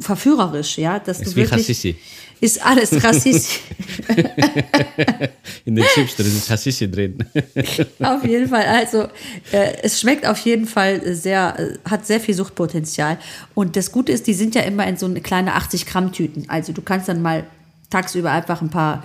verführerisch, 0.00 0.78
ja, 0.78 0.98
dass 0.98 1.20
Ist 1.20 1.26
du 1.26 1.30
wie 1.32 1.36
wirklich 1.36 1.66
Chassisi. 1.66 1.96
ist 2.40 2.64
alles 2.64 3.02
rassistisch. 3.02 3.60
In 5.64 5.76
den 5.76 5.84
Chips 5.94 6.16
drin 6.16 6.26
ist 6.26 6.50
Hassissi 6.50 6.90
drin. 6.90 7.18
auf 8.00 8.24
jeden 8.24 8.48
Fall. 8.48 8.66
Also 8.66 9.04
äh, 9.52 9.78
es 9.82 10.00
schmeckt 10.00 10.26
auf 10.26 10.38
jeden 10.40 10.66
Fall 10.66 11.14
sehr, 11.14 11.58
äh, 11.58 11.88
hat 11.88 12.06
sehr 12.06 12.20
viel 12.20 12.34
Suchtpotenzial. 12.34 13.18
Und 13.54 13.76
das 13.76 13.92
Gute 13.92 14.12
ist, 14.12 14.26
die 14.26 14.34
sind 14.34 14.54
ja 14.54 14.62
immer 14.62 14.86
in 14.86 14.96
so 14.96 15.06
eine 15.06 15.20
kleine 15.20 15.54
80 15.54 15.86
Gramm 15.86 16.12
Tüten. 16.12 16.44
Also 16.48 16.72
du 16.72 16.82
kannst 16.82 17.08
dann 17.08 17.22
mal 17.22 17.44
tagsüber 17.90 18.32
einfach 18.32 18.60
ein 18.60 18.70
paar 18.70 19.04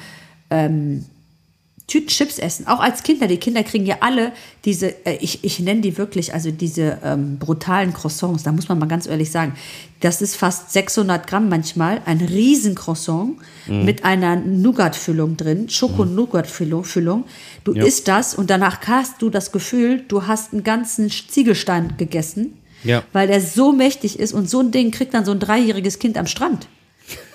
ähm, 0.49 1.05
Tüten 1.91 2.07
Chips 2.07 2.39
essen. 2.39 2.67
Auch 2.67 2.79
als 2.79 3.03
Kinder. 3.03 3.27
Die 3.27 3.35
Kinder 3.35 3.63
kriegen 3.63 3.85
ja 3.85 3.97
alle 3.99 4.31
diese, 4.63 5.05
äh, 5.05 5.17
ich, 5.19 5.43
ich 5.43 5.59
nenne 5.59 5.81
die 5.81 5.97
wirklich, 5.97 6.33
also 6.33 6.49
diese 6.49 6.99
ähm, 7.03 7.37
brutalen 7.37 7.91
Croissants. 7.91 8.43
Da 8.43 8.53
muss 8.53 8.69
man 8.69 8.79
mal 8.79 8.85
ganz 8.85 9.07
ehrlich 9.07 9.29
sagen, 9.29 9.55
das 9.99 10.21
ist 10.21 10.37
fast 10.37 10.71
600 10.71 11.27
Gramm 11.27 11.49
manchmal. 11.49 12.01
Ein 12.05 12.19
riesen 12.21 12.75
Croissant 12.75 13.35
mit 13.67 14.05
einer 14.05 14.37
Nougat-Füllung 14.37 15.35
drin. 15.35 15.67
Schoko-Nougat-Füllung. 15.67 16.85
Füllung. 16.85 17.25
Du 17.65 17.73
Ja. 17.73 17.83
isst 17.83 18.07
das 18.07 18.35
und 18.35 18.49
danach 18.49 18.79
hast 18.87 19.21
du 19.21 19.29
das 19.29 19.51
Gefühl, 19.51 20.01
du 20.07 20.27
hast 20.27 20.53
einen 20.53 20.63
ganzen 20.63 21.09
Ziegelstein 21.11 21.95
gegessen. 21.97 22.53
Ja. 22.85 23.03
Weil 23.11 23.27
der 23.27 23.41
so 23.41 23.73
mächtig 23.73 24.17
ist 24.17 24.31
und 24.33 24.49
so 24.49 24.61
ein 24.61 24.71
Ding 24.71 24.91
kriegt 24.91 25.13
dann 25.13 25.25
so 25.25 25.31
ein 25.33 25.39
dreijähriges 25.39 25.99
Kind 25.99 26.17
am 26.17 26.25
Strand. 26.25 26.67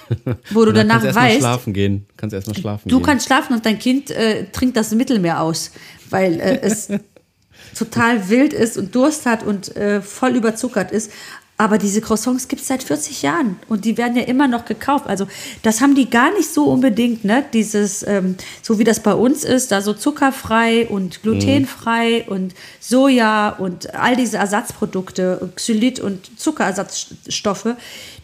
Wo 0.51 0.65
du 0.65 0.73
danach 0.73 0.95
kannst 0.95 1.05
du 1.05 1.07
erstmal 1.09 1.29
weißt, 1.29 1.39
schlafen 1.39 1.73
gehen. 1.73 2.07
Kannst 2.17 2.35
erstmal 2.35 2.57
schlafen 2.57 2.89
Du 2.89 2.97
gehen. 2.99 3.07
kannst 3.07 3.27
schlafen 3.27 3.55
und 3.55 3.67
dein 3.67 3.79
Kind 3.79 4.11
äh, 4.11 4.45
trinkt 4.53 4.77
das 4.77 4.93
Mittelmeer 4.93 5.41
aus, 5.41 5.73
weil 6.11 6.41
äh, 6.41 6.61
es 6.63 6.89
total 7.79 8.29
wild 8.29 8.53
ist 8.53 8.77
und 8.79 8.95
Durst 8.95 9.27
hat 9.27 9.43
und 9.43 9.75
äh, 9.77 10.01
voll 10.03 10.37
überzuckert 10.37 10.93
ist. 10.93 11.11
Aber 11.59 11.79
diese 11.79 12.03
Croissants 12.03 12.49
gibt 12.49 12.61
es 12.61 12.69
seit 12.69 12.83
40 12.83 13.23
Jahren 13.23 13.57
und 13.71 13.87
die 13.87 13.97
werden 13.97 14.15
ja 14.15 14.25
immer 14.25 14.47
noch 14.47 14.67
gekauft. 14.67 15.07
Also 15.07 15.27
das 15.63 15.81
haben 15.81 15.95
die 15.95 16.11
gar 16.11 16.31
nicht 16.35 16.53
so 16.53 16.65
unbedingt, 16.67 17.25
ne? 17.25 17.47
Dieses, 17.55 18.03
ähm, 18.07 18.37
so 18.61 18.79
wie 18.79 18.85
das 18.85 19.01
bei 19.01 19.15
uns 19.15 19.43
ist, 19.43 19.73
da 19.73 19.81
so 19.81 19.95
zuckerfrei 19.95 20.87
und 20.87 21.23
glutenfrei 21.23 22.25
und 22.29 22.55
Soja 22.79 23.49
und 23.49 23.95
all 23.95 24.17
diese 24.17 24.37
Ersatzprodukte, 24.37 25.51
Xylit 25.57 25.99
und 25.99 26.39
Zuckerersatzstoffe, 26.39 27.69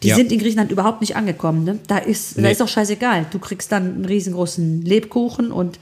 die 0.03 0.09
Ja. 0.09 0.16
sind 0.16 0.31
in 0.31 0.38
Griechenland 0.38 0.71
überhaupt 0.71 1.01
nicht 1.01 1.16
angekommen. 1.16 1.64
Ne? 1.64 1.79
Da 1.87 1.99
ist, 1.99 2.37
da 2.37 2.42
Nee. 2.42 2.53
ist 2.53 2.61
doch 2.61 2.68
scheißegal. 2.68 3.27
Du 3.31 3.38
kriegst 3.38 3.73
dann 3.73 3.95
einen 3.95 4.05
riesengroßen 4.05 4.83
Lebkuchen 4.83 5.53
und 5.53 5.79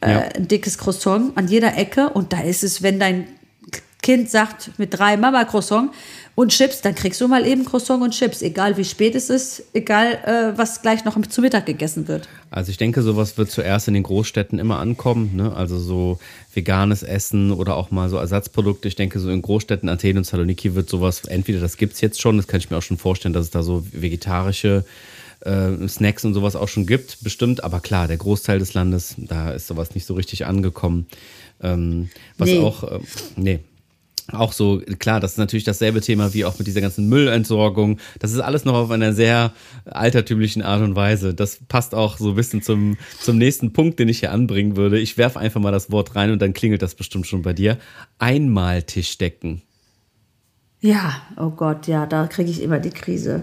äh, 0.00 0.12
Ja. 0.12 0.18
ein 0.34 0.48
dickes 0.48 0.78
Croissant 0.78 1.36
an 1.36 1.46
jeder 1.48 1.76
Ecke. 1.76 2.08
Und 2.10 2.32
da 2.32 2.40
ist 2.40 2.64
es, 2.64 2.82
wenn 2.82 2.98
dein 3.00 3.26
Kind 4.02 4.30
sagt 4.30 4.70
mit 4.78 4.96
drei 4.96 5.16
Mama 5.16 5.44
Croissant 5.44 5.90
und 6.36 6.50
Chips, 6.52 6.82
dann 6.82 6.94
kriegst 6.94 7.20
du 7.20 7.28
mal 7.28 7.46
eben 7.46 7.64
Croissant 7.64 8.02
und 8.02 8.10
Chips, 8.12 8.42
egal 8.42 8.76
wie 8.76 8.84
spät 8.84 9.14
es 9.14 9.30
ist, 9.30 9.64
egal 9.72 10.12
äh, 10.24 10.56
was 10.56 10.82
gleich 10.82 11.04
noch 11.06 11.18
zu 11.26 11.40
Mittag 11.40 11.64
gegessen 11.64 12.06
wird. 12.08 12.28
Also 12.50 12.70
ich 12.70 12.76
denke, 12.76 13.00
sowas 13.02 13.38
wird 13.38 13.50
zuerst 13.50 13.88
in 13.88 13.94
den 13.94 14.02
Großstädten 14.02 14.58
immer 14.58 14.78
ankommen. 14.78 15.34
Ne? 15.34 15.56
Also 15.56 15.78
so 15.78 16.18
veganes 16.52 17.02
Essen 17.02 17.52
oder 17.52 17.74
auch 17.74 17.90
mal 17.90 18.10
so 18.10 18.18
Ersatzprodukte. 18.18 18.86
Ich 18.86 18.96
denke, 18.96 19.18
so 19.18 19.30
in 19.30 19.40
Großstädten, 19.40 19.88
Athen 19.88 20.18
und 20.18 20.24
Saloniki 20.24 20.74
wird 20.74 20.90
sowas, 20.90 21.24
entweder 21.24 21.58
das 21.58 21.78
gibt 21.78 21.94
es 21.94 22.02
jetzt 22.02 22.20
schon, 22.20 22.36
das 22.36 22.46
kann 22.46 22.60
ich 22.60 22.68
mir 22.70 22.76
auch 22.76 22.82
schon 22.82 22.98
vorstellen, 22.98 23.32
dass 23.32 23.46
es 23.46 23.50
da 23.50 23.62
so 23.62 23.84
vegetarische 23.92 24.84
äh, 25.40 25.88
Snacks 25.88 26.26
und 26.26 26.34
sowas 26.34 26.54
auch 26.54 26.68
schon 26.68 26.84
gibt, 26.86 27.24
bestimmt. 27.24 27.64
Aber 27.64 27.80
klar, 27.80 28.08
der 28.08 28.18
Großteil 28.18 28.58
des 28.58 28.74
Landes, 28.74 29.14
da 29.16 29.52
ist 29.52 29.68
sowas 29.68 29.94
nicht 29.94 30.06
so 30.06 30.12
richtig 30.12 30.44
angekommen. 30.44 31.06
Ähm, 31.62 32.10
was 32.36 32.50
Nee. 32.50 32.58
auch, 32.60 32.84
äh, 32.84 32.98
nee. 33.36 33.60
Auch 34.32 34.52
so, 34.52 34.82
klar, 34.98 35.20
das 35.20 35.32
ist 35.32 35.38
natürlich 35.38 35.64
dasselbe 35.64 36.00
Thema 36.00 36.34
wie 36.34 36.44
auch 36.44 36.58
mit 36.58 36.66
dieser 36.66 36.80
ganzen 36.80 37.08
Müllentsorgung. 37.08 37.98
Das 38.18 38.32
ist 38.32 38.40
alles 38.40 38.64
noch 38.64 38.74
auf 38.74 38.90
einer 38.90 39.12
sehr 39.12 39.52
altertümlichen 39.84 40.62
Art 40.62 40.82
und 40.82 40.96
Weise. 40.96 41.32
Das 41.32 41.60
passt 41.68 41.94
auch 41.94 42.18
so 42.18 42.30
ein 42.30 42.34
bisschen 42.34 42.60
zum, 42.60 42.96
zum 43.20 43.38
nächsten 43.38 43.72
Punkt, 43.72 44.00
den 44.00 44.08
ich 44.08 44.20
hier 44.20 44.32
anbringen 44.32 44.76
würde. 44.76 44.98
Ich 44.98 45.16
werfe 45.16 45.38
einfach 45.38 45.60
mal 45.60 45.70
das 45.70 45.92
Wort 45.92 46.16
rein 46.16 46.32
und 46.32 46.42
dann 46.42 46.54
klingelt 46.54 46.82
das 46.82 46.96
bestimmt 46.96 47.28
schon 47.28 47.42
bei 47.42 47.52
dir. 47.52 47.78
Einmal 48.18 48.82
Tischdecken. 48.82 49.62
Ja, 50.80 51.22
oh 51.36 51.50
Gott, 51.50 51.86
ja, 51.86 52.06
da 52.06 52.26
kriege 52.26 52.50
ich 52.50 52.62
immer 52.62 52.80
die 52.80 52.90
Krise. 52.90 53.42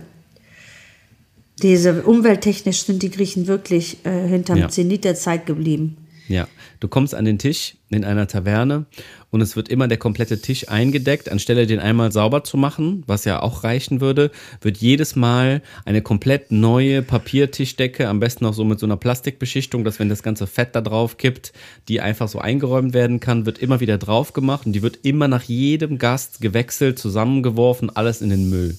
Diese 1.61 2.03
umwelttechnisch 2.03 2.83
sind 2.83 3.03
die 3.03 3.11
Griechen 3.11 3.47
wirklich 3.47 4.05
äh, 4.05 4.27
hinterm 4.27 4.57
Ja. 4.57 4.69
Zenit 4.69 5.05
der 5.05 5.15
Zeit 5.15 5.45
geblieben. 5.45 5.97
Ja, 6.29 6.47
du 6.79 6.87
kommst 6.87 7.13
an 7.15 7.25
den 7.25 7.37
Tisch 7.37 7.75
in 7.89 8.05
einer 8.05 8.27
Taverne 8.27 8.85
und 9.29 9.41
es 9.41 9.55
wird 9.55 9.67
immer 9.67 9.87
der 9.89 9.97
komplette 9.97 10.39
Tisch 10.39 10.69
eingedeckt. 10.69 11.29
Anstelle 11.29 11.67
den 11.67 11.79
einmal 11.79 12.11
sauber 12.13 12.43
zu 12.45 12.55
machen, 12.55 13.03
was 13.07 13.25
ja 13.25 13.41
auch 13.41 13.63
reichen 13.63 13.99
würde, 13.99 14.31
wird 14.61 14.77
jedes 14.77 15.17
Mal 15.17 15.61
eine 15.83 16.01
komplett 16.01 16.51
neue 16.51 17.01
Papiertischdecke, 17.01 18.07
am 18.07 18.21
besten 18.21 18.45
noch 18.45 18.53
so 18.53 18.63
mit 18.63 18.79
so 18.79 18.85
einer 18.85 18.97
Plastikbeschichtung, 18.97 19.83
dass 19.83 19.99
wenn 19.99 20.09
das 20.09 20.23
ganze 20.23 20.47
Fett 20.47 20.75
da 20.75 20.81
drauf 20.81 21.17
kippt, 21.17 21.51
die 21.89 21.99
einfach 21.99 22.29
so 22.29 22.39
eingeräumt 22.39 22.93
werden 22.93 23.19
kann, 23.19 23.45
wird 23.45 23.59
immer 23.59 23.81
wieder 23.81 23.97
drauf 23.97 24.31
gemacht 24.31 24.65
und 24.65 24.71
die 24.73 24.81
wird 24.81 24.99
immer 25.03 25.27
nach 25.27 25.43
jedem 25.43 25.97
Gast 25.97 26.39
gewechselt, 26.39 26.99
zusammengeworfen, 26.99 27.89
alles 27.93 28.21
in 28.21 28.29
den 28.29 28.49
Müll. 28.49 28.77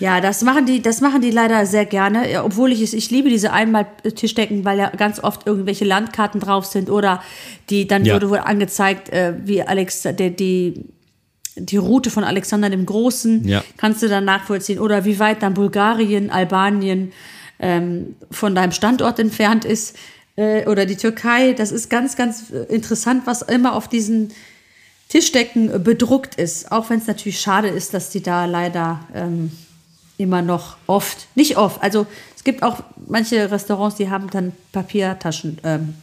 Ja, 0.00 0.20
das 0.20 0.42
machen 0.42 0.66
die, 0.66 0.82
das 0.82 1.00
machen 1.00 1.20
die 1.20 1.30
leider 1.30 1.66
sehr 1.66 1.86
gerne, 1.86 2.42
obwohl 2.44 2.72
ich 2.72 2.82
es, 2.82 2.92
ich 2.92 3.10
liebe 3.10 3.28
diese 3.28 3.52
Einmal-Tischdecken, 3.52 4.64
weil 4.64 4.78
ja 4.78 4.90
ganz 4.90 5.22
oft 5.22 5.46
irgendwelche 5.46 5.84
Landkarten 5.84 6.40
drauf 6.40 6.66
sind 6.66 6.90
oder 6.90 7.22
die, 7.70 7.86
dann 7.86 8.04
Ja. 8.04 8.14
wurde 8.14 8.28
wohl 8.30 8.38
angezeigt, 8.38 9.08
äh, 9.10 9.34
wie 9.44 9.62
Alex, 9.62 10.02
der, 10.02 10.12
die, 10.30 10.84
die 11.56 11.76
Route 11.76 12.10
von 12.10 12.24
Alexander 12.24 12.70
dem 12.70 12.86
Großen, 12.86 13.46
Ja. 13.46 13.62
kannst 13.76 14.02
du 14.02 14.08
dann 14.08 14.24
nachvollziehen 14.24 14.80
oder 14.80 15.04
wie 15.04 15.18
weit 15.20 15.42
dann 15.42 15.54
Bulgarien, 15.54 16.30
Albanien 16.30 17.12
ähm, 17.60 18.16
von 18.32 18.54
deinem 18.56 18.72
Standort 18.72 19.20
entfernt 19.20 19.64
ist 19.64 19.94
äh, 20.36 20.66
oder 20.66 20.86
die 20.86 20.96
Türkei. 20.96 21.52
Das 21.52 21.70
ist 21.70 21.88
ganz, 21.88 22.16
ganz 22.16 22.50
interessant, 22.68 23.22
was 23.26 23.42
immer 23.42 23.74
auf 23.76 23.86
diesen 23.86 24.32
Tischdecken 25.08 25.84
bedruckt 25.84 26.34
ist. 26.34 26.72
Auch 26.72 26.90
wenn 26.90 26.98
es 26.98 27.06
natürlich 27.06 27.38
schade 27.40 27.68
ist, 27.68 27.94
dass 27.94 28.10
die 28.10 28.22
da 28.22 28.46
leider 28.46 29.00
ähm, 29.14 29.52
immer 30.16 30.42
noch 30.42 30.76
oft, 30.86 31.26
nicht 31.34 31.56
oft, 31.56 31.82
also 31.82 32.06
es 32.36 32.44
gibt 32.44 32.62
auch 32.62 32.82
manche 33.06 33.50
Restaurants, 33.50 33.96
die 33.96 34.10
haben 34.10 34.30
dann 34.30 34.52
Papiertaschen, 34.72 35.58
ähm, 35.64 35.94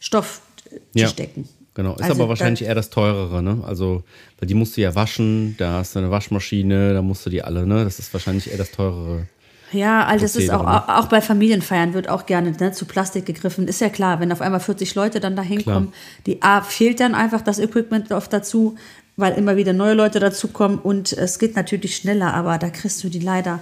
Stofftischdecken. 0.00 1.48
Genau, 1.74 1.94
ist 1.94 2.02
Also 2.02 2.14
aber 2.14 2.28
wahrscheinlich 2.28 2.62
eher 2.62 2.74
das 2.74 2.90
teurere, 2.90 3.42
ne? 3.42 3.62
Also, 3.66 4.02
weil 4.38 4.46
die 4.46 4.54
musst 4.54 4.76
du 4.76 4.82
ja 4.82 4.94
waschen, 4.94 5.54
da 5.58 5.78
hast 5.78 5.94
du 5.94 6.00
eine 6.00 6.10
Waschmaschine, 6.10 6.92
da 6.92 7.00
musst 7.00 7.24
du 7.24 7.30
die 7.30 7.42
alle, 7.42 7.66
ne? 7.66 7.84
Das 7.84 7.98
ist 7.98 8.12
wahrscheinlich 8.12 8.50
eher 8.50 8.58
das 8.58 8.70
teurere. 8.72 9.26
Ja, 9.72 10.04
all 10.04 10.18
das 10.18 10.36
ist 10.36 10.50
auch, 10.50 10.64
Prozedere, 10.64 10.98
auch 10.98 11.06
bei 11.06 11.20
Familienfeiern 11.22 11.94
wird 11.94 12.08
auch 12.08 12.26
gerne 12.26 12.52
ne, 12.52 12.72
zu 12.72 12.84
Plastik 12.84 13.24
gegriffen. 13.24 13.68
Ist 13.68 13.80
ja 13.80 13.88
klar, 13.88 14.20
wenn 14.20 14.30
auf 14.32 14.42
einmal 14.42 14.60
40 14.60 14.94
Leute 14.94 15.18
dann 15.18 15.34
da 15.34 15.42
hinkommen, 15.42 15.94
die 16.26 16.42
A, 16.42 16.60
fehlt 16.60 17.00
dann 17.00 17.14
einfach 17.14 17.40
das 17.40 17.58
Equipment 17.58 18.12
oft 18.12 18.32
dazu, 18.32 18.76
weil 19.22 19.38
immer 19.38 19.56
wieder 19.56 19.72
neue 19.72 19.94
Leute 19.94 20.20
dazukommen 20.20 20.78
und 20.78 21.12
es 21.12 21.38
geht 21.38 21.56
natürlich 21.56 21.96
schneller, 21.96 22.34
aber 22.34 22.58
da 22.58 22.68
kriegst 22.68 23.02
du 23.04 23.08
die 23.08 23.20
leider, 23.20 23.60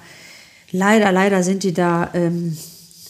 leider, 0.72 1.12
leider 1.12 1.42
sind 1.42 1.62
die 1.62 1.74
da 1.74 2.10
ähm, 2.14 2.56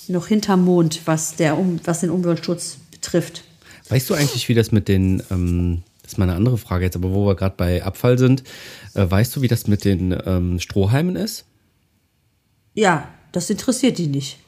noch 0.08 0.26
hinterm 0.26 0.64
Mond, 0.64 1.02
was, 1.06 1.36
der, 1.36 1.56
um, 1.56 1.80
was 1.84 2.00
den 2.00 2.10
Umweltschutz 2.10 2.78
betrifft. 2.90 3.44
Weißt 3.88 4.10
du 4.10 4.14
eigentlich, 4.14 4.48
wie 4.48 4.54
das 4.54 4.72
mit 4.72 4.88
den, 4.88 5.22
ähm, 5.30 5.84
das 6.02 6.12
ist 6.12 6.18
mal 6.18 6.24
eine 6.24 6.34
andere 6.34 6.58
Frage 6.58 6.84
jetzt, 6.84 6.96
aber 6.96 7.12
wo 7.12 7.24
wir 7.26 7.36
gerade 7.36 7.54
bei 7.56 7.84
Abfall 7.84 8.18
sind, 8.18 8.42
äh, 8.94 9.08
weißt 9.08 9.36
du, 9.36 9.42
wie 9.42 9.48
das 9.48 9.68
mit 9.68 9.84
den 9.84 10.16
ähm, 10.26 10.58
Strohhalmen 10.58 11.14
ist? 11.14 11.44
Ja, 12.74 13.08
das 13.30 13.48
interessiert 13.48 13.96
die 13.98 14.08
nicht. 14.08 14.38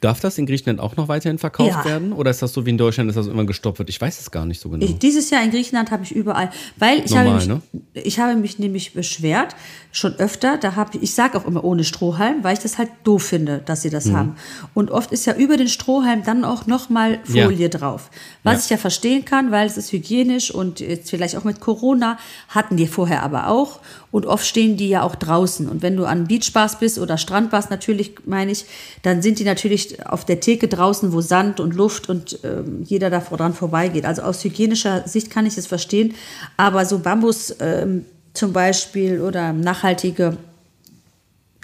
Darf 0.00 0.20
das 0.20 0.38
in 0.38 0.46
Griechenland 0.46 0.78
auch 0.80 0.96
noch 0.96 1.08
weiterhin 1.08 1.38
verkauft 1.38 1.70
Ja. 1.70 1.84
werden? 1.84 2.12
Oder 2.12 2.30
ist 2.30 2.40
das 2.40 2.52
so 2.52 2.64
wie 2.64 2.70
in 2.70 2.78
Deutschland, 2.78 3.08
dass 3.08 3.16
das 3.16 3.26
immer 3.26 3.44
gestoppt 3.44 3.80
wird? 3.80 3.88
Ich 3.88 4.00
weiß 4.00 4.20
es 4.20 4.30
gar 4.30 4.46
nicht 4.46 4.60
so 4.60 4.68
genau. 4.68 4.84
Ich, 4.84 4.96
dieses 4.98 5.30
Jahr 5.30 5.42
in 5.42 5.50
Griechenland 5.50 5.90
habe 5.90 6.04
ich 6.04 6.12
überall, 6.12 6.50
weil 6.76 7.00
ich, 7.04 7.10
Normal, 7.10 7.26
habe, 7.26 7.36
mich, 7.36 7.46
ne? 7.48 7.60
ich 7.94 8.20
habe 8.20 8.36
mich 8.36 8.58
nämlich 8.60 8.92
beschwert, 8.92 9.56
schon 9.90 10.14
öfter, 10.16 10.56
da 10.58 10.76
habe 10.76 10.90
ich, 10.96 11.02
ich 11.02 11.14
sage 11.14 11.36
auch 11.38 11.46
immer 11.46 11.64
ohne 11.64 11.82
Strohhalm, 11.82 12.44
weil 12.44 12.52
ich 12.54 12.60
das 12.60 12.78
halt 12.78 12.90
doof 13.04 13.24
finde, 13.24 13.60
dass 13.64 13.82
sie 13.82 13.90
das 13.90 14.04
Mhm. 14.04 14.16
haben. 14.16 14.36
Und 14.74 14.90
oft 14.92 15.10
ist 15.10 15.26
ja 15.26 15.34
über 15.34 15.56
den 15.56 15.68
Strohhalm 15.68 16.22
dann 16.22 16.44
auch 16.44 16.66
nochmal 16.66 17.18
Ja. 17.26 17.44
Folie 17.46 17.68
drauf. 17.68 18.10
Was 18.44 18.54
Ja. 18.54 18.60
ich 18.64 18.70
ja 18.70 18.76
verstehen 18.76 19.24
kann, 19.24 19.50
weil 19.50 19.66
es 19.66 19.76
ist 19.76 19.90
hygienisch 19.92 20.52
und 20.52 20.78
jetzt 20.80 21.10
vielleicht 21.10 21.36
auch 21.36 21.44
mit 21.44 21.58
Corona, 21.60 22.18
hatten 22.48 22.76
die 22.76 22.86
vorher 22.86 23.22
aber 23.24 23.48
auch. 23.48 23.80
Und 24.10 24.26
oft 24.26 24.46
stehen 24.46 24.76
die 24.76 24.88
ja 24.88 25.02
auch 25.02 25.14
draußen. 25.14 25.68
Und 25.68 25.82
wenn 25.82 25.96
du 25.96 26.04
an 26.04 26.26
Beachbars 26.26 26.78
bist 26.78 26.98
oder 26.98 27.18
Strandbars 27.18 27.70
natürlich, 27.70 28.14
meine 28.24 28.52
ich, 28.52 28.64
dann 29.02 29.22
sind 29.22 29.38
die 29.38 29.44
natürlich 29.44 30.06
auf 30.06 30.24
der 30.24 30.40
Theke 30.40 30.68
draußen, 30.68 31.12
wo 31.12 31.20
Sand 31.20 31.60
und 31.60 31.74
Luft 31.74 32.08
und 32.08 32.38
ähm, 32.44 32.82
jeder 32.84 33.10
da 33.10 33.20
dran 33.20 33.54
vorbeigeht. 33.54 34.04
Also 34.04 34.22
aus 34.22 34.42
hygienischer 34.42 35.06
Sicht 35.06 35.30
kann 35.30 35.46
ich 35.46 35.58
es 35.58 35.66
verstehen. 35.66 36.14
Aber 36.56 36.84
so 36.86 37.00
Bambus, 37.00 37.54
ähm, 37.60 38.04
zum 38.34 38.52
Beispiel 38.52 39.20
oder 39.20 39.52
nachhaltige 39.52 40.36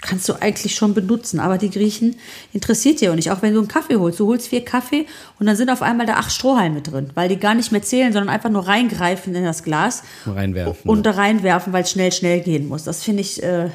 kannst 0.01 0.29
du 0.29 0.33
eigentlich 0.33 0.75
schon 0.75 0.93
benutzen. 0.93 1.39
Aber 1.39 1.57
die 1.57 1.69
Griechen 1.69 2.15
interessiert 2.53 3.01
dir 3.01 3.11
auch 3.11 3.15
nicht. 3.15 3.31
Auch 3.31 3.41
wenn 3.41 3.53
du 3.53 3.59
einen 3.59 3.67
Kaffee 3.67 3.95
holst. 3.95 4.19
Du 4.19 4.27
holst 4.27 4.47
vier 4.47 4.63
Kaffee 4.63 5.05
und 5.39 5.45
dann 5.45 5.55
sind 5.55 5.69
auf 5.69 5.81
einmal 5.81 6.05
da 6.05 6.15
acht 6.15 6.31
Strohhalme 6.31 6.81
drin, 6.81 7.09
weil 7.15 7.29
die 7.29 7.37
gar 7.37 7.55
nicht 7.55 7.71
mehr 7.71 7.81
zählen, 7.81 8.13
sondern 8.13 8.29
einfach 8.29 8.49
nur 8.49 8.67
reingreifen 8.67 9.33
in 9.35 9.43
das 9.43 9.63
Glas. 9.63 10.03
Reinwerfen. 10.25 10.89
Und 10.89 11.05
da 11.05 11.11
reinwerfen, 11.11 11.73
weil 11.73 11.83
es 11.83 11.91
schnell, 11.91 12.11
schnell 12.11 12.41
gehen 12.41 12.67
muss. 12.67 12.83
Das 12.83 13.03
finde 13.03 13.21
ich, 13.21 13.41
äh, 13.41 13.69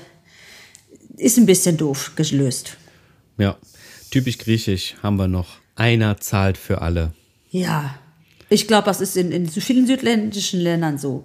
ist 1.16 1.38
ein 1.38 1.46
bisschen 1.46 1.76
doof 1.76 2.12
gelöst. 2.16 2.76
Ja, 3.38 3.56
typisch 4.10 4.38
griechisch 4.38 4.96
haben 5.02 5.16
wir 5.16 5.28
noch. 5.28 5.58
Einer 5.74 6.18
zahlt 6.18 6.58
für 6.58 6.82
alle. 6.82 7.12
Ja, 7.50 7.94
ich 8.48 8.66
glaube, 8.66 8.84
das 8.84 9.00
ist 9.00 9.16
in, 9.16 9.32
in 9.32 9.48
so 9.48 9.60
vielen 9.60 9.86
südländischen 9.86 10.60
Ländern 10.60 10.98
so. 10.98 11.24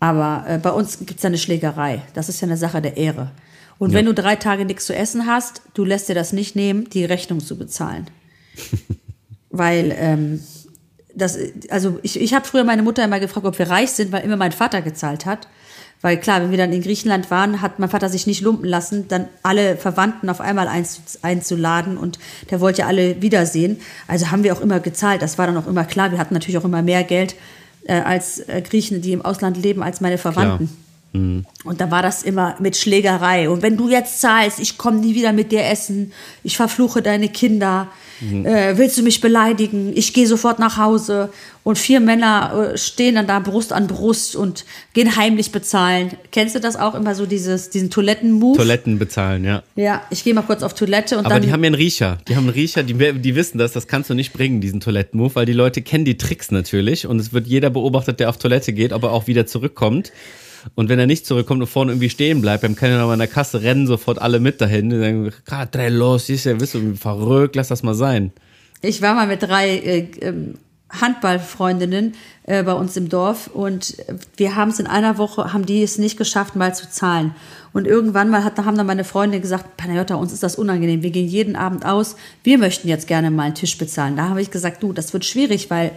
Aber 0.00 0.44
äh, 0.48 0.58
bei 0.58 0.70
uns 0.70 0.98
gibt 0.98 1.16
es 1.16 1.22
ja 1.22 1.28
eine 1.28 1.38
Schlägerei. 1.38 2.02
Das 2.14 2.28
ist 2.28 2.40
ja 2.40 2.46
eine 2.46 2.56
Sache 2.56 2.82
der 2.82 2.96
Ehre. 2.96 3.30
Und 3.78 3.90
Ja. 3.90 3.98
wenn 3.98 4.06
du 4.06 4.14
drei 4.14 4.36
Tage 4.36 4.64
nichts 4.64 4.86
zu 4.86 4.94
essen 4.94 5.26
hast, 5.26 5.62
du 5.74 5.84
lässt 5.84 6.08
dir 6.08 6.14
das 6.14 6.32
nicht 6.32 6.56
nehmen, 6.56 6.88
die 6.90 7.04
Rechnung 7.04 7.40
zu 7.40 7.56
bezahlen. 7.58 8.06
weil, 9.50 9.94
ähm, 9.98 10.40
das, 11.14 11.38
also 11.70 11.98
ich, 12.02 12.20
ich 12.20 12.34
habe 12.34 12.44
früher 12.46 12.64
meine 12.64 12.82
Mutter 12.82 13.04
immer 13.04 13.20
gefragt, 13.20 13.46
ob 13.46 13.58
wir 13.58 13.70
reich 13.70 13.90
sind, 13.90 14.12
weil 14.12 14.24
immer 14.24 14.36
mein 14.36 14.52
Vater 14.52 14.82
gezahlt 14.82 15.26
hat. 15.26 15.48
Weil 16.02 16.18
klar, 16.20 16.42
wenn 16.42 16.50
wir 16.50 16.58
dann 16.58 16.72
in 16.74 16.82
Griechenland 16.82 17.30
waren, 17.30 17.62
hat 17.62 17.78
mein 17.78 17.88
Vater 17.88 18.10
sich 18.10 18.26
nicht 18.26 18.42
lumpen 18.42 18.68
lassen, 18.68 19.08
dann 19.08 19.28
alle 19.42 19.76
Verwandten 19.76 20.28
auf 20.28 20.42
einmal 20.42 20.68
einzu, 20.68 21.00
einzuladen 21.22 21.96
und 21.96 22.18
der 22.50 22.60
wollte 22.60 22.82
ja 22.82 22.86
alle 22.86 23.22
wiedersehen. 23.22 23.80
Also 24.06 24.30
haben 24.30 24.44
wir 24.44 24.52
auch 24.52 24.60
immer 24.60 24.78
gezahlt. 24.78 25.22
Das 25.22 25.38
war 25.38 25.46
dann 25.46 25.56
auch 25.56 25.66
immer 25.66 25.84
klar. 25.84 26.10
Wir 26.10 26.18
hatten 26.18 26.34
natürlich 26.34 26.58
auch 26.58 26.66
immer 26.66 26.82
mehr 26.82 27.02
Geld 27.02 27.34
äh, 27.84 27.94
als 27.94 28.40
äh, 28.40 28.60
Griechen, 28.60 29.00
die 29.00 29.12
im 29.12 29.22
Ausland 29.22 29.56
leben, 29.56 29.82
als 29.82 30.02
meine 30.02 30.18
Verwandten. 30.18 30.68
Und 31.64 31.80
da 31.80 31.90
war 31.90 32.02
das 32.02 32.22
immer 32.22 32.56
mit 32.60 32.76
Schlägerei. 32.76 33.48
Und 33.48 33.62
wenn 33.62 33.76
du 33.76 33.88
jetzt 33.88 34.20
zahlst, 34.20 34.60
ich 34.60 34.78
komme 34.78 34.98
nie 34.98 35.14
wieder 35.14 35.32
mit 35.32 35.52
dir 35.52 35.64
essen, 35.64 36.12
ich 36.42 36.56
verfluche 36.56 37.02
deine 37.02 37.28
Kinder, 37.28 37.88
äh, 38.20 38.76
willst 38.76 38.96
du 38.96 39.02
mich 39.02 39.20
beleidigen, 39.20 39.92
ich 39.94 40.14
gehe 40.14 40.26
sofort 40.26 40.58
nach 40.58 40.78
Hause. 40.78 41.30
Und 41.64 41.78
vier 41.78 42.00
Männer 42.00 42.72
äh, 42.74 42.78
stehen 42.78 43.16
dann 43.16 43.26
da 43.26 43.40
Brust 43.40 43.72
an 43.72 43.88
Brust 43.88 44.36
und 44.36 44.64
gehen 44.94 45.16
heimlich 45.16 45.50
bezahlen. 45.50 46.12
Kennst 46.30 46.54
du 46.54 46.60
das 46.60 46.76
auch 46.76 46.94
immer 46.94 47.14
so, 47.14 47.26
dieses, 47.26 47.70
diesen 47.70 47.90
Toiletten-Move? 47.90 48.56
Toiletten 48.56 48.98
bezahlen, 48.98 49.44
ja. 49.44 49.62
Ja, 49.74 50.02
ich 50.10 50.22
gehe 50.24 50.32
mal 50.32 50.42
kurz 50.42 50.62
auf 50.62 50.74
Toilette 50.74 51.18
und 51.18 51.26
Aber 51.26 51.34
dann. 51.34 51.42
die 51.42 51.52
haben 51.52 51.62
ja 51.62 51.68
einen 51.68 51.74
Riecher. 51.74 52.18
Die 52.28 52.36
haben 52.36 52.44
einen 52.44 52.54
Riecher, 52.54 52.84
die, 52.84 52.94
die 52.94 53.34
wissen 53.34 53.58
das, 53.58 53.72
das 53.72 53.86
kannst 53.88 54.08
du 54.08 54.14
nicht 54.14 54.32
bringen, 54.32 54.60
diesen 54.60 54.80
Toilettenmove, 54.80 55.34
weil 55.34 55.46
die 55.46 55.52
Leute 55.52 55.82
kennen 55.82 56.04
die 56.04 56.16
Tricks 56.16 56.50
natürlich 56.50 57.06
und 57.06 57.18
es 57.18 57.32
wird 57.32 57.46
jeder 57.46 57.70
beobachtet, 57.70 58.20
der 58.20 58.30
auf 58.30 58.38
Toilette 58.38 58.72
geht, 58.72 58.92
ob 58.92 59.02
er 59.02 59.12
auch 59.12 59.26
wieder 59.26 59.46
zurückkommt. 59.46 60.12
Und 60.74 60.88
wenn 60.88 60.98
er 60.98 61.06
nicht 61.06 61.26
zurückkommt 61.26 61.60
und 61.62 61.68
vorne 61.68 61.92
irgendwie 61.92 62.10
stehen 62.10 62.40
bleibt, 62.40 62.62
beim 62.62 62.76
Kellner 62.76 62.98
noch 62.98 63.06
mal 63.06 63.14
in 63.14 63.18
der 63.18 63.28
Kasse 63.28 63.62
rennen 63.62 63.86
sofort 63.86 64.20
alle 64.20 64.40
mit 64.40 64.60
dahin. 64.60 64.90
Die 64.90 64.98
sagen, 64.98 65.32
"Gerade 65.44 65.88
los, 65.88 66.28
ist 66.28 66.44
ja, 66.44 66.54
bist 66.54 66.74
du 66.74 66.94
verrückt, 66.96 67.56
lass 67.56 67.68
das 67.68 67.82
mal 67.82 67.94
sein. 67.94 68.32
Ich 68.82 69.00
war 69.02 69.14
mal 69.14 69.26
mit 69.26 69.42
drei 69.42 69.70
äh, 69.78 70.06
ähm, 70.20 70.54
Handballfreundinnen 70.88 72.14
äh, 72.44 72.62
bei 72.62 72.72
uns 72.72 72.96
im 72.96 73.08
Dorf 73.08 73.48
und 73.48 73.96
wir 74.36 74.54
haben 74.54 74.70
es 74.70 74.78
in 74.78 74.86
einer 74.86 75.18
Woche, 75.18 75.52
haben 75.52 75.66
die 75.66 75.82
es 75.82 75.98
nicht 75.98 76.16
geschafft, 76.16 76.54
mal 76.54 76.74
zu 76.74 76.88
zahlen. 76.88 77.34
Und 77.72 77.86
irgendwann 77.86 78.30
mal 78.30 78.44
hat, 78.44 78.56
haben 78.58 78.76
dann 78.76 78.86
meine 78.86 79.04
Freundin 79.04 79.42
gesagt, 79.42 79.76
Panayota, 79.76 80.14
uns 80.14 80.32
ist 80.32 80.42
das 80.42 80.56
unangenehm, 80.56 81.02
wir 81.02 81.10
gehen 81.10 81.28
jeden 81.28 81.56
Abend 81.56 81.84
aus, 81.84 82.16
wir 82.44 82.56
möchten 82.58 82.88
jetzt 82.88 83.08
gerne 83.08 83.30
mal 83.30 83.42
einen 83.42 83.54
Tisch 83.54 83.76
bezahlen. 83.76 84.16
Da 84.16 84.28
habe 84.28 84.40
ich 84.40 84.50
gesagt, 84.50 84.82
du, 84.82 84.92
das 84.92 85.12
wird 85.12 85.24
schwierig, 85.24 85.70
weil 85.70 85.90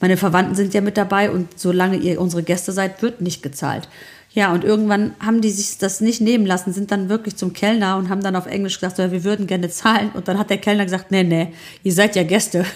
meine 0.00 0.16
Verwandten 0.16 0.56
sind 0.56 0.74
ja 0.74 0.80
mit 0.80 0.96
dabei 0.96 1.30
und 1.30 1.58
solange 1.58 1.96
ihr 1.96 2.20
unsere 2.20 2.42
Gäste 2.42 2.72
seid, 2.72 3.00
wird 3.00 3.20
nicht 3.20 3.42
gezahlt. 3.42 3.88
Ja, 4.34 4.52
und 4.52 4.64
irgendwann 4.64 5.14
haben 5.20 5.42
die 5.42 5.50
sich 5.50 5.76
das 5.76 6.00
nicht 6.00 6.22
nehmen 6.22 6.46
lassen, 6.46 6.72
sind 6.72 6.90
dann 6.90 7.10
wirklich 7.10 7.36
zum 7.36 7.52
Kellner 7.52 7.98
und 7.98 8.08
haben 8.08 8.22
dann 8.22 8.34
auf 8.34 8.46
Englisch 8.46 8.80
gesagt, 8.80 8.96
so, 8.96 9.02
ja, 9.02 9.12
wir 9.12 9.24
würden 9.24 9.46
gerne 9.46 9.68
zahlen. 9.68 10.10
Und 10.14 10.26
dann 10.26 10.38
hat 10.38 10.48
der 10.48 10.56
Kellner 10.56 10.84
gesagt, 10.84 11.10
nee, 11.10 11.22
nee, 11.22 11.48
ihr 11.82 11.92
seid 11.92 12.16
ja 12.16 12.22
Gäste. 12.22 12.64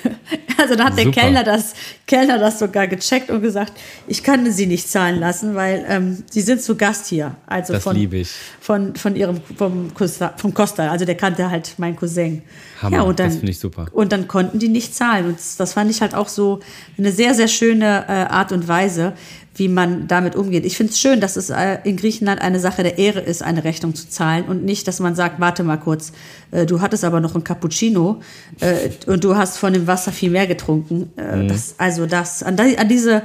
Also 0.58 0.74
dann 0.74 0.86
hat 0.86 0.96
der 0.96 1.04
Super. 1.04 1.20
Kellner 1.20 1.44
das, 1.44 1.74
Kellner 2.06 2.38
das 2.38 2.58
sogar 2.58 2.86
gecheckt 2.86 3.30
und 3.30 3.42
gesagt, 3.42 3.74
ich 4.06 4.22
kann 4.22 4.50
sie 4.50 4.66
nicht 4.66 4.90
zahlen 4.90 5.20
lassen, 5.20 5.54
weil 5.54 5.84
ähm, 5.86 6.24
sie 6.30 6.40
sind 6.40 6.62
zu 6.62 6.76
Gast 6.76 7.08
hier. 7.08 7.36
Also 7.46 7.74
Das 7.74 7.82
von, 7.82 7.94
liebe 7.94 8.16
ich. 8.16 8.30
Von, 8.58 8.96
von 8.96 9.14
ihrem, 9.14 9.38
vom, 9.58 9.92
Costa, 9.92 10.32
vom 10.38 10.54
Costa. 10.54 10.90
Also 10.90 11.04
der 11.04 11.14
kannte 11.14 11.50
halt 11.50 11.78
meinen 11.78 11.94
Cousin. 11.94 12.40
Hammer, 12.80 12.96
ja, 12.96 13.02
und 13.02 13.18
dann, 13.18 13.28
das 13.28 13.36
finde 13.36 13.50
ich 13.50 13.58
super. 13.58 13.86
Und 13.92 14.12
dann 14.12 14.28
konnten 14.28 14.58
die 14.58 14.68
nicht 14.68 14.94
zahlen. 14.94 15.26
Und 15.26 15.38
das, 15.38 15.56
das 15.56 15.74
fand 15.74 15.90
ich 15.90 16.00
halt 16.00 16.14
auch 16.14 16.28
so 16.28 16.60
eine 16.96 17.12
sehr, 17.12 17.34
sehr 17.34 17.48
schöne 17.48 18.06
äh, 18.08 18.12
Art 18.12 18.50
und 18.50 18.66
Weise, 18.66 19.12
wie 19.56 19.68
man 19.68 20.06
damit 20.06 20.36
umgeht. 20.36 20.64
Ich 20.66 20.76
finde 20.76 20.92
es 20.92 21.00
schön, 21.00 21.20
dass 21.20 21.36
es 21.36 21.50
äh, 21.50 21.78
in 21.84 21.96
Griechenland 21.96 22.40
eine 22.42 22.60
Sache 22.60 22.82
der 22.82 22.98
Ehre 22.98 23.20
ist, 23.20 23.42
eine 23.42 23.64
Rechnung 23.64 23.94
zu 23.94 24.08
zahlen 24.08 24.44
und 24.44 24.64
nicht, 24.64 24.86
dass 24.86 25.00
man 25.00 25.14
sagt, 25.14 25.40
warte 25.40 25.64
mal 25.64 25.78
kurz, 25.78 26.12
äh, 26.50 26.66
du 26.66 26.80
hattest 26.80 27.04
aber 27.04 27.20
noch 27.20 27.34
ein 27.34 27.42
Cappuccino 27.44 28.20
äh, 28.60 28.90
und 29.10 29.24
du 29.24 29.36
hast 29.36 29.56
von 29.58 29.72
dem 29.72 29.86
Wasser 29.86 30.12
viel 30.12 30.30
mehr 30.30 30.46
getrunken. 30.46 31.10
Mhm. 31.16 31.48
das, 31.48 31.74
also 31.78 32.06
das, 32.06 32.42
an, 32.42 32.56
die- 32.56 32.78
an 32.78 32.88
diese 32.88 33.22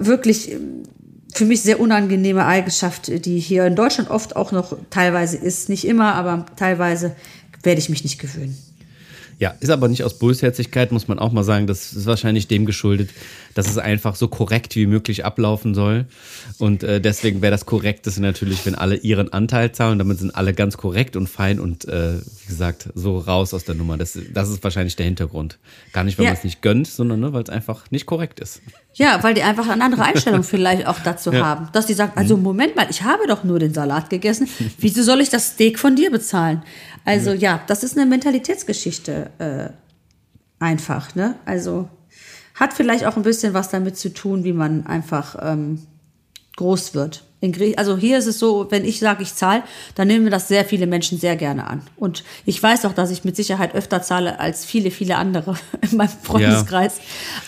wirklich 0.00 0.52
äh, 0.52 0.58
für 1.34 1.44
mich 1.44 1.60
sehr 1.60 1.78
unangenehme 1.78 2.46
Eigenschaft, 2.46 3.24
die 3.26 3.38
hier 3.38 3.66
in 3.66 3.76
Deutschland 3.76 4.10
oft 4.10 4.34
auch 4.34 4.50
noch 4.50 4.76
teilweise 4.90 5.36
ist, 5.36 5.68
nicht 5.68 5.86
immer, 5.86 6.14
aber 6.14 6.46
teilweise 6.56 7.14
werde 7.62 7.78
ich 7.78 7.88
mich 7.90 8.02
nicht 8.02 8.18
gewöhnen. 8.18 8.56
Ja, 9.38 9.54
ist 9.60 9.70
aber 9.70 9.86
nicht 9.88 10.02
aus 10.02 10.18
Bösherzigkeit, 10.18 10.90
muss 10.90 11.06
man 11.06 11.18
auch 11.20 11.30
mal 11.30 11.44
sagen. 11.44 11.66
Das 11.68 11.92
ist 11.92 12.06
wahrscheinlich 12.06 12.48
dem 12.48 12.66
geschuldet, 12.66 13.10
dass 13.58 13.68
es 13.68 13.76
einfach 13.76 14.14
so 14.14 14.28
korrekt 14.28 14.76
wie 14.76 14.86
möglich 14.86 15.24
ablaufen 15.24 15.74
soll. 15.74 16.06
Und 16.58 16.84
äh, 16.84 17.00
deswegen 17.00 17.42
wäre 17.42 17.50
das 17.50 17.66
Korrekteste 17.66 18.22
natürlich, 18.22 18.64
wenn 18.64 18.76
alle 18.76 18.94
ihren 18.94 19.32
Anteil 19.32 19.72
zahlen. 19.72 19.98
Damit 19.98 20.20
sind 20.20 20.32
alle 20.36 20.54
ganz 20.54 20.76
korrekt 20.76 21.16
und 21.16 21.28
fein 21.28 21.58
und 21.58 21.84
äh, 21.88 22.18
wie 22.20 22.46
gesagt, 22.46 22.88
so 22.94 23.18
raus 23.18 23.52
aus 23.54 23.64
der 23.64 23.74
Nummer. 23.74 23.96
Das, 23.98 24.16
das 24.32 24.48
ist 24.48 24.62
wahrscheinlich 24.62 24.94
der 24.94 25.06
Hintergrund. 25.06 25.58
Gar 25.92 26.04
nicht, 26.04 26.18
weil 26.18 26.26
Ja. 26.26 26.30
man 26.30 26.38
es 26.38 26.44
nicht 26.44 26.62
gönnt, 26.62 26.86
sondern 26.86 27.18
ne, 27.18 27.32
weil 27.32 27.42
es 27.42 27.50
einfach 27.50 27.90
nicht 27.90 28.06
korrekt 28.06 28.38
ist. 28.38 28.62
Ja, 28.94 29.22
weil 29.24 29.34
die 29.34 29.42
einfach 29.42 29.68
eine 29.68 29.82
andere 29.82 30.04
Einstellung 30.04 30.44
vielleicht 30.44 30.86
auch 30.86 31.00
dazu 31.00 31.32
Ja. 31.32 31.44
haben. 31.44 31.68
Dass 31.72 31.86
die 31.86 31.94
sagen, 31.94 32.12
also 32.14 32.36
Moment 32.36 32.76
mal, 32.76 32.86
ich 32.88 33.02
habe 33.02 33.26
doch 33.26 33.42
nur 33.42 33.58
den 33.58 33.74
Salat 33.74 34.08
gegessen. 34.08 34.48
Wieso 34.78 35.02
soll 35.02 35.20
ich 35.20 35.30
das 35.30 35.48
Steak 35.54 35.80
von 35.80 35.96
dir 35.96 36.12
bezahlen? 36.12 36.62
Also 37.04 37.32
ja, 37.32 37.60
das 37.66 37.82
ist 37.82 37.98
eine 37.98 38.06
Mentalitätsgeschichte 38.06 39.30
äh, 39.40 39.70
einfach. 40.64 41.16
Ne? 41.16 41.34
Also 41.44 41.88
hat 42.58 42.72
vielleicht 42.72 43.06
auch 43.06 43.16
ein 43.16 43.22
bisschen 43.22 43.54
was 43.54 43.68
damit 43.70 43.96
zu 43.96 44.12
tun, 44.12 44.44
wie 44.44 44.52
man 44.52 44.86
einfach 44.86 45.36
ähm, 45.40 45.80
groß 46.56 46.94
wird. 46.94 47.24
Also 47.76 47.96
hier 47.96 48.18
ist 48.18 48.26
es 48.26 48.40
so, 48.40 48.66
wenn 48.70 48.84
ich 48.84 48.98
sage, 48.98 49.22
ich 49.22 49.32
zahle, 49.32 49.62
dann 49.94 50.08
nehmen 50.08 50.24
mir 50.24 50.30
das 50.30 50.48
sehr 50.48 50.64
viele 50.64 50.88
Menschen 50.88 51.20
sehr 51.20 51.36
gerne 51.36 51.68
an. 51.68 51.82
Und 51.94 52.24
ich 52.46 52.60
weiß 52.60 52.84
auch, 52.84 52.92
dass 52.92 53.12
ich 53.12 53.22
mit 53.22 53.36
Sicherheit 53.36 53.76
öfter 53.76 54.02
zahle 54.02 54.40
als 54.40 54.64
viele, 54.64 54.90
viele 54.90 55.14
andere 55.16 55.54
in 55.88 55.96
meinem 55.96 56.08
Freundeskreis. 56.08 56.98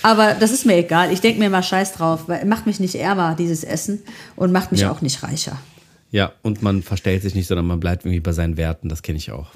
Aber 0.03 0.35
das 0.35 0.53
ist 0.53 0.64
mir 0.64 0.77
egal. 0.77 1.12
Ich 1.12 1.20
denke 1.20 1.40
mir 1.40 1.51
mal 1.51 1.64
Scheiß 1.64 1.94
drauf, 1.94 2.29
weil 2.29 2.44
macht 2.44 2.66
mich 2.66 2.79
nicht 2.79 2.94
ärmer, 2.94 3.35
dieses 3.37 3.64
Essen, 3.64 4.01
und 4.37 4.53
macht 4.53 4.70
mich 4.70 4.83
Ja. 4.83 4.92
auch 4.92 5.01
nicht 5.01 5.25
reicher. 5.25 5.59
Ja, 6.12 6.33
und 6.42 6.62
man 6.62 6.83
verstellt 6.83 7.23
sich 7.23 7.35
nicht, 7.35 7.49
sondern 7.49 7.66
man 7.66 7.81
bleibt 7.81 8.05
irgendwie 8.05 8.20
bei 8.20 8.33
seinen 8.33 8.57
Werten. 8.57 8.88
Das 8.88 9.03
kenne 9.03 9.18
ich 9.18 9.33
auch. 9.33 9.49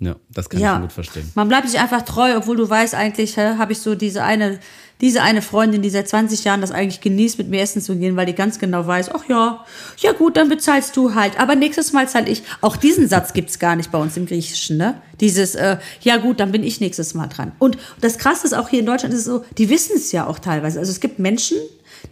Ja, 0.00 0.16
das 0.30 0.48
kann 0.48 0.60
ich 0.60 0.66
schon 0.66 0.80
gut 0.82 0.92
verstehen. 0.92 1.30
Man 1.34 1.48
bleibt 1.48 1.68
sich 1.68 1.78
einfach 1.78 2.02
treu, 2.02 2.36
obwohl 2.36 2.56
du 2.56 2.68
weißt, 2.68 2.94
eigentlich 2.94 3.38
habe 3.38 3.72
ich 3.72 3.78
so 3.78 3.94
diese 3.94 4.24
eine, 4.24 4.58
diese 5.00 5.22
eine 5.22 5.42
Freundin, 5.42 5.82
die 5.82 5.90
seit 5.90 6.08
20 6.08 6.44
Jahren 6.44 6.60
das 6.60 6.70
eigentlich 6.70 7.00
genießt, 7.00 7.38
mit 7.38 7.48
mir 7.48 7.60
essen 7.60 7.82
zu 7.82 7.96
gehen, 7.96 8.16
weil 8.16 8.26
die 8.26 8.34
ganz 8.34 8.58
genau 8.58 8.86
weiß, 8.86 9.10
ach 9.14 9.24
ja, 9.28 9.64
ja 9.98 10.12
gut, 10.12 10.36
dann 10.36 10.48
bezahlst 10.48 10.96
du 10.96 11.14
halt. 11.14 11.38
Aber 11.38 11.56
nächstes 11.56 11.92
Mal 11.92 12.08
zahle 12.08 12.30
ich. 12.30 12.42
Auch 12.60 12.76
diesen 12.76 13.08
Satz 13.08 13.32
gibt's 13.32 13.58
gar 13.58 13.76
nicht 13.76 13.90
bei 13.90 13.98
uns 13.98 14.16
im 14.16 14.26
Griechischen, 14.26 14.76
ne? 14.76 15.00
Dieses, 15.20 15.56
äh, 15.56 15.78
ja 16.00 16.16
gut, 16.18 16.40
dann 16.40 16.52
bin 16.52 16.62
ich 16.62 16.80
nächstes 16.80 17.14
Mal 17.14 17.26
dran. 17.26 17.52
Und 17.58 17.76
das 18.00 18.18
Krasse 18.18 18.46
ist 18.46 18.52
auch 18.52 18.68
hier 18.68 18.80
in 18.80 18.86
Deutschland 18.86 19.12
ist 19.12 19.20
es 19.20 19.26
so, 19.26 19.44
die 19.58 19.68
wissen 19.68 19.96
es 19.96 20.12
ja 20.12 20.26
auch 20.26 20.38
teilweise. 20.38 20.78
Also 20.78 20.92
es 20.92 21.00
gibt 21.00 21.18
Menschen, 21.18 21.58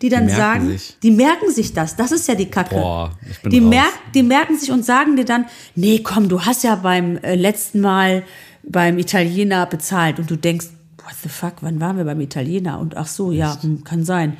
die 0.00 0.08
dann 0.08 0.26
Die 0.26 0.32
sagen, 0.34 0.68
sich. 0.70 0.96
die 1.02 1.10
merken 1.10 1.50
sich 1.50 1.72
das. 1.74 1.96
Das 1.96 2.12
ist 2.12 2.26
ja 2.28 2.34
die 2.34 2.50
Kacke. 2.50 2.74
Boah, 2.74 3.12
ich 3.30 3.40
bin 3.42 3.50
die, 3.50 3.76
raus. 3.76 3.84
die 4.14 4.22
merken 4.22 4.58
sich 4.58 4.70
und 4.70 4.84
sagen 4.84 5.16
dir 5.16 5.24
dann, 5.24 5.46
nee, 5.74 6.00
komm, 6.00 6.28
du 6.28 6.42
hast 6.44 6.64
ja 6.64 6.76
beim 6.76 7.16
äh, 7.18 7.34
letzten 7.36 7.80
Mal 7.80 8.24
beim 8.64 8.98
Italiener 8.98 9.66
bezahlt 9.66 10.18
und 10.18 10.30
du 10.30 10.37
denkst, 10.37 10.66
what 11.05 11.15
the 11.23 11.29
fuck, 11.29 11.55
wann 11.61 11.81
waren 11.81 11.96
wir 11.96 12.05
beim 12.05 12.21
Italiener? 12.21 12.79
Und 12.79 12.96
ach 12.96 13.07
so, 13.07 13.33
ja, 13.33 13.57
hm, 13.61 13.85
kann 13.85 14.05
sein. 14.05 14.37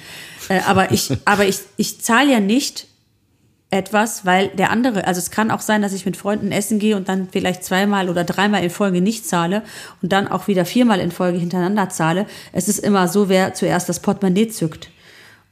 Äh, 0.49 0.61
aber 0.67 0.93
ich, 0.93 1.17
aber 1.25 1.47
ich, 1.47 1.61
ich 1.77 2.01
zahle 2.01 2.33
ja 2.33 2.41
nicht 2.41 2.87
etwas, 3.73 4.27
weil 4.27 4.49
der 4.49 4.71
andere, 4.71 5.07
also 5.07 5.19
es 5.19 5.31
kann 5.31 5.51
auch 5.51 5.63
sein, 5.63 5.81
dass 5.81 5.95
ich 5.95 6.05
mit 6.05 6.17
Freunden 6.17 6.53
essen 6.53 6.79
gehe 6.79 6.95
und 6.95 7.09
dann 7.09 7.29
vielleicht 7.33 7.65
zweimal 7.65 8.11
oder 8.11 8.23
dreimal 8.23 8.63
in 8.63 8.69
Folge 8.69 9.01
nicht 9.01 9.27
zahle 9.27 9.63
und 10.03 10.13
dann 10.13 10.29
auch 10.29 10.47
wieder 10.47 10.67
viermal 10.67 11.01
in 11.01 11.11
Folge 11.11 11.39
hintereinander 11.39 11.89
zahle. 11.89 12.27
Es 12.53 12.69
ist 12.69 12.79
immer 12.79 13.09
so, 13.09 13.31
wer 13.31 13.55
zuerst 13.55 13.89
das 13.89 14.01
Portemonnaie 14.01 14.49
zückt. 14.49 14.91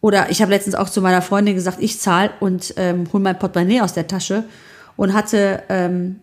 Oder 0.03 0.31
ich 0.31 0.43
habe 0.43 0.53
letztens 0.53 0.75
auch 0.75 0.91
zu 0.91 1.01
meiner 1.01 1.23
Freundin 1.23 1.55
gesagt, 1.55 1.79
ich 1.81 1.99
zahle 1.99 2.31
und 2.41 2.75
ähm, 2.77 3.09
hol 3.11 3.21
mein 3.21 3.39
Portemonnaie 3.39 3.81
aus 3.81 3.95
der 3.95 4.07
Tasche 4.07 4.45
und 4.97 5.15
hatte 5.15 5.63
ähm, 5.71 6.21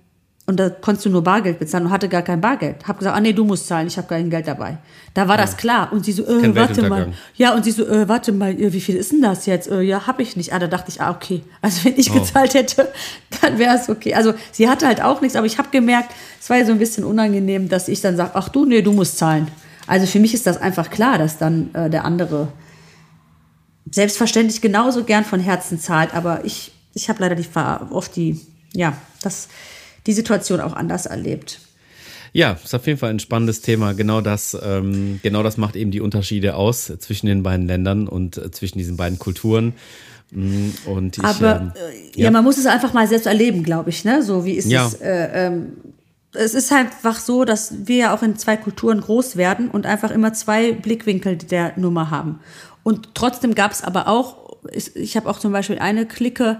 Und 0.49 0.57
da 0.57 0.69
konntest 0.69 1.05
du 1.05 1.09
nur 1.09 1.25
Bargeld 1.25 1.59
bezahlen 1.59 1.87
und 1.87 1.91
hatte 1.91 2.07
gar 2.07 2.21
kein 2.21 2.39
Bargeld. 2.39 2.87
Hab 2.87 2.99
gesagt, 2.99 3.17
ah 3.17 3.19
nee, 3.19 3.33
du 3.33 3.43
musst 3.43 3.67
zahlen, 3.67 3.85
ich 3.85 3.97
habe 3.97 4.07
kein 4.07 4.29
Geld 4.29 4.47
dabei. 4.47 4.77
Da 5.13 5.27
war 5.27 5.35
das 5.35 5.57
klar. 5.57 5.91
Und 5.91 6.05
sie 6.05 6.13
so, 6.13 6.25
äh, 6.25 6.55
warte 6.55 6.87
mal. 6.87 7.11
Ja, 7.35 7.53
und 7.53 7.65
sie 7.65 7.71
so, 7.71 7.85
äh, 7.85 8.07
warte 8.07 8.31
mal, 8.31 8.57
äh, 8.57 8.71
wie 8.71 8.79
viel 8.79 8.95
ist 8.95 9.11
denn 9.11 9.21
das 9.21 9.45
jetzt? 9.45 9.69
Äh, 9.69 9.81
ja, 9.81 10.07
hab 10.07 10.21
ich 10.21 10.37
nicht. 10.37 10.53
Ah, 10.53 10.59
da 10.59 10.67
dachte 10.67 10.89
ich, 10.89 11.01
ah, 11.01 11.11
okay. 11.11 11.43
Also 11.61 11.83
wenn 11.83 11.97
ich 11.97 12.13
gezahlt 12.13 12.53
hätte, 12.53 12.87
dann 13.41 13.59
wäre 13.59 13.75
es 13.75 13.89
okay. 13.89 14.13
Also 14.13 14.33
sie 14.53 14.69
hatte 14.69 14.87
halt 14.87 15.03
auch 15.03 15.19
nichts, 15.19 15.35
aber 15.35 15.45
ich 15.45 15.57
habe 15.57 15.67
gemerkt, 15.69 16.13
es 16.39 16.49
war 16.49 16.55
ja 16.55 16.65
so 16.65 16.71
ein 16.71 16.79
bisschen 16.79 17.03
unangenehm, 17.03 17.67
dass 17.67 17.89
ich 17.89 17.99
dann 17.99 18.15
sage, 18.15 18.31
ach 18.35 18.47
du, 18.47 18.63
nee, 18.63 18.81
du 18.81 18.93
musst 18.93 19.17
zahlen. 19.17 19.49
Also 19.85 20.05
für 20.05 20.21
mich 20.21 20.33
ist 20.33 20.47
das 20.47 20.61
einfach 20.61 20.89
klar, 20.89 21.17
dass 21.17 21.37
dann 21.37 21.73
äh, 21.73 21.89
der 21.89 22.05
andere 22.05 22.47
selbstverständlich 23.91 24.61
genauso 24.61 25.03
gern 25.03 25.25
von 25.25 25.41
Herzen 25.41 25.77
zahlt, 25.77 26.13
aber 26.13 26.45
ich, 26.45 26.71
ich 26.93 27.09
habe 27.09 27.21
leider 27.21 27.35
die, 27.35 27.47
oft 27.91 28.15
die, 28.15 28.39
ja, 28.73 28.93
das, 29.21 29.49
die 30.07 30.13
Situation 30.13 30.59
auch 30.59 30.73
anders 30.73 31.05
erlebt. 31.05 31.59
Ja, 32.33 32.57
ist 32.63 32.73
auf 32.75 32.85
jeden 32.87 32.99
Fall 32.99 33.09
ein 33.11 33.19
spannendes 33.19 33.61
Thema. 33.61 33.93
Genau 33.93 34.21
das, 34.21 34.57
ähm, 34.61 35.19
genau 35.23 35.43
das 35.43 35.57
macht 35.57 35.75
eben 35.75 35.91
die 35.91 36.01
Unterschiede 36.01 36.55
aus 36.55 36.91
zwischen 36.99 37.27
den 37.27 37.43
beiden 37.43 37.67
Ländern 37.67 38.07
und 38.07 38.37
äh, 38.37 38.51
zwischen 38.51 38.77
diesen 38.77 38.97
beiden 38.97 39.17
Kulturen. 39.17 39.73
Mm, 40.31 40.69
Und 40.85 41.17
ich, 41.17 41.23
Aber 41.23 41.61
ähm, 41.61 41.71
äh, 42.15 42.21
ja. 42.21 42.31
man 42.31 42.43
muss 42.43 42.57
es 42.57 42.65
einfach 42.65 42.93
mal 42.93 43.07
selbst 43.07 43.27
erleben, 43.27 43.63
glaube 43.63 43.89
ich. 43.89 44.03
Ne? 44.03 44.23
So 44.23 44.43
wie 44.45 44.53
ist 44.53 44.69
Ja. 44.69 44.87
es? 44.87 44.95
Äh, 44.95 45.29
ähm, 45.47 45.71
es 46.33 46.53
ist 46.53 46.71
einfach 46.71 47.19
so, 47.19 47.45
dass 47.45 47.87
wir 47.87 47.95
ja 47.95 48.15
auch 48.15 48.21
in 48.21 48.37
zwei 48.37 48.57
Kulturen 48.57 49.01
groß 49.01 49.37
werden 49.37 49.69
und 49.69 49.85
einfach 49.85 50.11
immer 50.11 50.33
zwei 50.33 50.73
Blickwinkel 50.73 51.37
der 51.37 51.73
Nummer 51.77 52.11
haben. 52.11 52.39
Und 52.83 53.15
trotzdem 53.15 53.55
gab 53.55 53.71
es 53.71 53.81
aber 53.81 54.07
auch, 54.07 54.57
ich, 54.71 54.95
ich 54.95 55.15
habe 55.17 55.29
auch 55.29 55.39
zum 55.39 55.51
Beispiel 55.53 55.79
eine 55.79 56.05
Clique, 56.05 56.59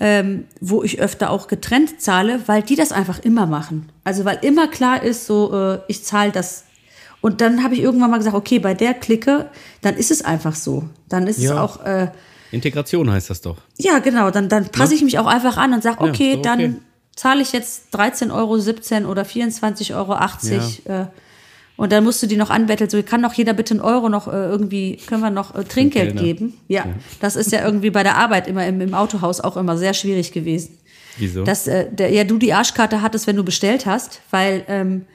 ähm, 0.00 0.44
wo 0.60 0.82
ich 0.82 1.00
öfter 1.00 1.30
auch 1.30 1.46
getrennt 1.48 2.00
zahle, 2.00 2.40
weil 2.46 2.62
die 2.62 2.76
das 2.76 2.92
einfach 2.92 3.18
immer 3.20 3.46
machen. 3.46 3.90
Also 4.04 4.24
weil 4.24 4.38
immer 4.42 4.68
klar 4.68 5.02
ist, 5.02 5.26
so 5.26 5.52
äh, 5.54 5.78
ich 5.88 6.04
zahle 6.04 6.32
das. 6.32 6.64
Und 7.20 7.40
dann 7.40 7.62
habe 7.62 7.74
ich 7.74 7.80
irgendwann 7.80 8.10
mal 8.10 8.18
gesagt, 8.18 8.34
okay, 8.34 8.58
bei 8.58 8.74
der 8.74 8.94
Clique, 8.94 9.48
dann 9.80 9.96
ist 9.96 10.10
es 10.10 10.22
einfach 10.24 10.54
so. 10.56 10.84
Dann 11.08 11.26
ist 11.28 11.38
es 11.38 11.44
Ja. 11.44 11.62
auch 11.62 11.84
äh, 11.84 12.08
Integration 12.50 13.10
heißt 13.10 13.30
das 13.30 13.40
doch. 13.40 13.56
ja, 13.78 13.98
genau. 14.00 14.30
Dann, 14.30 14.48
dann 14.48 14.66
passe 14.66 14.94
ich 14.94 15.02
mich 15.02 15.18
auch 15.18 15.26
einfach 15.26 15.56
an 15.56 15.72
und 15.72 15.82
sage, 15.82 16.04
Ja, 16.04 16.10
okay, 16.10 16.32
so 16.32 16.38
okay. 16.40 16.42
dann 16.42 16.78
zahle 17.14 17.40
ich 17.42 17.52
jetzt 17.52 17.94
13,17 17.94 18.32
Euro 19.04 19.10
oder 19.10 19.22
24,80 19.22 19.94
Euro. 19.94 20.14
Äh, 21.02 21.06
und 21.82 21.90
dann 21.90 22.04
musst 22.04 22.22
du 22.22 22.28
die 22.28 22.36
noch 22.36 22.48
anbetteln. 22.48 22.88
So, 22.88 23.02
kann 23.02 23.22
doch 23.22 23.32
jeder 23.32 23.54
bitte 23.54 23.74
einen 23.74 23.80
Euro 23.80 24.08
noch 24.08 24.28
äh, 24.28 24.30
irgendwie, 24.30 24.98
können 25.04 25.20
wir 25.20 25.30
noch 25.30 25.56
äh, 25.56 25.64
Trinkgeld 25.64 26.10
Kellner. 26.10 26.22
geben? 26.22 26.54
Ja, 26.68 26.86
das 27.18 27.34
ist 27.34 27.50
ja 27.50 27.64
irgendwie 27.64 27.90
bei 27.90 28.04
der 28.04 28.18
Arbeit 28.18 28.46
immer 28.46 28.64
im, 28.64 28.80
im 28.80 28.94
Autohaus 28.94 29.40
auch 29.40 29.56
immer 29.56 29.76
sehr 29.76 29.92
schwierig 29.92 30.30
gewesen. 30.30 30.78
Wieso? 31.18 31.42
Dass 31.42 31.66
äh, 31.66 31.90
der, 31.90 32.12
ja, 32.12 32.22
du 32.22 32.38
die 32.38 32.52
Arschkarte 32.52 33.02
hattest, 33.02 33.26
wenn 33.26 33.34
du 33.34 33.42
bestellt 33.42 33.84
hast, 33.84 34.20
weil 34.30 34.62
ähm, 34.68 35.06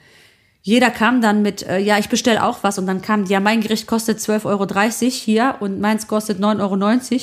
jeder 0.60 0.90
kam 0.90 1.22
dann 1.22 1.40
mit, 1.40 1.66
äh, 1.66 1.78
ja, 1.78 1.96
ich 1.96 2.10
bestelle 2.10 2.44
auch 2.44 2.58
was 2.62 2.78
und 2.78 2.86
dann 2.86 3.00
kam, 3.00 3.24
ja, 3.24 3.40
mein 3.40 3.62
Gericht 3.62 3.86
kostet 3.86 4.18
12,30 4.18 4.44
Euro 4.44 5.10
hier 5.10 5.54
und 5.60 5.80
meins 5.80 6.06
kostet 6.06 6.38
9,90 6.38 6.60
Euro. 6.60 7.20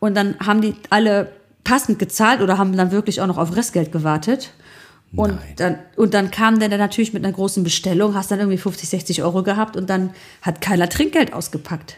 Und 0.00 0.14
dann 0.14 0.38
haben 0.44 0.60
die 0.60 0.74
alle 0.90 1.32
passend 1.64 1.98
gezahlt 1.98 2.42
oder 2.42 2.58
haben 2.58 2.76
dann 2.76 2.90
wirklich 2.90 3.22
auch 3.22 3.26
noch 3.26 3.38
auf 3.38 3.56
Restgeld 3.56 3.90
gewartet. 3.90 4.50
Und 5.16 5.36
Nein. 5.36 5.52
dann, 5.56 5.78
und 5.96 6.14
dann 6.14 6.30
kam 6.30 6.58
der 6.58 6.68
dann 6.68 6.78
natürlich 6.78 7.12
mit 7.12 7.24
einer 7.24 7.32
großen 7.32 7.64
Bestellung, 7.64 8.14
hast 8.14 8.30
dann 8.30 8.38
irgendwie 8.38 8.58
50, 8.58 8.88
60 8.88 9.22
Euro 9.22 9.42
gehabt 9.42 9.76
und 9.76 9.88
dann 9.88 10.10
hat 10.42 10.60
keiner 10.60 10.88
Trinkgeld 10.88 11.32
ausgepackt. 11.32 11.96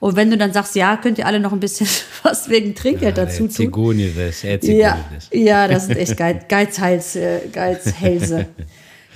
Und 0.00 0.16
wenn 0.16 0.30
du 0.30 0.36
dann 0.36 0.52
sagst, 0.52 0.74
ja, 0.74 0.96
könnt 0.96 1.18
ihr 1.18 1.26
alle 1.26 1.40
noch 1.40 1.52
ein 1.52 1.60
bisschen 1.60 1.88
was 2.22 2.48
wegen 2.48 2.74
Trinkgeld 2.74 3.18
dazu 3.18 3.44
tun? 3.44 3.50
Zigonides, 3.50 4.42
Ja, 4.76 4.98
ja, 5.32 5.68
das 5.68 5.86
sind 5.86 5.96
echt 5.96 6.16
Geiz, 6.16 6.44
Geizhals, 6.48 7.16
äh, 7.16 7.40
Geizhälse. 7.52 8.46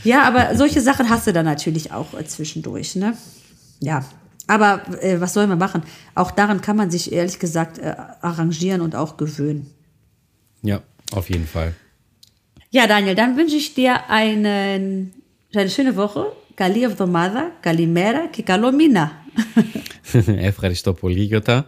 ja, 0.02 0.22
aber 0.22 0.56
solche 0.56 0.80
Sachen 0.80 1.08
hast 1.08 1.26
du 1.26 1.32
dann 1.32 1.44
natürlich 1.44 1.92
auch 1.92 2.14
äh, 2.14 2.24
zwischendurch, 2.24 2.96
ne? 2.96 3.14
Ja, 3.80 4.04
aber 4.46 4.82
äh, 5.02 5.20
was 5.20 5.34
soll 5.34 5.46
man 5.46 5.58
machen? 5.58 5.82
Auch 6.14 6.30
daran 6.30 6.60
kann 6.60 6.76
man 6.76 6.90
sich 6.90 7.12
ehrlich 7.12 7.38
gesagt 7.38 7.78
äh, 7.78 7.94
arrangieren 8.20 8.80
und 8.80 8.96
auch 8.96 9.16
gewöhnen. 9.16 9.70
Ja, 10.62 10.82
auf 11.12 11.28
jeden 11.28 11.46
Fall. 11.46 11.74
Ja, 12.70 12.86
Daniel, 12.86 13.14
dann 13.14 13.36
wünsche 13.36 13.56
ich 13.56 13.74
dir 13.74 14.10
eine 14.10 15.08
schöne 15.68 15.96
Woche, 15.96 16.24
καλή 16.54 16.82
εβδομάδα, 16.82 17.56
καλή 17.60 17.86
μέρα 17.86 18.26
και 18.26 18.42
καλό 18.42 18.72
μήνα. 18.72 19.24
Ευχαριστώ 20.26 20.92
πολύ, 20.92 21.20
Γιώτα. 21.20 21.66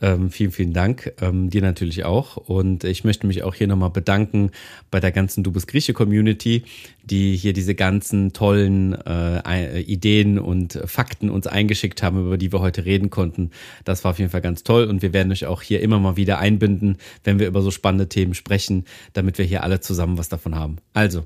Ähm, 0.00 0.30
vielen, 0.30 0.52
vielen 0.52 0.72
Dank. 0.72 1.12
Ähm, 1.20 1.50
dir 1.50 1.62
natürlich 1.62 2.04
auch. 2.04 2.36
Und 2.36 2.84
ich 2.84 3.04
möchte 3.04 3.26
mich 3.26 3.42
auch 3.42 3.54
hier 3.54 3.66
nochmal 3.66 3.90
bedanken 3.90 4.50
bei 4.90 5.00
der 5.00 5.10
ganzen 5.10 5.42
Du 5.42 5.50
bist 5.50 5.66
Grieche 5.66 5.92
Community, 5.92 6.62
die 7.02 7.36
hier 7.36 7.52
diese 7.52 7.74
ganzen 7.74 8.32
tollen 8.32 8.94
äh, 8.94 9.38
äh, 9.38 9.80
Ideen 9.80 10.38
und 10.38 10.80
Fakten 10.84 11.30
uns 11.30 11.46
eingeschickt 11.46 12.02
haben, 12.02 12.26
über 12.26 12.38
die 12.38 12.52
wir 12.52 12.60
heute 12.60 12.84
reden 12.84 13.10
konnten. 13.10 13.50
Das 13.84 14.04
war 14.04 14.12
auf 14.12 14.18
jeden 14.18 14.30
Fall 14.30 14.42
ganz 14.42 14.62
toll. 14.62 14.84
Und 14.84 15.02
wir 15.02 15.12
werden 15.12 15.32
euch 15.32 15.46
auch 15.46 15.62
hier 15.62 15.80
immer 15.80 15.98
mal 15.98 16.16
wieder 16.16 16.38
einbinden, 16.38 16.98
wenn 17.24 17.38
wir 17.38 17.48
über 17.48 17.62
so 17.62 17.70
spannende 17.70 18.08
Themen 18.08 18.34
sprechen, 18.34 18.84
damit 19.14 19.38
wir 19.38 19.44
hier 19.44 19.64
alle 19.64 19.80
zusammen 19.80 20.16
was 20.16 20.28
davon 20.28 20.54
haben. 20.54 20.76
Also, 20.94 21.24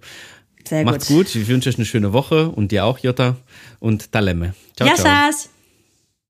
sehr 0.66 0.84
macht's 0.84 1.08
gut. 1.08 1.26
gut. 1.26 1.34
Ich 1.34 1.48
wünsche 1.48 1.68
euch 1.68 1.76
eine 1.76 1.84
schöne 1.84 2.12
Woche 2.12 2.48
und 2.48 2.72
dir 2.72 2.84
auch, 2.84 2.98
Jutta. 2.98 3.36
Und 3.80 4.12
Talemme. 4.12 4.54
Ciao, 4.76 4.88
Yassas. 4.88 5.42
ciao. 5.42 5.61